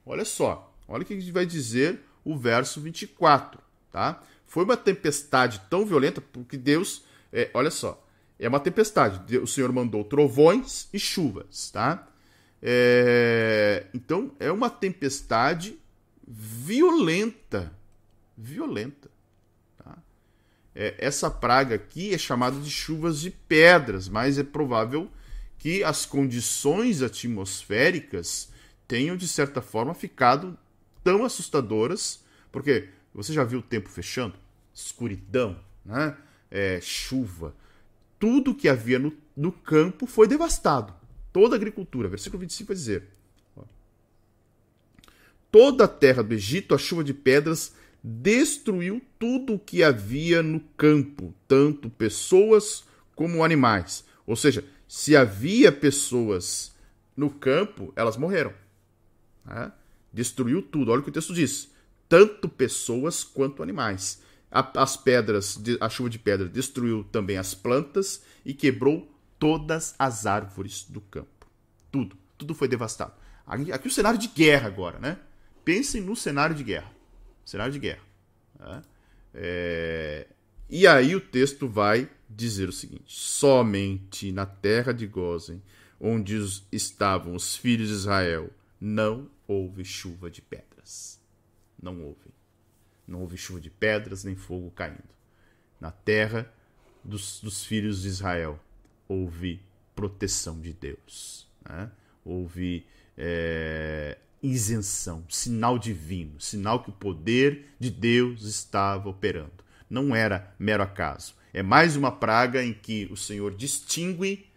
[0.05, 3.61] Olha só, olha o que vai dizer o verso 24.
[3.91, 4.21] Tá?
[4.45, 8.05] Foi uma tempestade tão violenta porque Deus, é, olha só,
[8.39, 9.37] é uma tempestade.
[9.37, 12.07] O Senhor mandou trovões e chuvas, tá?
[12.61, 15.77] É, então é uma tempestade
[16.27, 17.73] violenta,
[18.37, 19.09] violenta.
[20.75, 25.11] É, essa praga aqui é chamada de chuvas de pedras, mas é provável
[25.57, 28.49] que as condições atmosféricas
[28.87, 30.57] tenham, de certa forma, ficado
[31.03, 34.35] tão assustadoras, porque você já viu o tempo fechando?
[34.73, 36.15] Escuridão, né?
[36.49, 37.53] É, chuva.
[38.19, 40.93] Tudo que havia no, no campo foi devastado.
[41.31, 42.09] Toda a agricultura.
[42.09, 43.07] Versículo 25 vai dizer:
[45.51, 47.73] Toda a terra do Egito, a chuva de pedras
[48.03, 52.83] destruiu tudo o que havia no campo, tanto pessoas
[53.15, 54.05] como animais.
[54.25, 56.73] Ou seja, se havia pessoas
[57.15, 58.53] no campo, elas morreram.
[59.45, 59.71] Né?
[60.13, 60.91] Destruiu tudo.
[60.91, 61.71] Olha o que o texto diz:
[62.07, 64.21] tanto pessoas quanto animais.
[64.51, 70.83] As pedras, a chuva de pedra destruiu também as plantas e quebrou todas as árvores
[70.83, 71.47] do campo.
[71.91, 73.13] Tudo, tudo foi devastado.
[73.45, 75.17] Aqui, aqui o cenário de guerra agora, né?
[75.63, 76.99] Pensem no cenário de guerra
[77.49, 78.01] cenário de guerra.
[78.59, 78.83] Né?
[79.33, 80.27] É...
[80.69, 85.61] E aí o texto vai dizer o seguinte: somente na terra de Gozen,
[85.99, 86.37] onde
[86.71, 88.49] estavam os filhos de Israel,
[88.79, 91.19] não houve chuva de pedras.
[91.81, 92.29] Não houve.
[93.09, 95.03] Não houve chuva de pedras nem fogo caindo.
[95.81, 96.51] Na terra
[97.03, 98.59] dos, dos filhos de Israel
[99.07, 99.61] houve
[99.95, 101.47] proteção de Deus.
[101.67, 101.89] Né?
[102.23, 102.85] Houve
[103.17, 109.63] é, isenção, sinal divino, sinal que o poder de Deus estava operando.
[109.89, 111.33] Não era mero acaso.
[111.51, 114.47] É mais uma praga em que o Senhor distingue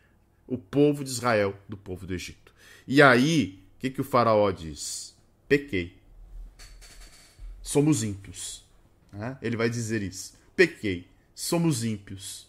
[0.46, 2.52] o povo de Israel do povo do Egito.
[2.86, 5.16] E aí, o que, que o faraó diz?
[5.48, 6.01] Pequei.
[7.72, 8.64] Somos ímpios.
[9.12, 9.38] Né?
[9.40, 10.34] Ele vai dizer isso.
[10.54, 11.06] Pequei.
[11.34, 12.46] Somos ímpios.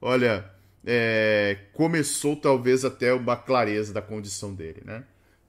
[0.00, 0.50] Olha,
[0.84, 5.04] é, começou talvez até uma clareza da condição dele, né?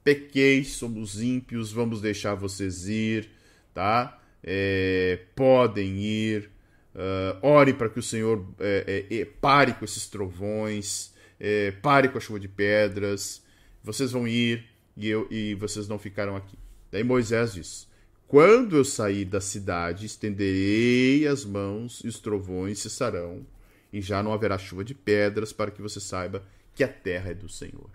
[0.07, 3.29] pequei, somos ímpios, vamos deixar vocês ir,
[3.73, 4.17] tá?
[4.41, 6.49] É, podem ir,
[6.95, 12.17] uh, ore para que o Senhor é, é, pare com esses trovões, é, pare com
[12.17, 13.43] a chuva de pedras,
[13.83, 16.57] vocês vão ir e, eu, e vocês não ficaram aqui.
[16.89, 17.87] Daí Moisés diz:
[18.27, 23.45] Quando eu sair da cidade, estenderei as mãos e os trovões cessarão,
[23.91, 26.43] e já não haverá chuva de pedras, para que você saiba
[26.75, 27.89] que a terra é do Senhor.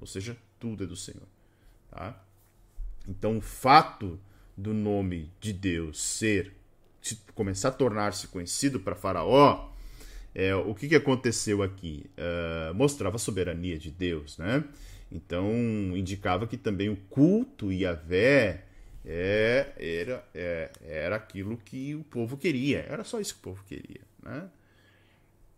[0.00, 1.26] Ou seja, tudo é do Senhor.
[1.90, 2.20] Tá?
[3.08, 4.18] Então, o fato
[4.56, 6.52] do nome de Deus ser
[7.34, 9.70] começar a tornar-se conhecido para Faraó,
[10.34, 12.04] é, o que, que aconteceu aqui?
[12.16, 14.62] Uh, mostrava a soberania de Deus, né?
[15.10, 15.50] Então,
[15.96, 18.64] indicava que também o culto Yahvé
[19.04, 22.80] é, era, é, era aquilo que o povo queria.
[22.88, 24.00] Era só isso que o povo queria.
[24.22, 24.48] Né?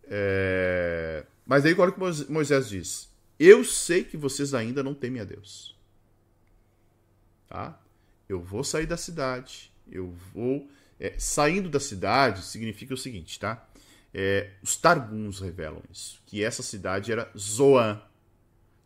[0.04, 5.20] É, mas aí, olha o que Moisés diz: Eu sei que vocês ainda não temem
[5.20, 5.76] a Deus.
[7.48, 7.80] Tá?
[8.28, 9.72] Eu vou sair da cidade.
[9.90, 10.68] Eu vou.
[10.98, 13.66] É, saindo da cidade significa o seguinte, tá?
[14.14, 18.00] É, os Targuns revelam isso, que essa cidade era Zoan,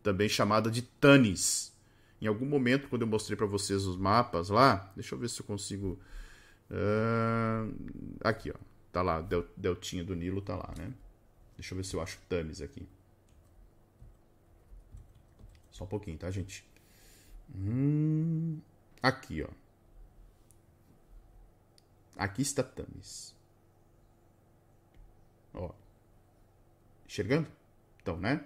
[0.03, 1.76] também chamada de Tanis.
[2.21, 5.41] Em algum momento, quando eu mostrei para vocês os mapas lá, deixa eu ver se
[5.41, 5.99] eu consigo.
[6.71, 7.73] Uh,
[8.25, 8.59] aqui, ó.
[8.91, 10.93] Tá lá, Del, Deltinha do Nilo tá lá, né?
[11.57, 12.89] Deixa eu ver se eu acho Tanis aqui.
[15.71, 16.67] Só um pouquinho, tá, gente?
[17.55, 18.59] Hum,
[19.03, 19.49] aqui, ó.
[22.17, 23.35] Aqui está Tamis.
[25.53, 25.71] Ó.
[27.07, 27.47] Enxergando?
[28.01, 28.43] Então, né?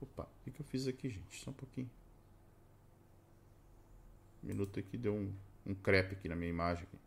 [0.00, 1.38] Opa, o que eu fiz aqui, gente?
[1.44, 1.90] Só um pouquinho.
[4.42, 5.32] Minuto aqui, deu um,
[5.64, 6.84] um crepe aqui na minha imagem.
[6.84, 6.98] Aqui.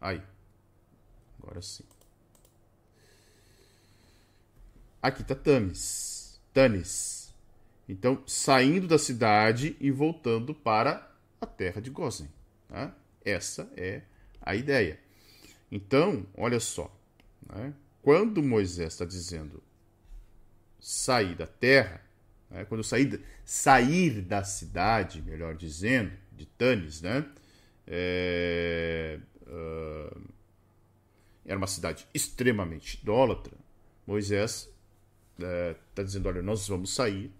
[0.00, 0.22] Aí.
[1.38, 1.84] Agora sim.
[5.02, 6.40] Aqui tá Tamis.
[6.52, 7.34] Tanis.
[7.88, 11.10] Então, saindo da cidade e voltando para
[11.40, 12.28] a terra de Gozen.
[12.68, 12.94] Tá?
[13.24, 14.02] Essa é
[14.40, 15.00] a ideia.
[15.72, 16.94] Então, olha só.
[17.48, 17.74] Né?
[18.02, 19.62] Quando Moisés está dizendo
[20.78, 22.00] sair da terra,
[22.50, 22.64] né?
[22.64, 27.24] quando sair, sair da cidade, melhor dizendo, de Tanis, né?
[27.86, 30.20] É, uh,
[31.44, 33.56] era uma cidade extremamente idólatra.
[34.06, 34.68] Moisés
[35.36, 37.32] está é, dizendo: olha, nós vamos sair.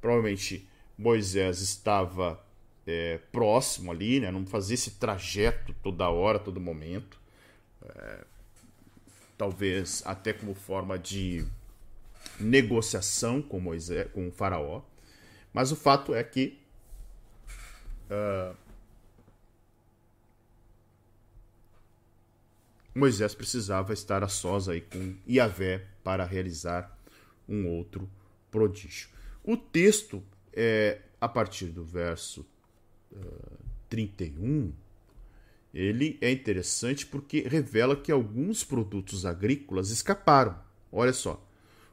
[0.00, 0.66] Provavelmente
[0.96, 2.42] Moisés estava
[2.86, 4.30] é, próximo ali, né?
[4.30, 7.20] não fazia esse trajeto toda hora, todo momento.
[7.84, 8.24] É,
[9.36, 11.46] talvez até como forma de
[12.38, 14.82] negociação com Moisés, com o faraó.
[15.52, 16.58] Mas o fato é que
[18.10, 18.56] uh,
[22.94, 26.96] Moisés precisava estar a sós aí com Iavé para realizar
[27.48, 28.08] um outro
[28.50, 29.08] prodígio.
[29.44, 30.22] O texto,
[30.52, 32.46] é, a partir do verso
[33.12, 34.72] uh, 31,
[35.72, 40.58] ele é interessante porque revela que alguns produtos agrícolas escaparam.
[40.90, 41.44] Olha só,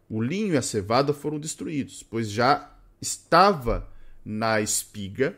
[0.10, 3.90] o linho e a cevada foram destruídos, pois já estava
[4.24, 5.38] na espiga,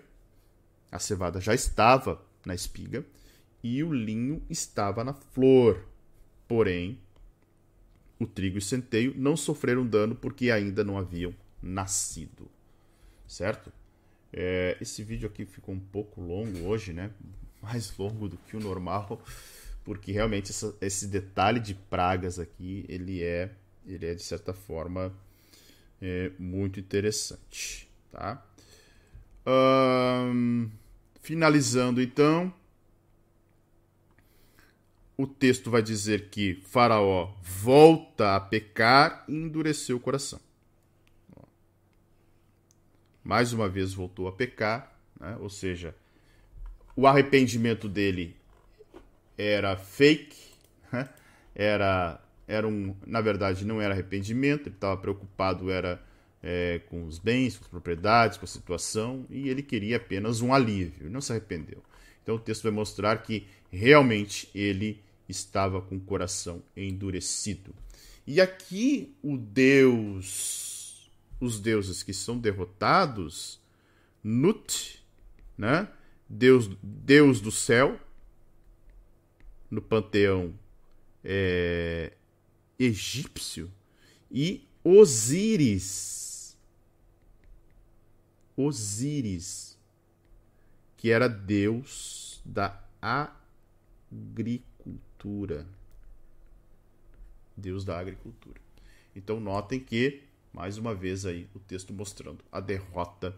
[0.92, 3.06] a cevada já estava na espiga
[3.64, 5.86] e o linho estava na flor.
[6.48, 7.00] Porém,
[8.20, 12.50] o trigo e o centeio não sofreram dano porque ainda não haviam nascido.
[13.28, 13.72] Certo?
[14.32, 17.12] É, esse vídeo aqui ficou um pouco longo hoje, né?
[17.62, 19.22] Mais longo do que o normal,
[19.84, 23.52] porque realmente essa, esse detalhe de pragas aqui, ele é,
[23.94, 25.14] ele é de certa forma
[26.02, 28.46] é, muito interessante, tá?
[31.22, 32.54] finalizando então,
[35.18, 40.40] o texto vai dizer que Faraó volta a pecar e endureceu o coração.
[43.24, 45.36] Mais uma vez voltou a pecar, né?
[45.42, 45.94] ou seja,
[46.96, 48.36] o arrependimento dele
[49.38, 50.38] era fake,
[50.92, 51.10] né?
[51.54, 56.04] era, era um, na verdade não era arrependimento, ele estava preocupado era
[56.42, 60.52] é, com os bens, com as propriedades, com a situação, e ele queria apenas um
[60.52, 61.84] alívio, não se arrependeu.
[62.24, 67.74] Então o texto vai mostrar que realmente ele estava com o coração endurecido.
[68.26, 73.62] E aqui o Deus, os deuses que são derrotados,
[74.24, 75.04] Nut,
[75.56, 75.88] né?
[76.28, 78.00] Deus, Deus do céu,
[79.70, 80.54] no panteão
[81.24, 82.14] é,
[82.80, 83.72] egípcio,
[84.32, 86.58] e Osíris.
[88.56, 89.78] Osíris,
[90.98, 92.82] que era Deus da
[94.12, 95.68] agricultura.
[97.56, 98.60] Deus da agricultura.
[99.16, 100.24] Então notem que,
[100.54, 103.36] mais uma vez aí, o texto mostrando a derrota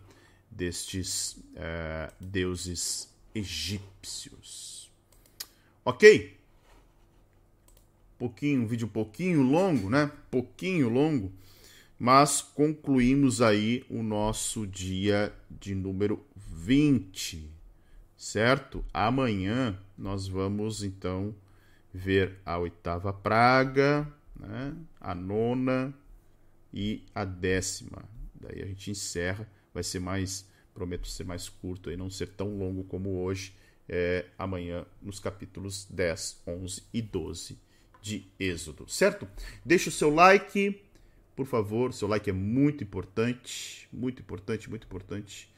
[0.49, 4.91] destes é, deuses egípcios.
[5.83, 6.40] Ok?
[8.21, 10.11] Pouquinho, um vídeo pouquinho longo, né?
[10.29, 11.31] Pouquinho longo,
[11.97, 17.49] mas concluímos aí o nosso dia de número 20,
[18.15, 18.85] certo?
[18.93, 21.33] Amanhã nós vamos então
[21.91, 24.07] ver a oitava praga,
[24.39, 24.75] né?
[24.99, 25.91] a nona
[26.71, 28.03] e a décima.
[28.35, 32.55] Daí a gente encerra, vai ser mais, prometo ser mais curto e não ser tão
[32.55, 33.55] longo como hoje,
[33.89, 37.70] é, amanhã nos capítulos 10, 11 e 12
[38.01, 39.27] de Êxodo, certo?
[39.63, 40.81] Deixe o seu like,
[41.35, 45.49] por favor, seu like é muito importante, muito importante, muito importante.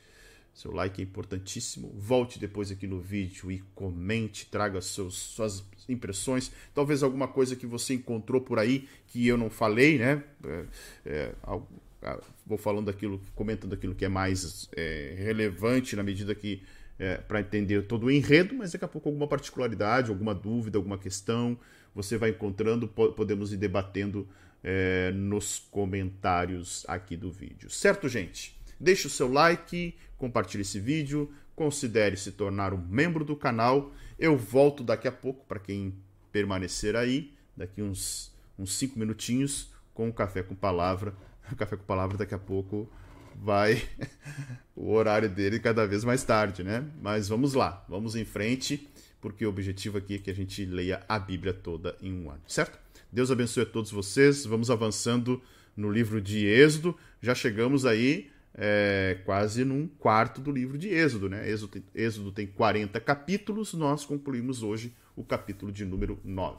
[0.53, 1.91] Seu like é importantíssimo.
[1.97, 6.51] Volte depois aqui no vídeo e comente, traga seus, suas impressões.
[6.75, 10.23] Talvez alguma coisa que você encontrou por aí que eu não falei, né?
[10.45, 10.65] É,
[11.05, 16.61] é, vou falando aquilo, comentando aquilo que é mais é, relevante na medida que
[16.99, 20.97] é, para entender todo o enredo, mas daqui a pouco alguma particularidade, alguma dúvida, alguma
[20.97, 21.57] questão,
[21.93, 24.27] você vai encontrando, podemos ir debatendo
[24.63, 27.69] é, nos comentários aqui do vídeo.
[27.69, 28.57] Certo, gente?
[28.79, 33.91] Deixe o seu like, compartilhe esse vídeo, considere se tornar um membro do canal.
[34.17, 35.93] Eu volto daqui a pouco para quem
[36.31, 41.13] permanecer aí, daqui uns uns cinco minutinhos com o café com palavra.
[41.51, 42.89] O café com palavra daqui a pouco
[43.35, 43.81] vai
[44.75, 46.85] o horário dele cada vez mais tarde, né?
[47.01, 48.87] Mas vamos lá, vamos em frente,
[49.23, 52.41] porque o objetivo aqui é que a gente leia a Bíblia toda em um ano,
[52.45, 52.77] certo?
[53.09, 54.45] Deus abençoe a todos vocês.
[54.45, 55.41] Vamos avançando
[55.77, 56.93] no livro de Êxodo.
[57.21, 61.49] Já chegamos aí é, quase num quarto do livro de Êxodo, né?
[61.49, 66.57] Êxodo tem, Êxodo tem 40 capítulos, nós concluímos hoje o capítulo de número 9.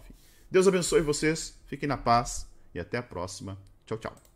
[0.50, 3.58] Deus abençoe vocês, fiquem na paz e até a próxima.
[3.84, 4.33] Tchau, tchau.